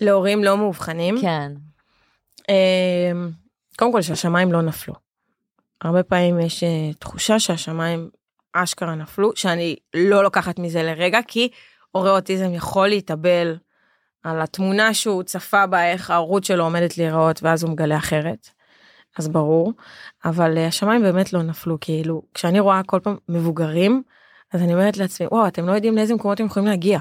להורים 0.00 0.44
לא 0.44 0.56
מאובחנים. 0.56 1.14
כן. 1.20 1.52
אמ, 2.48 3.30
קודם 3.78 3.92
כל 3.92 4.02
שהשמיים 4.02 4.52
לא 4.52 4.62
נפלו. 4.62 4.94
הרבה 5.80 6.02
פעמים 6.02 6.40
יש 6.40 6.64
אה, 6.64 6.92
תחושה 6.98 7.38
שהשמיים 7.38 8.10
אשכרה 8.52 8.94
נפלו, 8.94 9.36
שאני 9.36 9.76
לא 9.94 10.22
לוקחת 10.22 10.58
מזה 10.58 10.82
לרגע, 10.82 11.20
כי 11.28 11.48
הורה 11.90 12.10
אוטיזם 12.10 12.54
יכול 12.54 12.88
להתאבל 12.88 13.56
על 14.24 14.40
התמונה 14.40 14.94
שהוא 14.94 15.22
צפה 15.22 15.66
בה, 15.66 15.90
איך 15.90 16.10
ההורות 16.10 16.44
שלו 16.44 16.64
עומדת 16.64 16.98
להיראות, 16.98 17.42
ואז 17.42 17.62
הוא 17.62 17.70
מגלה 17.70 17.96
אחרת. 17.96 18.48
אז 19.18 19.28
ברור, 19.28 19.72
אבל 20.24 20.58
אה, 20.58 20.66
השמיים 20.66 21.02
באמת 21.02 21.32
לא 21.32 21.42
נפלו, 21.42 21.80
כאילו, 21.80 22.22
כשאני 22.34 22.60
רואה 22.60 22.80
כל 22.86 23.00
פעם 23.02 23.16
מבוגרים, 23.28 24.02
אז 24.52 24.62
אני 24.62 24.74
אומרת 24.74 24.96
לעצמי, 24.96 25.26
וואו, 25.26 25.46
אתם 25.46 25.66
לא 25.66 25.72
יודעים 25.72 25.96
לאיזה 25.96 26.14
מקומות 26.14 26.40
הם 26.40 26.46
יכולים 26.46 26.68
להגיע. 26.68 26.98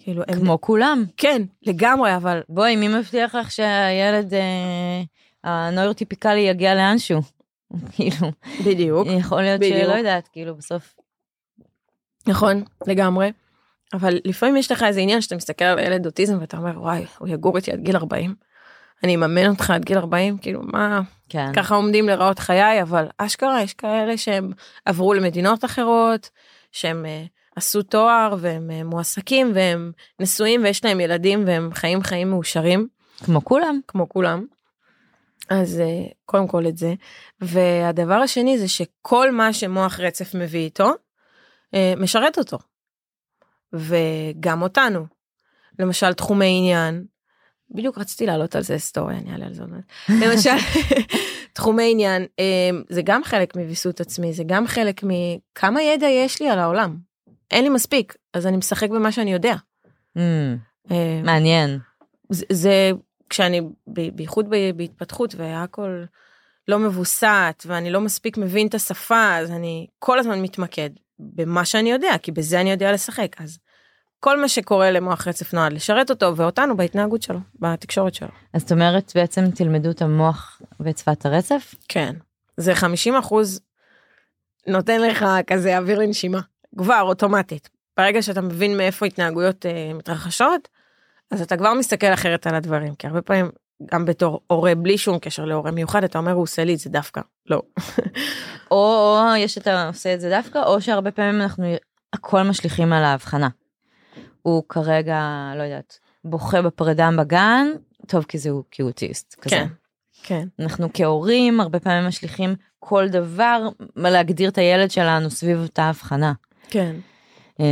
כאילו, 0.00 0.22
הם... 0.28 0.40
כמו 0.40 0.60
כולם. 0.60 1.04
כן, 1.16 1.42
לגמרי, 1.62 2.16
אבל 2.16 2.40
בואי, 2.48 2.76
מי 2.76 2.88
מבטיח 2.88 3.34
לך 3.34 3.50
שהילד 3.50 4.34
אה, 4.34 5.02
הנוירוטיפיקלי 5.44 6.40
יגיע 6.40 6.74
לאנשהו? 6.74 7.20
כאילו, 7.92 8.32
בדיוק. 8.64 9.08
יכול 9.10 9.42
להיות 9.42 9.60
בדיוק. 9.60 9.78
שלא 9.84 9.92
יודעת, 9.92 10.28
כאילו, 10.28 10.54
בסוף. 10.54 10.94
נכון, 12.26 12.62
לגמרי. 12.86 13.30
אבל 13.94 14.18
לפעמים 14.24 14.56
יש 14.56 14.72
לך 14.72 14.82
איזה 14.82 15.00
עניין 15.00 15.20
שאתה 15.20 15.36
מסתכל 15.36 15.64
על 15.64 15.78
ילד 15.78 16.06
אוטיזם 16.06 16.38
ואתה 16.40 16.56
אומר 16.56 16.82
וואי 16.82 17.04
הוא 17.18 17.28
יגור 17.28 17.56
איתי 17.56 17.72
עד 17.72 17.80
גיל 17.80 17.96
40. 17.96 18.34
אני 19.04 19.14
אממן 19.14 19.50
אותך 19.50 19.70
עד 19.70 19.84
גיל 19.84 19.98
40 19.98 20.38
כאילו 20.38 20.60
מה 20.62 21.00
כן. 21.28 21.52
ככה 21.52 21.74
עומדים 21.74 22.06
להיראות 22.06 22.38
חיי 22.38 22.82
אבל 22.82 23.06
אשכרה 23.18 23.62
יש 23.62 23.74
כאלה 23.74 24.16
שהם 24.16 24.52
עברו 24.84 25.14
למדינות 25.14 25.64
אחרות 25.64 26.30
שהם 26.72 27.04
uh, 27.04 27.28
עשו 27.56 27.82
תואר 27.82 28.36
והם 28.38 28.70
uh, 28.70 28.84
מועסקים 28.84 29.52
והם 29.54 29.92
נשואים 30.20 30.62
ויש 30.64 30.84
להם 30.84 31.00
ילדים 31.00 31.44
והם 31.46 31.70
חיים 31.74 32.02
חיים 32.02 32.30
מאושרים 32.30 32.88
כמו 33.24 33.44
כולם. 33.44 33.80
כמו 33.88 34.08
כולם. 34.08 34.44
אז 35.48 35.82
uh, 35.82 36.12
קודם 36.24 36.48
כל 36.48 36.66
את 36.66 36.76
זה 36.76 36.94
והדבר 37.40 38.14
השני 38.14 38.58
זה 38.58 38.68
שכל 38.68 39.30
מה 39.32 39.52
שמוח 39.52 40.00
רצף 40.00 40.34
מביא 40.34 40.60
איתו 40.60 40.90
uh, 41.74 42.00
משרת 42.00 42.38
אותו. 42.38 42.58
וגם 43.72 44.62
אותנו. 44.62 45.06
למשל 45.78 46.12
תחומי 46.12 46.58
עניין. 46.58 47.04
בדיוק 47.70 47.98
רציתי 47.98 48.26
לעלות 48.26 48.56
על 48.56 48.62
זה 48.62 48.78
סטורי 48.78 49.14
אני 49.16 49.32
אעלה 49.32 49.46
על 49.46 49.54
זה 49.54 49.62
עוד 49.62 49.70
מעט. 49.70 49.84
למשל 50.22 50.56
תחומי 51.52 51.90
עניין 51.90 52.26
אה, 52.38 52.70
זה 52.88 53.02
גם 53.02 53.24
חלק 53.24 53.56
מוויסות 53.56 54.00
עצמי 54.00 54.32
זה 54.32 54.44
גם 54.46 54.66
חלק 54.66 55.00
מכמה 55.02 55.82
ידע 55.82 56.06
יש 56.06 56.42
לי 56.42 56.48
על 56.48 56.58
העולם. 56.58 56.96
אין 57.50 57.64
לי 57.64 57.70
מספיק 57.70 58.16
אז 58.34 58.46
אני 58.46 58.56
משחק 58.56 58.90
במה 58.90 59.12
שאני 59.12 59.32
יודע. 59.32 59.54
Mm, 60.16 60.20
אה, 60.90 61.20
מעניין. 61.24 61.78
זה, 62.30 62.44
זה 62.52 62.90
כשאני 63.30 63.60
בייחוד 63.86 64.50
בהתפתחות 64.76 65.34
והכל 65.34 66.04
לא 66.68 66.78
מבוסת 66.78 67.64
ואני 67.66 67.90
לא 67.90 68.00
מספיק 68.00 68.38
מבין 68.38 68.66
את 68.66 68.74
השפה 68.74 69.36
אז 69.36 69.50
אני 69.50 69.86
כל 69.98 70.18
הזמן 70.18 70.42
מתמקד 70.42 70.90
במה 71.20 71.64
שאני 71.64 71.90
יודע 71.90 72.14
כי 72.22 72.32
בזה 72.32 72.60
אני 72.60 72.70
יודע 72.70 72.92
לשחק 72.92 73.40
אז 73.40 73.58
כל 74.20 74.40
מה 74.40 74.48
שקורה 74.48 74.90
למוח 74.90 75.28
רצף 75.28 75.54
נועד 75.54 75.72
לשרת 75.72 76.10
אותו 76.10 76.36
ואותנו 76.36 76.76
בהתנהגות 76.76 77.22
שלו 77.22 77.38
בתקשורת 77.58 78.14
שלו. 78.14 78.28
אז 78.54 78.62
את 78.62 78.72
אומרת 78.72 79.12
בעצם 79.14 79.50
תלמדו 79.50 79.90
את 79.90 80.02
המוח 80.02 80.62
ואת 80.80 80.98
שפת 80.98 81.26
הרצף? 81.26 81.74
כן 81.88 82.14
זה 82.56 82.74
50 82.74 83.16
אחוז 83.16 83.60
נותן 84.66 85.00
לך 85.00 85.24
כזה 85.46 85.78
אוויר 85.78 85.98
לנשימה 85.98 86.40
כבר 86.78 87.00
אוטומטית 87.00 87.68
ברגע 87.96 88.22
שאתה 88.22 88.40
מבין 88.40 88.76
מאיפה 88.76 89.06
התנהגויות 89.06 89.66
אה, 89.66 89.94
מתרחשות 89.94 90.68
אז 91.30 91.42
אתה 91.42 91.56
כבר 91.56 91.74
מסתכל 91.74 92.06
אחרת 92.14 92.46
על 92.46 92.54
הדברים 92.54 92.94
כי 92.94 93.06
הרבה 93.06 93.22
פעמים 93.22 93.50
גם 93.92 94.04
בתור 94.04 94.40
הורה 94.46 94.74
בלי 94.74 94.98
שום 94.98 95.18
קשר 95.18 95.44
להורה 95.44 95.70
מיוחד 95.70 96.04
אתה 96.04 96.18
אומר 96.18 96.32
הוא 96.32 96.42
עושה 96.42 96.64
לי 96.64 96.74
את 96.74 96.78
זה 96.78 96.90
דווקא 96.90 97.20
לא 97.46 97.62
או, 98.70 98.76
או 99.30 99.36
יש 99.36 99.58
אתה 99.58 99.88
עושה 99.88 100.14
את 100.14 100.20
זה 100.20 100.30
דווקא, 100.30 100.58
או 100.58 100.80
שהרבה 100.80 101.10
פעמים 101.10 101.40
אנחנו 101.40 101.64
הכל 102.12 102.42
משליכים 102.42 102.92
על 102.92 103.04
ההבחנה. 103.04 103.48
הוא 104.42 104.62
כרגע, 104.68 105.52
לא 105.56 105.62
יודעת, 105.62 105.98
בוכה 106.24 106.62
בפרידה 106.62 107.10
בגן, 107.18 107.66
טוב 108.06 108.24
כי 108.24 108.38
זה 108.38 108.50
הוא 108.50 108.62
כי 108.70 108.82
הוא 108.82 108.88
אוטיסט. 108.88 109.34
כזה. 109.40 109.56
כן. 109.56 109.66
כן. 110.22 110.48
אנחנו 110.58 110.88
כהורים 110.94 111.60
הרבה 111.60 111.80
פעמים 111.80 112.08
משליכים 112.08 112.54
כל 112.78 113.08
דבר 113.08 113.68
להגדיר 113.96 114.48
את 114.48 114.58
הילד 114.58 114.90
שלנו 114.90 115.30
סביב 115.30 115.58
אותה 115.62 115.82
הבחנה. 115.82 116.32
כן. 116.68 116.96
אה, 117.60 117.66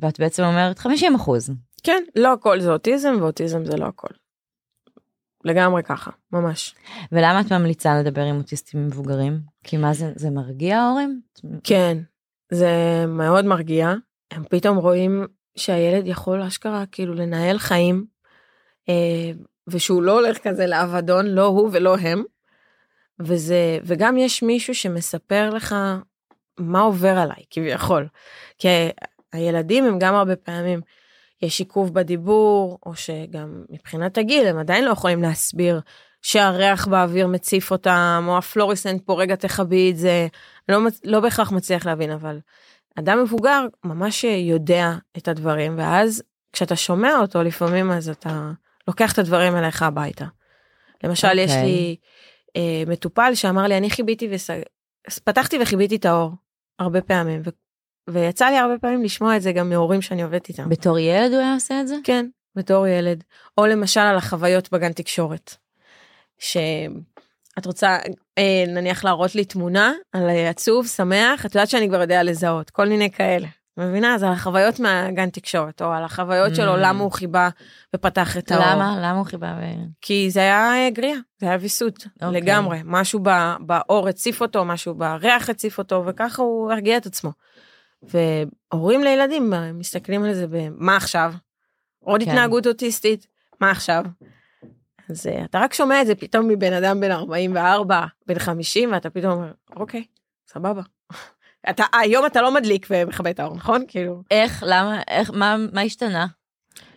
ואת 0.00 0.20
בעצם 0.20 0.42
אומרת 0.42 0.78
50 0.78 1.14
אחוז. 1.14 1.50
כן, 1.82 2.02
לא 2.16 2.32
הכל 2.32 2.60
זה 2.60 2.72
אוטיזם, 2.72 3.16
ואוטיזם 3.20 3.64
זה 3.64 3.76
לא 3.76 3.86
הכל. 3.86 4.08
לגמרי 5.44 5.82
ככה, 5.82 6.10
ממש. 6.32 6.74
ולמה 7.12 7.40
את 7.40 7.52
ממליצה 7.52 8.00
לדבר 8.00 8.22
עם 8.22 8.36
אוטיסטים 8.36 8.86
מבוגרים? 8.86 9.40
כי 9.64 9.76
מה 9.76 9.94
זה, 9.94 10.12
זה 10.16 10.30
מרגיע 10.30 10.78
ההורים? 10.78 11.20
כן, 11.64 11.98
זה 12.52 13.04
מאוד 13.08 13.44
מרגיע. 13.44 13.94
הם 14.30 14.44
פתאום 14.50 14.76
רואים 14.76 15.26
שהילד 15.56 16.06
יכול 16.06 16.42
אשכרה 16.42 16.84
כאילו 16.92 17.14
לנהל 17.14 17.58
חיים, 17.58 18.04
אה, 18.88 19.30
ושהוא 19.66 20.02
לא 20.02 20.12
הולך 20.12 20.38
כזה 20.38 20.66
לאבדון, 20.66 21.26
לא 21.26 21.46
הוא 21.46 21.70
ולא 21.72 21.96
הם. 21.96 22.24
וזה, 23.20 23.78
וגם 23.84 24.16
יש 24.16 24.42
מישהו 24.42 24.74
שמספר 24.74 25.50
לך 25.50 25.74
מה 26.58 26.80
עובר 26.80 27.18
עליי, 27.18 27.44
כביכול. 27.50 28.08
כי 28.58 28.68
הילדים 29.32 29.84
הם 29.84 29.98
גם 29.98 30.14
הרבה 30.14 30.36
פעמים, 30.36 30.80
יש 31.44 31.60
עיכוב 31.60 31.94
בדיבור, 31.94 32.78
או 32.86 32.96
שגם 32.96 33.64
מבחינת 33.70 34.18
הגיל 34.18 34.46
הם 34.46 34.58
עדיין 34.58 34.84
לא 34.84 34.90
יכולים 34.90 35.22
להסביר 35.22 35.80
שהריח 36.22 36.88
באוויר 36.88 37.26
מציף 37.26 37.70
אותם, 37.70 38.24
או 38.28 38.38
הפלוריסנט 38.38 39.02
פה 39.06 39.20
רגע 39.20 39.36
תכבי 39.36 39.90
את 39.90 39.96
זה, 39.96 40.26
לא, 40.68 40.78
לא 41.04 41.20
בהכרח 41.20 41.52
מצליח 41.52 41.86
להבין, 41.86 42.10
אבל 42.10 42.38
אדם 42.98 43.22
מבוגר 43.22 43.66
ממש 43.84 44.24
יודע 44.24 44.92
את 45.16 45.28
הדברים, 45.28 45.78
ואז 45.78 46.22
כשאתה 46.52 46.76
שומע 46.76 47.18
אותו 47.20 47.42
לפעמים 47.42 47.90
אז 47.90 48.08
אתה 48.08 48.50
לוקח 48.88 49.12
את 49.12 49.18
הדברים 49.18 49.56
אליך 49.56 49.82
הביתה. 49.82 50.24
למשל, 51.04 51.28
okay. 51.28 51.40
יש 51.40 51.50
אוקיי. 51.50 51.64
לי 51.64 51.96
אה, 52.56 52.82
מטופל 52.86 53.34
שאמר 53.34 53.62
לי, 53.62 53.76
אני 53.76 53.90
חיביתי 53.90 54.28
וס... 54.30 54.50
פתחתי 55.24 55.58
וחיביתי 55.62 55.96
את 55.96 56.04
האור 56.04 56.30
הרבה 56.78 57.00
פעמים. 57.00 57.42
ויצא 58.10 58.46
לי 58.46 58.56
הרבה 58.56 58.78
פעמים 58.78 59.02
לשמוע 59.02 59.36
את 59.36 59.42
זה 59.42 59.52
גם 59.52 59.68
מהורים 59.68 60.02
שאני 60.02 60.22
עובדת 60.22 60.48
איתם. 60.48 60.68
בתור 60.68 60.98
ילד 60.98 61.32
הוא 61.32 61.40
היה 61.40 61.54
עושה 61.54 61.80
את 61.80 61.88
זה? 61.88 61.96
כן, 62.04 62.26
בתור 62.56 62.86
ילד. 62.86 63.24
או 63.58 63.66
למשל 63.66 64.00
על 64.00 64.16
החוויות 64.16 64.72
בגן 64.72 64.92
תקשורת. 64.92 65.56
שאת 66.38 67.66
רוצה 67.66 67.98
אה, 68.38 68.64
נניח 68.68 69.04
להראות 69.04 69.34
לי 69.34 69.44
תמונה 69.44 69.92
על 70.12 70.28
אה, 70.28 70.50
עצוב, 70.50 70.86
שמח, 70.86 71.46
את 71.46 71.54
יודעת 71.54 71.68
שאני 71.68 71.88
כבר 71.88 72.00
יודע 72.00 72.22
לזהות, 72.22 72.70
כל 72.70 72.88
מיני 72.88 73.10
כאלה. 73.10 73.46
מבינה? 73.76 74.14
אז 74.14 74.22
על 74.22 74.32
החוויות 74.32 74.80
מהגן 74.80 75.30
תקשורת, 75.30 75.82
או 75.82 75.92
על 75.92 76.04
החוויות 76.04 76.52
Mm. 76.52 76.56
שלו, 76.56 76.76
למה 76.76 77.02
הוא 77.02 77.12
חיבה 77.12 77.48
ופתח 77.96 78.36
את 78.36 78.50
האור. 78.52 78.64
למה? 78.66 78.96
למה 78.98 79.18
הוא 79.18 79.26
חיבה? 79.26 79.54
ו... 79.60 79.62
כי 80.00 80.30
זה 80.30 80.40
היה 80.40 80.72
אה, 80.74 80.90
גריעה, 80.90 81.18
זה 81.40 81.46
היה 81.46 81.56
ויסות, 81.60 82.06
אוקיי. 82.22 82.40
לגמרי. 82.40 82.80
משהו 82.84 83.20
באור 83.60 84.08
הציף 84.08 84.42
אותו, 84.42 84.64
משהו 84.64 84.94
בריח 84.94 85.50
הציף 85.50 85.78
אותו, 85.78 86.02
וככה 86.06 86.42
הוא 86.42 86.72
הרגיע 86.72 86.96
את 86.96 87.06
עצמו. 87.06 87.30
והורים 88.08 89.04
לילדים 89.04 89.54
אה, 89.54 89.72
מסתכלים 89.72 90.24
על 90.24 90.34
זה 90.34 90.46
במה 90.46 90.96
עכשיו? 90.96 91.32
עוד 92.04 92.22
כן. 92.22 92.30
התנהגות 92.30 92.66
אוטיסטית, 92.66 93.26
מה 93.60 93.70
עכשיו? 93.70 94.04
אז 95.10 95.26
אה, 95.26 95.44
אתה 95.44 95.58
רק 95.58 95.74
שומע 95.74 96.02
את 96.02 96.06
זה 96.06 96.14
פתאום 96.14 96.48
מבן 96.48 96.72
אדם 96.72 97.00
בן 97.00 97.10
44, 97.10 98.04
בן 98.26 98.38
50, 98.38 98.92
ואתה 98.92 99.10
פתאום 99.10 99.32
אומר, 99.32 99.52
אוקיי, 99.76 100.04
סבבה. 100.48 100.82
אתה, 101.70 101.84
היום 102.00 102.26
אתה 102.26 102.42
לא 102.42 102.54
מדליק 102.54 102.86
ומכבה 102.90 103.30
את 103.30 103.40
האור, 103.40 103.56
נכון? 103.56 103.84
כאילו, 103.88 104.22
איך? 104.30 104.64
למה? 104.66 105.02
איך? 105.08 105.30
מה, 105.30 105.56
מה 105.72 105.80
השתנה? 105.80 106.26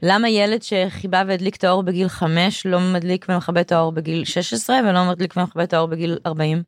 למה 0.01 0.29
ילד 0.29 0.61
שחיבה 0.61 1.23
והדליק 1.27 1.55
את 1.55 1.63
האור 1.63 1.83
בגיל 1.83 2.07
5 2.07 2.65
לא 2.65 2.79
מדליק 2.79 3.25
ומכבה 3.29 3.61
את 3.61 3.71
האור 3.71 3.91
בגיל 3.91 4.25
16 4.25 4.79
ולא 4.89 5.09
מדליק 5.09 5.37
ומכבה 5.37 5.63
את 5.63 5.73
האור 5.73 5.87
בגיל 5.87 6.19
40? 6.25 6.63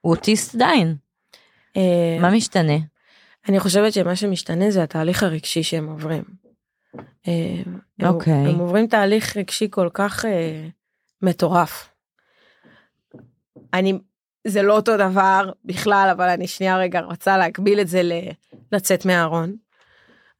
הוא 0.00 0.14
אוטיסט 0.14 0.54
עדיין. 0.54 0.96
אה, 1.76 2.18
מה 2.20 2.30
משתנה? 2.30 2.91
אני 3.48 3.60
חושבת 3.60 3.92
שמה 3.92 4.16
שמשתנה 4.16 4.70
זה 4.70 4.82
התהליך 4.82 5.22
הרגשי 5.22 5.62
שהם 5.62 5.88
עוברים. 5.88 6.22
אה, 7.28 7.62
אוקיי. 8.08 8.32
הם 8.32 8.58
עוברים 8.58 8.86
תהליך 8.86 9.36
רגשי 9.36 9.68
כל 9.70 9.88
כך 9.94 10.24
אה, 10.24 10.68
מטורף. 11.22 11.88
אני, 13.74 13.98
זה 14.46 14.62
לא 14.62 14.76
אותו 14.76 14.96
דבר 14.96 15.52
בכלל, 15.64 16.08
אבל 16.16 16.28
אני 16.28 16.46
שנייה 16.46 16.78
רגע 16.78 17.00
רוצה 17.00 17.36
להקביל 17.38 17.80
את 17.80 17.88
זה 17.88 18.02
ל- 18.02 18.30
לצאת 18.72 19.04
מהארון. 19.04 19.56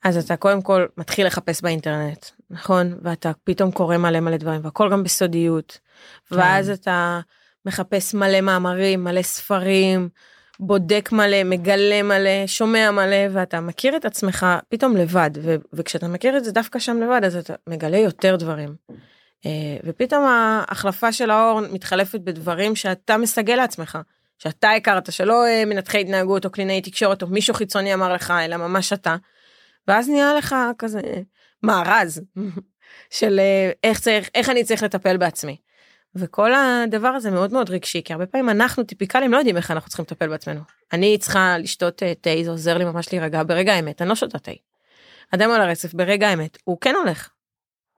אז 0.04 0.16
אתה 0.16 0.36
קודם 0.36 0.62
כל 0.62 0.86
מתחיל 0.96 1.26
לחפש 1.26 1.62
באינטרנט, 1.62 2.26
נכון? 2.50 2.98
ואתה 3.02 3.30
פתאום 3.44 3.70
קורא 3.70 3.96
מלא 3.96 4.20
מלא 4.20 4.36
דברים, 4.36 4.60
והכל 4.64 4.90
גם 4.92 5.02
בסודיות. 5.02 5.78
ואז 6.30 6.70
אתה 6.70 7.20
מחפש 7.66 8.14
מלא 8.14 8.40
מאמרים, 8.40 9.04
מלא 9.04 9.22
ספרים, 9.22 10.08
בודק 10.60 11.08
מלא, 11.12 11.44
מגלה 11.44 12.02
מלא, 12.02 12.46
שומע 12.46 12.90
מלא, 12.90 13.26
ואתה 13.32 13.60
מכיר 13.60 13.96
את 13.96 14.04
עצמך 14.04 14.46
פתאום 14.68 14.96
לבד, 14.96 15.30
ו- 15.42 15.56
וכשאתה 15.72 16.08
מכיר 16.08 16.36
את 16.36 16.44
זה 16.44 16.52
דווקא 16.52 16.78
שם 16.78 17.00
לבד, 17.02 17.20
אז 17.24 17.36
אתה 17.36 17.54
מגלה 17.66 17.98
יותר 17.98 18.36
דברים. 18.36 18.74
אה, 19.46 19.76
ופתאום 19.84 20.24
ההחלפה 20.24 21.12
של 21.12 21.30
האור 21.30 21.60
מתחלפת 21.60 22.20
בדברים 22.20 22.76
שאתה 22.76 23.16
מסגל 23.16 23.54
לעצמך, 23.54 23.98
שאתה 24.38 24.70
הכרת, 24.70 25.12
שלא 25.12 25.46
אה, 25.46 25.64
מנתחי 25.64 26.00
התנהגות 26.00 26.44
או 26.44 26.50
קלינאי 26.50 26.80
תקשורת 26.80 27.22
או 27.22 27.26
מישהו 27.26 27.54
חיצוני 27.54 27.94
אמר 27.94 28.12
לך, 28.12 28.30
אלא 28.44 28.56
ממש 28.56 28.92
אתה. 28.92 29.16
ואז 29.88 30.08
נהיה 30.08 30.34
לך 30.34 30.56
כזה 30.78 31.00
מארז 31.62 32.22
של 33.18 33.40
אה, 33.40 33.70
איך 33.84 34.00
צריך, 34.00 34.30
איך 34.34 34.48
אני 34.48 34.64
צריך 34.64 34.82
לטפל 34.82 35.16
בעצמי. 35.16 35.56
וכל 36.14 36.52
הדבר 36.54 37.08
הזה 37.08 37.30
מאוד 37.30 37.52
מאוד 37.52 37.70
רגשי, 37.70 38.02
כי 38.04 38.12
הרבה 38.12 38.26
פעמים 38.26 38.50
אנחנו 38.50 38.84
טיפיקלים 38.84 39.32
לא 39.32 39.36
יודעים 39.36 39.56
איך 39.56 39.70
אנחנו 39.70 39.88
צריכים 39.88 40.02
לטפל 40.02 40.28
בעצמנו. 40.28 40.60
אני 40.92 41.18
צריכה 41.18 41.58
לשתות 41.58 42.02
אה, 42.02 42.12
תה, 42.20 42.30
זה 42.42 42.50
עוזר 42.50 42.78
לי 42.78 42.84
ממש 42.84 43.12
להירגע 43.12 43.42
ברגע 43.42 43.74
האמת, 43.74 44.02
אני 44.02 44.08
לא 44.08 44.14
שותה 44.14 44.38
תה. 44.38 44.52
אדם 45.34 45.50
על 45.50 45.60
הרצף 45.60 45.94
ברגע 45.94 46.28
האמת, 46.28 46.58
הוא 46.64 46.78
כן 46.80 46.94
הולך. 46.94 47.28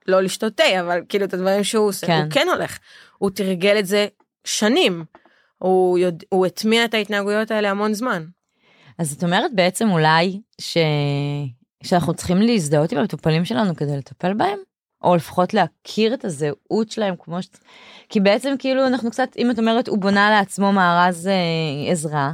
לא 0.07 0.23
לשתות 0.23 0.57
תה, 0.57 0.81
אבל 0.81 1.01
כאילו 1.09 1.25
את 1.25 1.35
הדברים 1.35 1.65
שהוא 1.65 1.89
עושה, 1.89 2.07
כן. 2.07 2.21
הוא 2.23 2.31
כן 2.31 2.47
הולך. 2.55 2.79
הוא 3.19 3.31
תרגל 3.31 3.79
את 3.79 3.87
זה 3.87 4.07
שנים. 4.45 5.05
הוא, 5.59 5.99
יודע, 5.99 6.27
הוא 6.29 6.47
הטמיע 6.47 6.85
את 6.85 6.95
ההתנהגויות 6.95 7.51
האלה 7.51 7.71
המון 7.71 7.95
זמן. 7.95 8.25
אז 8.99 9.13
את 9.13 9.25
אומרת 9.25 9.55
בעצם 9.55 9.91
אולי 9.91 10.41
ש... 10.61 10.77
שאנחנו 11.83 12.15
צריכים 12.15 12.37
להזדהות 12.37 12.93
עם 12.93 12.99
המטופלים 12.99 13.45
שלנו 13.45 13.77
כדי 13.77 13.97
לטפל 13.97 14.35
בהם? 14.35 14.59
או 15.05 15.17
לפחות 15.17 15.55
להכיר 15.55 16.15
את 16.15 16.25
הזהות 16.25 16.91
שלהם 16.91 17.15
כמו 17.19 17.43
ש... 17.43 17.49
כי 18.09 18.21
בעצם 18.21 18.55
כאילו 18.59 18.87
אנחנו 18.87 19.11
קצת, 19.11 19.29
אם 19.39 19.51
את 19.51 19.59
אומרת, 19.59 19.89
הוא 19.89 19.99
בונה 19.99 20.31
לעצמו 20.31 20.73
מארז 20.73 21.27
אה, 21.27 21.91
עזרה, 21.93 22.33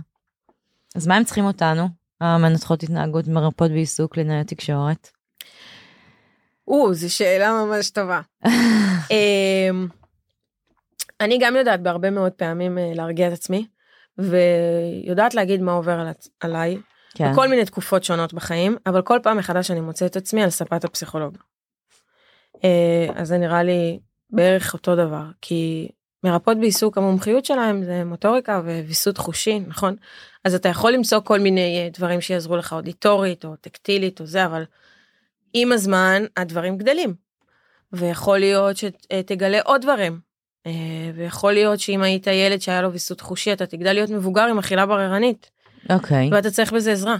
אז 0.96 1.06
מה 1.06 1.16
הם 1.16 1.24
צריכים 1.24 1.44
אותנו? 1.44 1.88
המנתחות 2.20 2.82
התנהגות 2.82 3.28
מרפאות 3.28 3.70
בעיסוק 3.70 4.14
קלינאי 4.14 4.44
תקשורת. 4.44 5.08
או, 6.68 6.94
זו 6.94 7.14
שאלה 7.14 7.52
ממש 7.52 7.90
טובה. 7.90 8.20
אמ, 9.10 9.88
אני 11.20 11.38
גם 11.40 11.56
יודעת 11.56 11.82
בהרבה 11.82 12.10
מאוד 12.10 12.32
פעמים 12.32 12.78
אה, 12.78 12.92
להרגיע 12.94 13.28
את 13.28 13.32
עצמי, 13.32 13.66
ויודעת 14.18 15.34
להגיד 15.34 15.62
מה 15.62 15.72
עובר 15.72 15.92
על, 15.92 16.08
עליי, 16.40 16.78
כן. 17.14 17.32
בכל 17.32 17.48
מיני 17.48 17.64
תקופות 17.64 18.04
שונות 18.04 18.34
בחיים, 18.34 18.76
אבל 18.86 19.02
כל 19.02 19.18
פעם 19.22 19.36
מחדש 19.36 19.70
אני 19.70 19.80
מוצאת 19.80 20.10
את 20.10 20.16
עצמי 20.16 20.42
על 20.42 20.50
ספת 20.50 20.84
הפסיכולוג. 20.84 21.38
אה, 22.64 23.06
אז 23.14 23.28
זה 23.28 23.38
נראה 23.38 23.62
לי 23.62 23.98
בערך 24.30 24.74
אותו 24.74 24.96
דבר, 24.96 25.24
כי 25.40 25.88
מרפאות 26.24 26.60
בעיסוק 26.60 26.98
המומחיות 26.98 27.44
שלהם 27.44 27.84
זה 27.84 28.04
מוטוריקה 28.04 28.60
וויסות 28.64 29.18
חושי, 29.18 29.58
נכון? 29.58 29.96
אז 30.44 30.54
אתה 30.54 30.68
יכול 30.68 30.92
למצוא 30.92 31.20
כל 31.20 31.38
מיני 31.38 31.78
אה, 31.78 31.88
דברים 31.92 32.20
שיעזרו 32.20 32.56
לך 32.56 32.72
אודיטורית 32.72 33.44
או 33.44 33.56
טקטילית 33.56 34.20
או 34.20 34.26
זה, 34.26 34.46
אבל 34.46 34.64
עם 35.52 35.72
הזמן 35.72 36.22
הדברים 36.36 36.78
גדלים. 36.78 37.14
ויכול 37.92 38.38
להיות 38.38 38.76
שתגלה 38.76 39.60
עוד 39.64 39.82
דברים. 39.82 40.20
אה, 40.66 40.72
ויכול 41.14 41.52
להיות 41.52 41.80
שאם 41.80 42.02
היית 42.02 42.26
ילד 42.26 42.60
שהיה 42.60 42.82
לו 42.82 42.92
ויסות 42.92 43.20
חושי 43.20 43.52
אתה 43.52 43.66
תגדל 43.66 43.92
להיות 43.92 44.10
מבוגר 44.10 44.42
עם 44.42 44.58
אכילה 44.58 44.86
בררנית. 44.86 45.50
אוקיי. 45.90 46.28
ואתה 46.32 46.50
צריך 46.50 46.72
בזה 46.72 46.92
עזרה. 46.92 47.16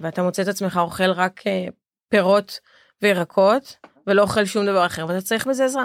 ואתה 0.00 0.22
מוצא 0.22 0.42
את 0.42 0.48
עצמך 0.48 0.80
אוכל 0.82 1.10
רק 1.10 1.42
פירות 2.08 2.60
וירקות 3.02 3.76
ולא 4.06 4.22
אוכל 4.22 4.44
שום 4.44 4.66
דבר 4.66 4.86
אחר 4.86 5.06
ואתה 5.08 5.20
צריך 5.20 5.46
בזה 5.46 5.64
עזרה. 5.64 5.84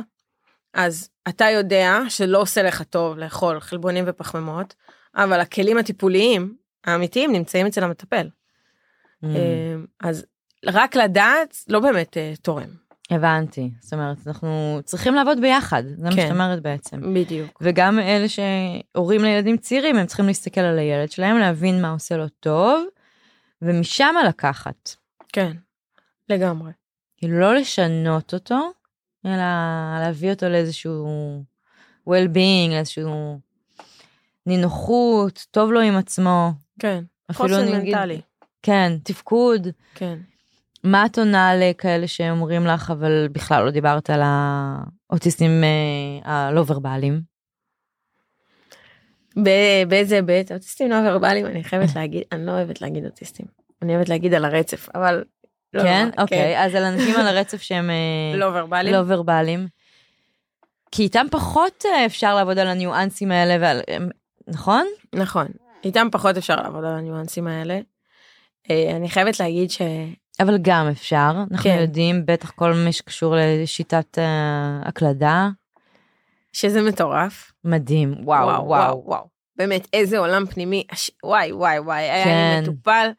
אז 0.73 1.09
אתה 1.29 1.45
יודע 1.45 1.99
שלא 2.09 2.41
עושה 2.41 2.63
לך 2.63 2.81
טוב 2.81 3.17
לאכול 3.17 3.59
חלבונים 3.59 4.03
ופחמימות, 4.07 4.75
אבל 5.15 5.39
הכלים 5.39 5.77
הטיפוליים 5.77 6.55
האמיתיים 6.83 7.31
נמצאים 7.31 7.65
אצל 7.65 7.83
המטפל. 7.83 8.29
Mm, 9.23 9.27
אה, 9.27 9.75
אז 10.03 10.25
רק 10.65 10.95
לדעת 10.95 11.57
לא 11.69 11.79
באמת 11.79 12.17
אה, 12.17 12.33
תורם. 12.41 12.85
הבנתי. 13.11 13.71
זאת 13.79 13.93
אומרת, 13.93 14.17
אנחנו 14.27 14.79
צריכים 14.83 15.15
לעבוד 15.15 15.41
ביחד, 15.41 15.83
זה 15.85 16.03
מה 16.03 16.09
כן. 16.09 16.15
שאת 16.15 16.31
אומרת 16.31 16.61
בעצם. 16.61 17.13
בדיוק. 17.13 17.59
וגם 17.61 17.99
אלה 17.99 18.25
שהורים 18.29 19.23
לילדים 19.23 19.57
צעירים, 19.57 19.95
הם 19.95 20.05
צריכים 20.05 20.27
להסתכל 20.27 20.61
על 20.61 20.79
הילד 20.79 21.11
שלהם, 21.11 21.37
להבין 21.37 21.81
מה 21.81 21.91
עושה 21.91 22.17
לו 22.17 22.27
טוב, 22.29 22.85
ומשם 23.61 24.15
לקחת. 24.27 24.95
כן. 25.33 25.51
לגמרי. 26.29 26.71
כאילו 27.25 27.39
לא 27.39 27.55
לשנות 27.55 28.33
אותו, 28.33 28.71
אלא 29.25 29.43
להביא 29.99 30.31
אותו 30.33 30.49
לאיזשהו 30.49 31.43
well-being, 32.09 32.69
לאיזשהו 32.69 33.39
נינוחות, 34.45 35.45
טוב 35.51 35.71
לו 35.71 35.79
עם 35.81 35.95
עצמו. 35.97 36.51
כן, 36.79 37.03
חוסן 37.31 37.53
אני 37.53 37.77
אגיד- 37.77 37.95
מנטלי. 37.95 38.21
כן, 38.63 38.91
תפקוד. 39.03 39.67
כן. 39.95 40.17
מה 40.83 41.05
את 41.05 41.17
עונה 41.17 41.51
לכאלה 41.55 42.07
שאומרים 42.07 42.65
לך, 42.67 42.91
אבל 42.91 43.27
בכלל 43.31 43.65
לא 43.65 43.71
דיברת 43.71 44.09
על 44.09 44.21
האוטיסטים 44.23 45.51
אה, 45.63 46.31
הלא 46.31 46.63
ורבליים? 46.67 47.21
באיזה 49.87 50.15
היבט? 50.15 50.51
אוטיסטים 50.51 50.89
לא 50.89 50.95
ורבליים, 51.09 51.45
אני 51.45 51.63
חייבת 51.63 51.95
להגיד, 51.95 52.21
אני 52.31 52.45
לא 52.45 52.51
אוהבת 52.51 52.81
להגיד 52.81 53.05
אוטיסטים. 53.05 53.45
אני 53.81 53.95
אוהבת 53.95 54.09
להגיד 54.09 54.33
על 54.33 54.45
הרצף, 54.45 54.89
אבל... 54.95 55.23
לא 55.73 55.81
כן? 55.83 56.09
נורא, 56.11 56.21
אוקיי, 56.23 56.63
אז 56.65 56.75
על 56.75 56.83
אנשים 56.83 57.15
על 57.15 57.27
הרצף 57.27 57.61
שהם 57.67 57.89
אה, 57.89 58.37
לא 58.37 58.45
ורבליים. 58.45 58.95
לא 58.95 59.01
ורבליים. 59.07 59.67
כי 60.91 61.03
איתם 61.03 61.25
פחות 61.31 61.85
אה, 61.85 62.05
אפשר 62.05 62.35
לעבוד 62.35 62.59
על 62.59 62.67
הניואנסים 62.67 63.31
האלה, 63.31 63.57
ועל, 63.61 63.81
הם- 63.87 64.09
נכון? 64.47 64.85
נכון. 65.15 65.47
איתם 65.83 66.07
פחות 66.11 66.37
אפשר 66.37 66.55
לעבוד 66.55 66.85
על 66.85 66.93
הניואנסים 66.93 67.47
האלה. 67.47 67.79
אה, 68.69 68.91
אני 68.95 69.09
חייבת 69.09 69.39
להגיד 69.39 69.71
ש... 69.71 69.81
אבל 70.39 70.57
גם 70.61 70.87
אפשר, 70.91 71.31
אנחנו 71.51 71.63
כן. 71.63 71.77
יודעים, 71.81 72.25
בטח 72.25 72.51
כל 72.51 72.73
מה 72.73 72.91
שקשור 72.91 73.35
לשיטת 73.37 74.17
אה, 74.19 74.79
הקלדה, 74.85 75.49
שזה 76.53 76.81
מטורף. 76.81 77.51
מדהים, 77.63 78.15
וואו, 78.23 78.47
וואו. 78.47 78.65
וואו. 78.67 79.01
וואו. 79.05 79.27
באמת, 79.57 79.87
איזה 79.93 80.17
עולם 80.19 80.45
פנימי. 80.45 80.83
וואי, 81.23 81.51
וואי, 81.51 81.79
וואי. 81.79 82.01
היה 82.03 82.23
כן. 82.23 82.61
לי 82.65 82.69
מטופל 82.69 83.09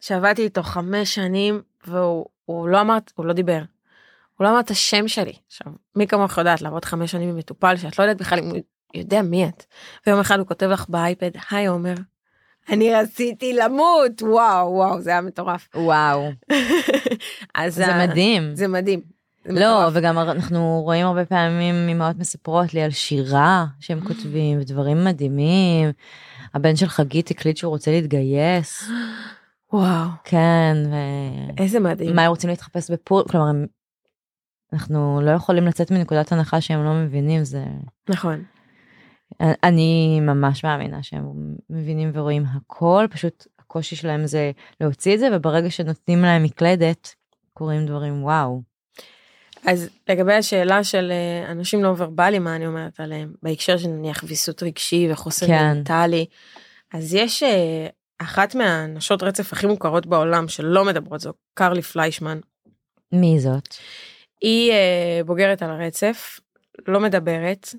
שעבדתי 0.00 0.42
איתו 0.42 0.62
חמש 0.62 1.14
שנים, 1.14 1.62
והוא 1.86 2.26
הוא 2.44 2.68
לא 2.68 2.80
אמר, 2.80 2.98
הוא 3.14 3.26
לא 3.26 3.32
דיבר. 3.32 3.62
הוא 4.36 4.44
לא 4.44 4.50
אמר 4.50 4.60
את 4.60 4.70
השם 4.70 5.08
שלי. 5.08 5.32
עכשיו, 5.46 5.72
מי 5.96 6.06
כמוך 6.06 6.38
יודעת 6.38 6.62
לעבוד 6.62 6.84
חמש 6.84 7.10
שנים 7.10 7.28
עם 7.28 7.36
מטופל 7.36 7.76
שאת 7.76 7.98
לא 7.98 8.04
יודעת 8.04 8.20
בכלל 8.20 8.38
אם 8.38 8.50
הוא 8.50 8.58
יודע 8.94 9.22
מי 9.22 9.48
את. 9.48 9.64
ויום 10.06 10.20
אחד 10.20 10.38
הוא 10.38 10.46
כותב 10.46 10.66
לך 10.66 10.86
באייפד, 10.88 11.30
היי 11.50 11.66
עומר, 11.66 11.94
אני 12.68 12.94
רציתי 12.94 13.52
למות, 13.52 14.22
וואו, 14.22 14.72
וואו, 14.72 15.00
זה 15.00 15.10
היה 15.10 15.20
מטורף. 15.20 15.68
וואו, 15.74 16.30
אז 17.54 17.74
זה 17.74 17.86
ה- 17.86 18.06
מדהים. 18.06 18.54
זה 18.54 18.68
מדהים. 18.68 19.00
זה 19.44 19.52
לא, 19.60 19.78
מטורף. 19.78 19.92
וגם 19.96 20.18
אנחנו 20.18 20.80
רואים 20.84 21.06
הרבה 21.06 21.24
פעמים 21.24 21.88
אמהות 21.88 22.16
מספרות 22.18 22.74
לי 22.74 22.82
על 22.82 22.90
שירה 22.90 23.66
שהם 23.80 24.00
כותבים, 24.00 24.58
ודברים 24.60 25.04
מדהימים. 25.04 25.90
הבן 26.54 26.76
של 26.76 26.88
חגית 26.88 27.30
הקליט 27.30 27.56
שהוא 27.56 27.70
רוצה 27.70 27.90
להתגייס, 27.90 28.84
וואו, 29.72 30.08
כן, 30.24 30.76
איזה 31.58 31.80
מדהים. 31.80 32.12
ומה 32.12 32.22
הם 32.22 32.30
רוצים 32.30 32.50
להתחפש 32.50 32.90
בפור, 32.90 33.24
כלומר, 33.28 33.46
הם... 33.46 33.66
אנחנו 34.72 35.20
לא 35.20 35.30
יכולים 35.30 35.66
לצאת 35.66 35.90
מנקודת 35.90 36.32
הנחה 36.32 36.60
שהם 36.60 36.84
לא 36.84 36.94
מבינים, 36.94 37.44
זה... 37.44 37.64
נכון. 38.08 38.44
אני 39.40 40.20
ממש 40.20 40.64
מאמינה 40.64 41.02
שהם 41.02 41.24
מבינים 41.70 42.10
ורואים 42.14 42.44
הכל, 42.46 43.06
פשוט 43.10 43.46
הקושי 43.58 43.96
שלהם 43.96 44.26
זה 44.26 44.50
להוציא 44.80 45.14
את 45.14 45.18
זה, 45.18 45.28
וברגע 45.32 45.70
שנותנים 45.70 46.22
להם 46.22 46.42
מקלדת, 46.42 47.14
קורים 47.52 47.86
דברים 47.86 48.24
וואו. 48.24 48.62
אז 49.66 49.88
לגבי 50.08 50.34
השאלה 50.34 50.84
של 50.84 51.12
אה, 51.12 51.52
אנשים 51.52 51.82
לא 51.82 51.94
ורבליים, 51.96 52.44
מה 52.44 52.56
אני 52.56 52.66
אומרת 52.66 53.00
עליהם, 53.00 53.32
בהקשר 53.42 53.76
של 53.76 53.88
נניח 53.88 54.24
ויסות 54.26 54.62
רגשי 54.62 55.08
וחוסן 55.12 55.46
כן. 55.46 55.72
מנטלי, 55.74 56.26
אז 56.94 57.14
יש 57.14 57.42
אה, 57.42 57.86
אחת 58.22 58.54
מהנשות 58.54 59.22
רצף 59.22 59.52
הכי 59.52 59.66
מוכרות 59.66 60.06
בעולם 60.06 60.48
שלא 60.48 60.84
מדברות, 60.84 61.20
זו 61.20 61.32
קרלי 61.54 61.82
פליישמן. 61.82 62.38
מי 63.12 63.40
זאת? 63.40 63.74
היא 64.40 64.72
אה, 64.72 65.20
בוגרת 65.26 65.62
על 65.62 65.70
הרצף, 65.70 66.40
לא 66.88 67.00
מדברת, 67.00 67.74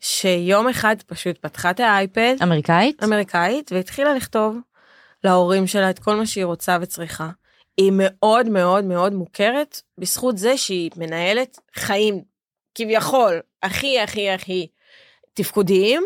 שיום 0.00 0.68
אחד 0.68 0.96
פשוט 1.06 1.38
פתחה 1.38 1.70
את 1.70 1.80
האייפד, 1.80 2.34
אמריקאית? 2.42 3.02
אמריקאית, 3.02 3.72
והתחילה 3.72 4.14
לכתוב 4.14 4.56
להורים 5.24 5.66
שלה 5.66 5.90
את 5.90 5.98
כל 5.98 6.16
מה 6.16 6.26
שהיא 6.26 6.44
רוצה 6.44 6.78
וצריכה. 6.80 7.30
היא 7.76 7.92
מאוד 7.94 8.48
מאוד 8.48 8.84
מאוד 8.84 9.12
מוכרת 9.12 9.80
בזכות 9.98 10.38
זה 10.38 10.56
שהיא 10.56 10.90
מנהלת 10.96 11.58
חיים 11.74 12.22
כביכול 12.74 13.40
הכי 13.62 14.00
הכי 14.00 14.30
הכי 14.30 14.66
תפקודיים, 15.34 16.02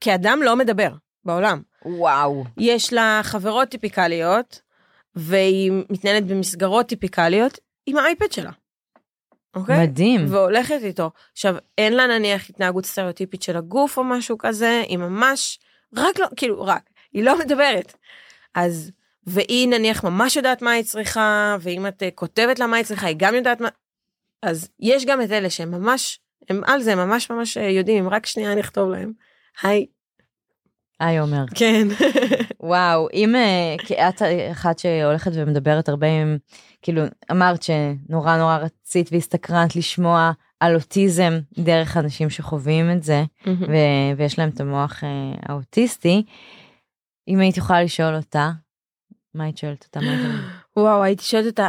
כאדם 0.00 0.40
לא 0.42 0.56
מדבר 0.56 0.90
בעולם. 1.24 1.62
וואו. 1.84 2.44
יש 2.58 2.92
לה 2.92 3.20
חברות 3.22 3.68
טיפיקליות, 3.68 4.60
והיא 5.14 5.72
מתנהלת 5.90 6.26
במסגרות 6.26 6.86
טיפיקליות 6.86 7.58
עם 7.86 7.96
האייפד 7.96 8.32
שלה. 8.32 8.50
אוקיי? 9.54 9.82
מדהים. 9.82 10.26
והולכת 10.28 10.78
איתו. 10.82 11.10
עכשיו, 11.32 11.56
אין 11.78 11.92
לה 11.92 12.06
נניח 12.06 12.50
התנהגות 12.50 12.86
סטריאוטיפית 12.86 13.42
של 13.42 13.56
הגוף 13.56 13.98
או 13.98 14.04
משהו 14.04 14.38
כזה, 14.38 14.82
היא 14.88 14.98
ממש, 14.98 15.58
רק 15.96 16.18
לא, 16.18 16.26
כאילו, 16.36 16.62
רק, 16.64 16.90
היא 17.12 17.24
לא 17.24 17.38
מדברת. 17.38 17.94
אז, 18.54 18.92
והיא 19.26 19.68
נניח 19.68 20.04
ממש 20.04 20.36
יודעת 20.36 20.62
מה 20.62 20.70
היא 20.70 20.84
צריכה, 20.84 21.56
ואם 21.60 21.86
את 21.86 22.02
אה, 22.02 22.10
כותבת 22.10 22.58
לה 22.58 22.66
מה 22.66 22.76
היא 22.76 22.84
צריכה, 22.84 23.06
היא 23.06 23.16
גם 23.18 23.34
יודעת 23.34 23.60
מה... 23.60 23.68
אז 24.42 24.68
יש 24.80 25.04
גם 25.04 25.22
את 25.22 25.30
אלה 25.30 25.50
שהם 25.50 25.70
ממש, 25.70 26.20
הם 26.50 26.60
על 26.64 26.82
זה, 26.82 26.94
ממש 26.94 27.30
ממש 27.30 27.56
אה, 27.56 27.70
יודעים, 27.70 28.04
אם 28.04 28.10
רק 28.10 28.26
שנייה 28.26 28.54
נכתוב 28.54 28.90
להם. 28.90 29.12
היי, 29.62 29.86
היי 31.02 31.18
עומר. 31.18 31.44
כן. 31.54 31.88
וואו, 32.60 33.08
אם 33.12 33.34
אה, 33.36 34.08
את 34.08 34.22
אחת 34.52 34.78
שהולכת 34.78 35.30
ומדברת 35.34 35.88
הרבה 35.88 36.06
עם, 36.06 36.38
כאילו, 36.82 37.02
אמרת 37.30 37.62
שנורא 37.62 38.36
נורא 38.36 38.56
רצית 38.56 39.08
והסתקרנת 39.12 39.76
לשמוע 39.76 40.32
על 40.60 40.74
אוטיזם 40.74 41.32
דרך 41.58 41.96
אנשים 41.96 42.30
שחווים 42.30 42.92
את 42.92 43.02
זה, 43.02 43.24
ו- 43.46 44.16
ויש 44.16 44.38
להם 44.38 44.48
את 44.48 44.60
המוח 44.60 45.04
אה, 45.04 45.08
האוטיסטי. 45.48 46.24
אם 47.28 47.38
היית 47.38 47.56
יכולה 47.56 47.82
לשאול 47.82 48.14
אותה, 48.16 48.50
מה 49.34 49.44
היית 49.44 49.58
שואלת 49.58 49.84
אותה? 49.84 50.00
וואו, 50.76 51.02
הייתי 51.02 51.24
שואלת 51.24 51.46
אותה, 51.46 51.68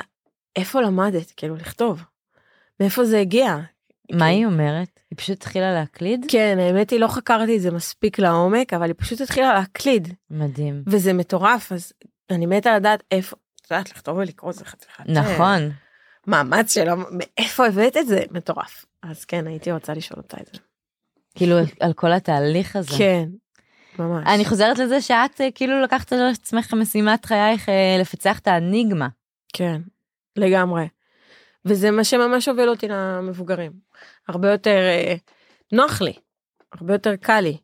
איפה 0.56 0.82
למדת, 0.82 1.32
כאילו, 1.38 1.56
לכתוב? 1.56 2.04
מאיפה 2.80 3.06
זה 3.06 3.20
הגיע? 3.20 3.58
מה 4.12 4.26
היא 4.26 4.46
אומרת? 4.46 5.00
היא 5.12 5.18
פשוט 5.18 5.38
התחילה 5.38 5.74
להקליד? 5.74 6.26
כן, 6.30 6.58
האמת 6.60 6.90
היא, 6.90 7.00
לא 7.00 7.08
חקרתי 7.08 7.58
את 7.58 7.62
זה 7.62 7.72
מספיק 7.72 8.20
לעומק, 8.20 8.74
אבל 8.74 8.86
היא 8.86 8.96
פשוט 8.98 9.22
התחילה 9.22 9.54
להקליד, 9.54 10.14
מדהים. 10.30 10.84
וזה 10.88 11.14
מטורף, 11.14 11.72
אז 11.72 11.94
אני 12.30 12.46
מתה 12.46 12.76
לדעת 12.76 13.04
איפה, 13.12 13.36
את 13.62 13.72
יודעת, 13.72 13.92
לכתוב 13.92 14.18
ולקרוא 14.18 14.52
זה 14.52 14.66
חתיכת... 14.66 15.10
אה, 15.10 15.14
נכון. 15.14 15.72
מאמץ 16.28 16.74
שלו, 16.74 16.94
מאיפה 17.12 17.68
הבאת 17.68 17.98
את 17.98 18.08
זה? 18.08 18.24
מטורף. 18.32 18.86
אז 19.04 19.26
כן, 19.26 19.48
הייתי 19.48 19.72
רוצה 19.72 19.94
לשאול 19.94 20.20
אותה 20.20 20.38
את 20.42 20.48
זה. 20.54 20.60
כאילו, 21.36 21.56
על 21.80 21.94
כל 21.94 22.12
התהליך 22.12 22.76
הזה. 22.76 22.98
כן, 22.98 23.30
ממש. 24.00 24.28
אני 24.28 24.46
חוזרת 24.46 24.80
לזה 24.80 25.02
שאת 25.02 25.42
אה, 25.42 25.52
כאילו 25.56 25.82
לקחת 25.82 26.14
על 26.14 26.30
עצמך 26.32 26.74
משימת 26.74 27.26
חייך 27.26 27.70
אה, 27.70 27.98
לפצח 28.00 28.40
את 28.40 28.48
האניגמה. 28.48 29.08
כן, 29.54 29.82
לגמרי. 30.36 30.88
וזה 31.66 31.92
מה 31.92 32.04
שממש 32.04 32.48
הוביל 32.48 32.70
אותי 32.70 32.88
למבוגרים. 32.88 33.72
הרבה 34.28 34.52
יותר 34.52 34.78
אה, 34.78 35.16
נוח 35.72 36.02
לי, 36.02 36.14
הרבה 36.72 36.94
יותר 36.94 37.16
קל 37.16 37.40
לי. 37.40 37.58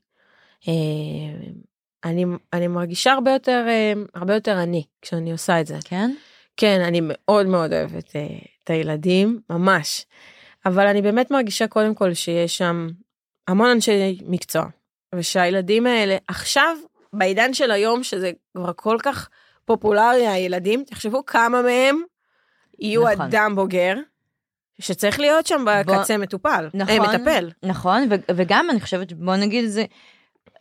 אה, 0.68 0.74
אני, 2.06 2.26
אני 2.54 2.68
מרגישה 2.68 3.12
הרבה 3.12 3.32
יותר, 3.32 3.66
אה, 3.68 3.94
הרבה 4.16 4.34
יותר 4.34 4.64
אני 4.64 4.84
כשאני 5.02 5.32
עושה 5.32 5.62
את 5.62 5.68
זה. 5.68 5.78
כן? 5.86 6.12
כן, 6.58 6.82
אני 6.82 7.00
מאוד 7.04 7.46
מאוד 7.46 7.74
אוהבת 7.74 8.16
אה, 8.16 8.28
את 8.64 8.70
הילדים, 8.70 9.40
ממש. 9.50 10.06
אבל 10.66 10.88
אני 10.88 11.02
באמת 11.02 11.32
מרגישה 11.32 11.68
קודם 11.68 11.96
כל 11.96 12.14
שיש 12.14 12.58
שם 12.58 12.88
המון 13.48 13.70
אנשי 13.70 14.18
מקצוע. 14.26 14.66
ושהילדים 15.16 15.88
האלה 15.88 16.18
עכשיו, 16.28 16.78
בעידן 17.14 17.54
של 17.54 17.72
היום, 17.72 18.04
שזה 18.04 18.32
כבר 18.58 18.72
כל 18.76 18.98
כך 19.04 19.30
פופולרי, 19.66 20.28
הילדים, 20.28 20.84
תחשבו 20.84 21.26
כמה 21.26 21.62
מהם 21.62 22.02
יהיו 22.82 23.12
נכון. 23.14 23.26
אדם 23.26 23.56
בוגר, 23.56 23.96
שצריך 24.80 25.20
להיות 25.20 25.48
שם 25.48 25.66
בקצה 25.68 26.18
מטופל, 26.18 26.70
נכון. 26.74 26.96
אה, 26.96 27.14
מטפל. 27.18 27.50
נכון, 27.64 28.08
ו- 28.12 28.34
וגם 28.36 28.68
אני 28.70 28.82
חושבת, 28.82 29.14
בוא 29.14 29.36
נגיד 29.36 29.66
את 29.66 29.72
זה, 29.72 29.86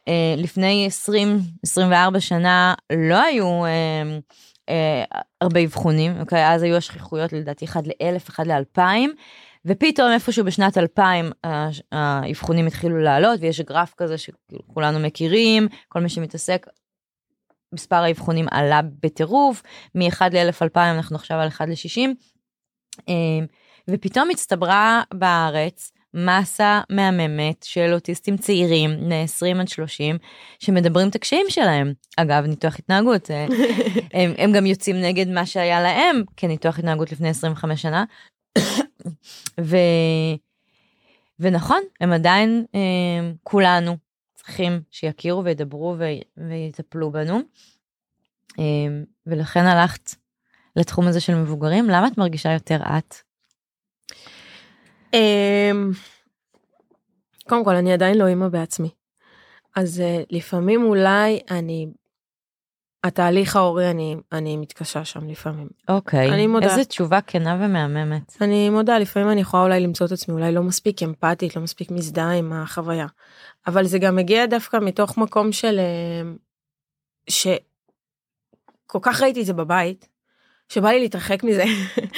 אה, 0.09 0.35
לפני 0.37 0.89
20-24 1.67 2.21
שנה 2.21 2.75
לא 2.93 3.23
היו 3.23 3.65
אה, 3.65 3.71
אה, 4.69 5.05
הרבה 5.41 5.65
אבחונים, 5.65 6.21
אוקיי? 6.21 6.49
אז 6.55 6.63
היו 6.63 6.77
השכיחויות 6.77 7.33
לדעתי 7.33 7.65
1 7.65 7.87
ל-1000, 7.87 8.29
1 8.31 8.47
ל-2000, 8.47 8.81
ופתאום 9.67 10.13
איפשהו 10.13 10.45
בשנת 10.45 10.79
2000 10.79 11.31
ה- 11.45 11.69
האבחונים 11.93 12.67
התחילו 12.67 12.99
לעלות, 12.99 13.41
ויש 13.41 13.61
גרף 13.61 13.95
כזה 13.97 14.17
שכולנו 14.19 14.99
מכירים, 14.99 15.69
כל 15.89 16.01
מי 16.01 16.09
שמתעסק, 16.09 16.67
מספר 17.75 17.97
האבחונים 17.97 18.47
עלה 18.51 18.81
בטירוף, 19.03 19.63
מ-1 19.95 20.23
ל-1000-2000 20.33 20.77
אנחנו 20.77 21.17
עכשיו 21.17 21.39
על 21.39 21.49
1 21.49 21.69
ל-60. 21.69 22.09
ופתאום 23.91 24.31
הצטברה 24.31 25.03
בארץ 25.15 25.93
מסה 26.15 26.81
מהממת 26.91 27.63
של 27.63 27.93
אוטיסטים 27.93 28.37
צעירים, 28.37 28.91
בני 29.01 29.23
20 29.23 29.61
עד 29.61 29.69
30, 29.69 30.19
שמדברים 30.59 31.09
את 31.09 31.15
הקשיים 31.15 31.47
שלהם. 31.49 31.93
אגב, 32.17 32.45
ניתוח 32.45 32.79
התנהגות, 32.79 33.31
אה, 33.31 33.47
הם, 34.15 34.33
הם 34.39 34.53
גם 34.53 34.67
יוצאים 34.67 34.97
נגד 34.97 35.29
מה 35.29 35.47
שהיה 35.47 35.81
להם 35.81 36.23
כניתוח 36.37 36.79
התנהגות 36.79 37.13
לפני 37.13 37.29
25 37.29 37.83
שנה. 37.83 38.05
ו... 39.61 39.77
ונכון, 41.41 41.83
הם 42.01 42.13
עדיין, 42.13 42.65
אה, 42.75 43.31
כולנו 43.43 43.97
צריכים 44.49 44.81
שיכירו 44.91 45.45
וידברו 45.45 45.97
ו- 45.99 46.49
ויטפלו 46.49 47.11
בנו. 47.11 47.41
אה, 48.59 48.65
ולכן 49.27 49.67
הלכת 49.67 50.11
לתחום 50.77 51.07
הזה 51.07 51.21
של 51.21 51.35
מבוגרים, 51.35 51.91
למה 51.91 52.07
את 52.07 52.19
מרגישה 52.19 52.53
יותר 52.53 52.77
את? 52.99 53.15
אמ, 55.15 55.91
קודם 57.49 57.65
כל, 57.65 57.75
אני 57.75 57.93
עדיין 57.93 58.19
לא 58.19 58.27
אימא 58.27 58.49
בעצמי. 58.49 58.89
אז 59.77 60.01
uh, 60.01 60.27
לפעמים 60.31 60.85
אולי 60.85 61.41
אני, 61.51 61.87
התהליך 63.05 63.57
ההורי, 63.57 63.91
אני, 63.91 64.17
אני 64.33 64.57
מתקשה 64.57 65.05
שם 65.05 65.29
לפעמים. 65.29 65.69
אוקיי, 65.89 66.29
אני 66.29 66.47
מודה. 66.47 66.71
איזה 66.71 66.85
תשובה 66.85 67.21
כנה 67.21 67.59
ומהממת. 67.61 68.37
אני 68.41 68.71
מודה, 68.71 68.99
לפעמים 68.99 69.31
אני 69.31 69.41
יכולה 69.41 69.63
אולי 69.63 69.81
למצוא 69.81 70.07
את 70.07 70.13
עצמי 70.13 70.35
אולי 70.35 70.53
לא 70.53 70.63
מספיק 70.63 71.03
אמפתית, 71.03 71.57
לא 71.57 71.63
מספיק 71.63 71.91
מזדהה 71.91 72.33
עם 72.33 72.53
החוויה. 72.53 73.07
אבל 73.67 73.85
זה 73.85 73.99
גם 73.99 74.17
מגיע 74.17 74.47
דווקא 74.47 74.77
מתוך 74.77 75.19
מקום 75.19 75.53
של... 75.53 75.79
אה, 75.79 76.31
שכל 77.29 78.99
כך 79.03 79.23
ראיתי 79.23 79.41
את 79.41 79.47
זה 79.47 79.53
בבית, 79.53 80.09
שבא 80.69 80.89
לי 80.89 81.01
להתרחק 81.01 81.45
מזה. 81.45 81.65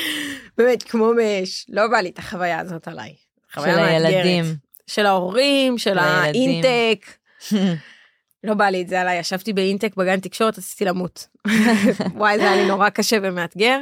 באמת, 0.58 0.82
כמו 0.82 1.14
מאש, 1.14 1.66
לא 1.68 1.88
בא 1.88 1.96
לי 1.96 2.08
את 2.08 2.18
החוויה 2.18 2.60
הזאת 2.60 2.88
עליי. 2.88 3.14
של. 3.54 3.60
הילדים. 3.60 4.44
של 4.86 5.06
ההורים, 5.06 5.78
של. 5.78 5.98
האינטק. 5.98 7.06
לא 8.44 8.54
בא 8.54 8.64
לי 8.64 8.82
את 8.82 8.88
זה 8.88 9.00
עליי, 9.00 9.18
ישבתי 9.18 9.52
באינטק 9.52 9.96
בגן 9.96 10.20
תקשורת, 10.20 10.58
עשיתי 10.58 10.84
למות. 10.84 11.26
וואי, 12.14 12.38
זה 12.38 12.50
היה 12.50 12.62
לי 12.62 12.68
נורא 12.68 12.88
קשה 12.88 13.16
ומאתגר. 13.22 13.80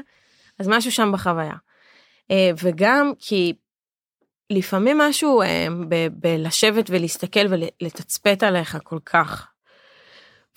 אז 0.59 0.69
משהו 0.69 0.93
שם 0.93 1.11
בחוויה. 1.13 1.55
אה, 2.31 2.51
וגם 2.63 3.13
כי 3.19 3.55
לפעמים 4.51 4.99
משהו 4.99 5.43
אה, 5.43 5.67
בלשבת 6.13 6.91
ולהסתכל 6.91 7.47
ולתצפת 7.51 8.43
עליך 8.43 8.79
כל 8.85 8.99
כך. 9.05 9.47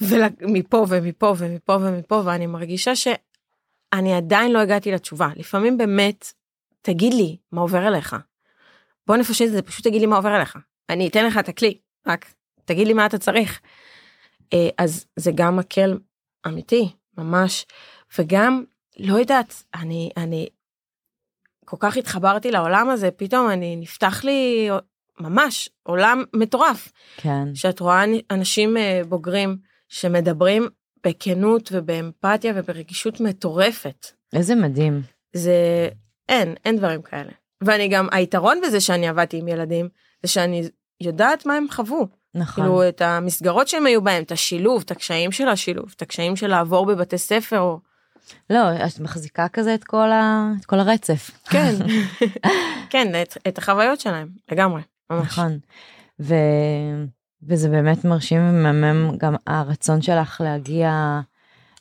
ומפה 0.01 0.85
ומפה 0.89 1.33
ומפה 1.37 1.77
ומפה, 1.81 2.21
ואני 2.25 2.47
מרגישה 2.47 2.95
שאני 2.95 4.13
עדיין 4.17 4.51
לא 4.51 4.59
הגעתי 4.59 4.91
לתשובה. 4.91 5.29
לפעמים 5.35 5.77
באמת, 5.77 6.33
תגיד 6.81 7.13
לי 7.13 7.37
מה 7.51 7.61
עובר 7.61 7.87
אליך. 7.87 8.15
בוא 9.07 9.17
נפשט 9.17 9.45
את 9.45 9.51
זה, 9.51 9.61
פשוט 9.61 9.87
תגיד 9.87 10.01
לי 10.01 10.07
מה 10.07 10.15
עובר 10.15 10.35
אליך. 10.35 10.57
אני 10.89 11.07
אתן 11.07 11.25
לך 11.25 11.37
את 11.37 11.49
הכלי, 11.49 11.77
רק 12.07 12.33
תגיד 12.65 12.87
לי 12.87 12.93
מה 12.93 13.05
אתה 13.05 13.17
צריך. 13.17 13.61
אה, 14.53 14.69
אז 14.77 15.05
זה 15.15 15.31
גם 15.35 15.57
מקל 15.57 15.97
אמיתי, 16.47 16.89
ממש, 17.17 17.65
וגם, 18.19 18.63
לא 18.99 19.17
יודעת, 19.17 19.63
אני, 19.75 20.09
אני 20.17 20.47
כל 21.65 21.77
כך 21.79 21.97
התחברתי 21.97 22.51
לעולם 22.51 22.89
הזה, 22.89 23.11
פתאום 23.11 23.49
אני, 23.49 23.75
נפתח 23.75 24.23
לי 24.23 24.69
ממש 25.19 25.69
עולם 25.83 26.23
מטורף. 26.33 26.91
כן. 27.17 27.55
שאת 27.55 27.79
רואה 27.79 28.03
אנשים 28.31 28.77
אה, 28.77 29.01
בוגרים 29.09 29.57
שמדברים 29.87 30.67
בכנות 31.07 31.69
ובאמפתיה 31.71 32.53
וברגישות 32.55 33.19
מטורפת. 33.19 34.07
איזה 34.33 34.55
מדהים. 34.55 35.01
זה, 35.33 35.89
אין, 36.29 36.55
אין 36.65 36.77
דברים 36.77 37.01
כאלה. 37.01 37.31
ואני 37.63 37.87
גם, 37.87 38.07
היתרון 38.11 38.61
בזה 38.61 38.81
שאני 38.81 39.07
עבדתי 39.07 39.37
עם 39.37 39.47
ילדים, 39.47 39.89
זה 40.23 40.31
שאני 40.31 40.69
יודעת 41.01 41.45
מה 41.45 41.55
הם 41.55 41.65
חוו. 41.71 42.07
נכון. 42.35 42.63
כאילו 42.63 42.89
את 42.89 43.01
המסגרות 43.01 43.67
שהם 43.67 43.85
היו 43.85 44.01
בהם, 44.01 44.23
את 44.23 44.31
השילוב, 44.31 44.81
את 44.85 44.91
הקשיים 44.91 45.31
של 45.31 45.47
השילוב, 45.47 45.93
את 45.95 46.01
הקשיים 46.01 46.35
של 46.35 46.47
לעבור 46.47 46.85
בבתי 46.85 47.17
ספר, 47.17 47.59
או... 47.59 47.79
לא, 48.49 48.75
את 48.75 48.99
מחזיקה 48.99 49.47
כזה 49.47 49.73
את 49.73 49.83
כל, 49.83 50.11
ה... 50.11 50.51
את 50.59 50.65
כל 50.65 50.79
הרצף. 50.79 51.31
כן, 51.49 51.73
כן, 52.91 53.21
את, 53.21 53.37
את 53.47 53.57
החוויות 53.57 53.99
שלהם, 53.99 54.27
לגמרי, 54.51 54.81
ממש. 55.09 55.25
נכון. 55.27 55.59
ו... 56.19 56.35
וזה 57.43 57.69
באמת 57.69 58.05
מרשים 58.05 58.49
ומהמם 58.49 59.17
גם 59.17 59.35
הרצון 59.47 60.01
שלך 60.01 60.41
להגיע 60.43 61.19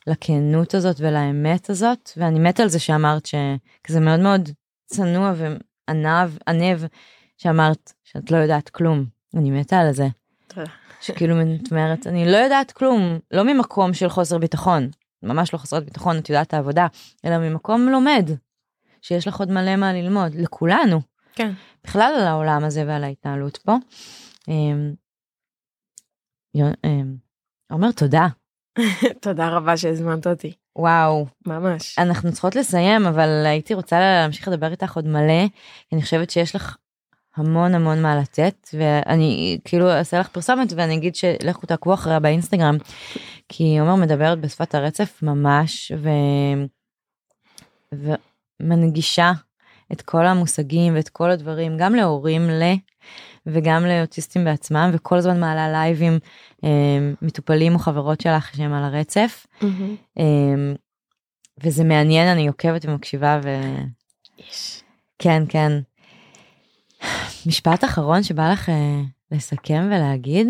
לכנות 0.07 0.73
הזאת 0.73 0.95
ולאמת 0.99 1.69
הזאת, 1.69 2.09
ואני 2.17 2.39
מתה 2.39 2.63
על 2.63 2.69
זה 2.69 2.79
שאמרת 2.79 3.25
שזה 3.25 3.99
מאוד 3.99 4.19
מאוד 4.19 4.49
צנוע 4.85 5.33
וענב, 5.35 6.37
ענב, 6.47 6.85
שאמרת 7.37 7.93
שאת 8.03 8.31
לא 8.31 8.37
יודעת 8.37 8.69
כלום. 8.69 9.05
אני 9.35 9.51
מתה 9.51 9.79
על 9.79 9.91
זה. 9.91 10.07
תודה. 10.53 10.71
שכאילו 11.01 11.35
את 11.41 11.71
אומרת, 11.71 12.07
אני 12.07 12.31
לא 12.31 12.37
יודעת 12.37 12.71
כלום, 12.71 13.19
לא 13.31 13.43
ממקום 13.43 13.93
של 13.93 14.09
חוסר 14.09 14.37
ביטחון, 14.37 14.89
ממש 15.23 15.53
לא 15.53 15.57
חסרת 15.57 15.85
ביטחון, 15.85 16.17
את 16.17 16.29
יודעת 16.29 16.53
העבודה, 16.53 16.87
אלא 17.25 17.37
ממקום 17.37 17.89
לומד, 17.89 18.29
שיש 19.01 19.27
לך 19.27 19.39
עוד 19.39 19.51
מלא 19.51 19.75
מה 19.75 19.93
ללמוד, 19.93 20.35
לכולנו. 20.35 21.01
כן. 21.35 21.51
בכלל 21.83 22.13
על 22.17 22.27
העולם 22.27 22.63
הזה 22.63 22.83
ועל 22.87 23.03
ההתנהלות 23.03 23.57
פה. 23.57 23.75
אמ, 24.47 24.93
יו- 26.55 26.65
אמ, 26.85 27.15
עומר, 27.71 27.91
תודה. 27.91 28.27
תודה 29.21 29.49
רבה 29.49 29.77
שהזמנת 29.77 30.27
אותי, 30.27 30.53
וואו, 30.75 31.25
ממש. 31.45 31.99
אנחנו 31.99 32.31
צריכות 32.31 32.55
לסיים, 32.55 33.05
אבל 33.05 33.45
הייתי 33.45 33.73
רוצה 33.73 33.99
להמשיך 33.99 34.47
לדבר 34.47 34.71
איתך 34.71 34.95
עוד 34.95 35.07
מלא, 35.07 35.43
אני 35.93 36.01
חושבת 36.01 36.29
שיש 36.29 36.55
לך 36.55 36.77
המון 37.35 37.75
המון 37.75 38.01
מה 38.01 38.15
לתת, 38.15 38.69
ואני 38.73 39.59
כאילו 39.65 39.91
אעשה 39.91 40.19
לך 40.19 40.27
פרסומת 40.27 40.73
ואני 40.75 40.95
אגיד 40.95 41.15
שלכו 41.15 41.67
תעקבו 41.67 41.93
אחריה 41.93 42.19
באינסטגרם, 42.19 42.77
כי 43.49 43.79
עומר 43.79 43.95
מדברת 43.95 44.39
בשפת 44.39 44.75
הרצף 44.75 45.19
ממש, 45.23 45.91
ו... 45.97 46.09
ומנגישה 48.61 49.31
את 49.91 50.01
כל 50.01 50.25
המושגים 50.25 50.95
ואת 50.95 51.09
כל 51.09 51.31
הדברים, 51.31 51.77
גם 51.77 51.95
להורים 51.95 52.49
ל... 52.49 52.63
וגם 53.45 53.85
לאוטיסטים 53.85 54.45
בעצמם, 54.45 54.91
וכל 54.93 55.17
הזמן 55.17 55.39
מעלה 55.39 55.71
לייבים 55.71 56.19
אה, 56.63 56.69
מטופלים 57.21 57.73
או 57.73 57.79
חברות 57.79 58.21
שלך 58.21 58.55
שהם 58.55 58.73
על 58.73 58.83
הרצף. 58.83 59.47
מהמם. 59.61 59.95
אמ, 60.17 60.75
וזה 61.63 61.83
מעניין, 61.83 62.27
אני 62.27 62.47
עוקבת 62.47 62.85
ומקשיבה 62.85 63.39
ו... 63.43 63.49
יש. 64.37 64.83
כן, 65.19 65.43
כן. 65.49 65.71
משפט 67.45 67.83
אחרון 67.83 68.23
שבא 68.23 68.51
לך 68.51 68.69
אה, 68.69 69.01
לסכם 69.31 69.87
ולהגיד? 69.87 70.47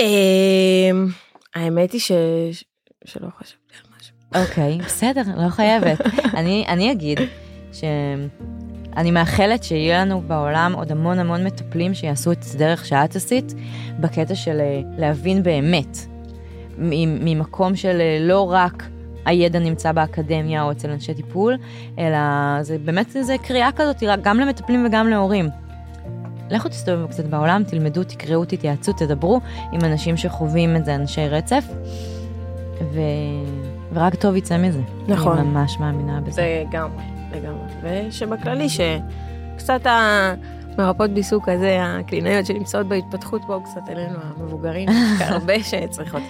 אמ, 0.00 1.06
האמת 1.54 1.92
היא 1.92 2.00
ש... 2.00 2.12
שלא 3.04 3.28
חשבתי 3.38 3.74
על 3.74 3.96
משהו. 3.96 4.14
אוקיי, 4.34 4.78
בסדר, 4.86 5.22
לא 5.36 5.48
חייבת. 5.48 6.00
אני, 6.34 6.64
אני 6.68 6.92
אגיד 6.92 7.18
שאני 7.72 9.10
מאחלת 9.10 9.64
שיהיה 9.64 10.04
לנו 10.04 10.20
בעולם 10.20 10.72
עוד 10.76 10.90
המון 10.90 11.18
המון 11.18 11.44
מטפלים 11.44 11.94
שיעשו 11.94 12.32
את 12.32 12.38
הדרך 12.54 12.84
שאת 12.84 13.16
עשית, 13.16 13.54
בקטע 14.00 14.34
של 14.34 14.60
אה, 14.60 14.80
להבין 14.98 15.42
באמת, 15.42 15.98
ממקום 16.78 17.76
של 17.76 18.00
אה, 18.00 18.18
לא 18.20 18.52
רק 18.52 18.84
הידע 19.30 19.58
נמצא 19.58 19.92
באקדמיה 19.92 20.62
או 20.62 20.72
אצל 20.72 20.90
אנשי 20.90 21.14
טיפול, 21.14 21.56
אלא 21.98 22.18
זה 22.62 22.76
באמת 22.84 23.16
איזה 23.16 23.36
קריאה 23.42 23.72
כזאת, 23.76 24.02
גם 24.22 24.40
למטפלים 24.40 24.86
וגם 24.86 25.08
להורים. 25.08 25.48
לכו 26.50 26.68
תסתובבו 26.68 27.08
קצת 27.08 27.24
בעולם, 27.24 27.62
תלמדו, 27.64 28.04
תקראו, 28.04 28.44
תתייעצו, 28.44 28.92
תדברו 28.92 29.40
עם 29.72 29.80
אנשים 29.84 30.16
שחווים 30.16 30.76
את 30.76 30.84
זה, 30.84 30.94
אנשי 30.94 31.28
רצף, 31.28 31.64
ו... 32.92 33.00
ורק 33.92 34.14
טוב 34.14 34.36
יצא 34.36 34.58
מזה. 34.58 34.80
נכון. 35.08 35.38
אני 35.38 35.48
ממש 35.48 35.76
מאמינה 35.80 36.20
בזה. 36.20 36.64
לגמרי, 36.68 37.04
לגמרי. 37.32 37.62
ושבכללי 37.82 38.66
שקצת 38.68 39.80
המרפאות 39.84 41.10
בעיסוק 41.10 41.48
הזה, 41.48 41.78
הקלינאיות 41.82 42.46
שנמצאות 42.46 42.86
בהתפתחות, 42.86 43.42
בואו 43.46 43.62
קצת 43.64 43.88
אלינו 43.88 44.18
המבוגרים, 44.22 44.88
הרבה 45.20 45.62
שצריכות. 45.62 46.22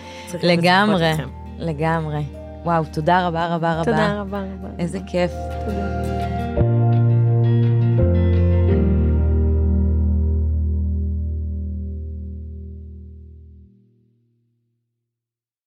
לגמרי. 0.42 1.12
לגמרי. 1.58 2.39
וואו, 2.64 2.84
תודה 2.84 3.26
רבה 3.26 3.46
רבה 3.54 3.74
רבה. 3.74 3.84
תודה 3.84 4.20
רבה 4.20 4.38
רבה. 4.40 4.68
איזה 4.78 4.98
כיף. 5.06 5.30
תודה. 5.66 6.39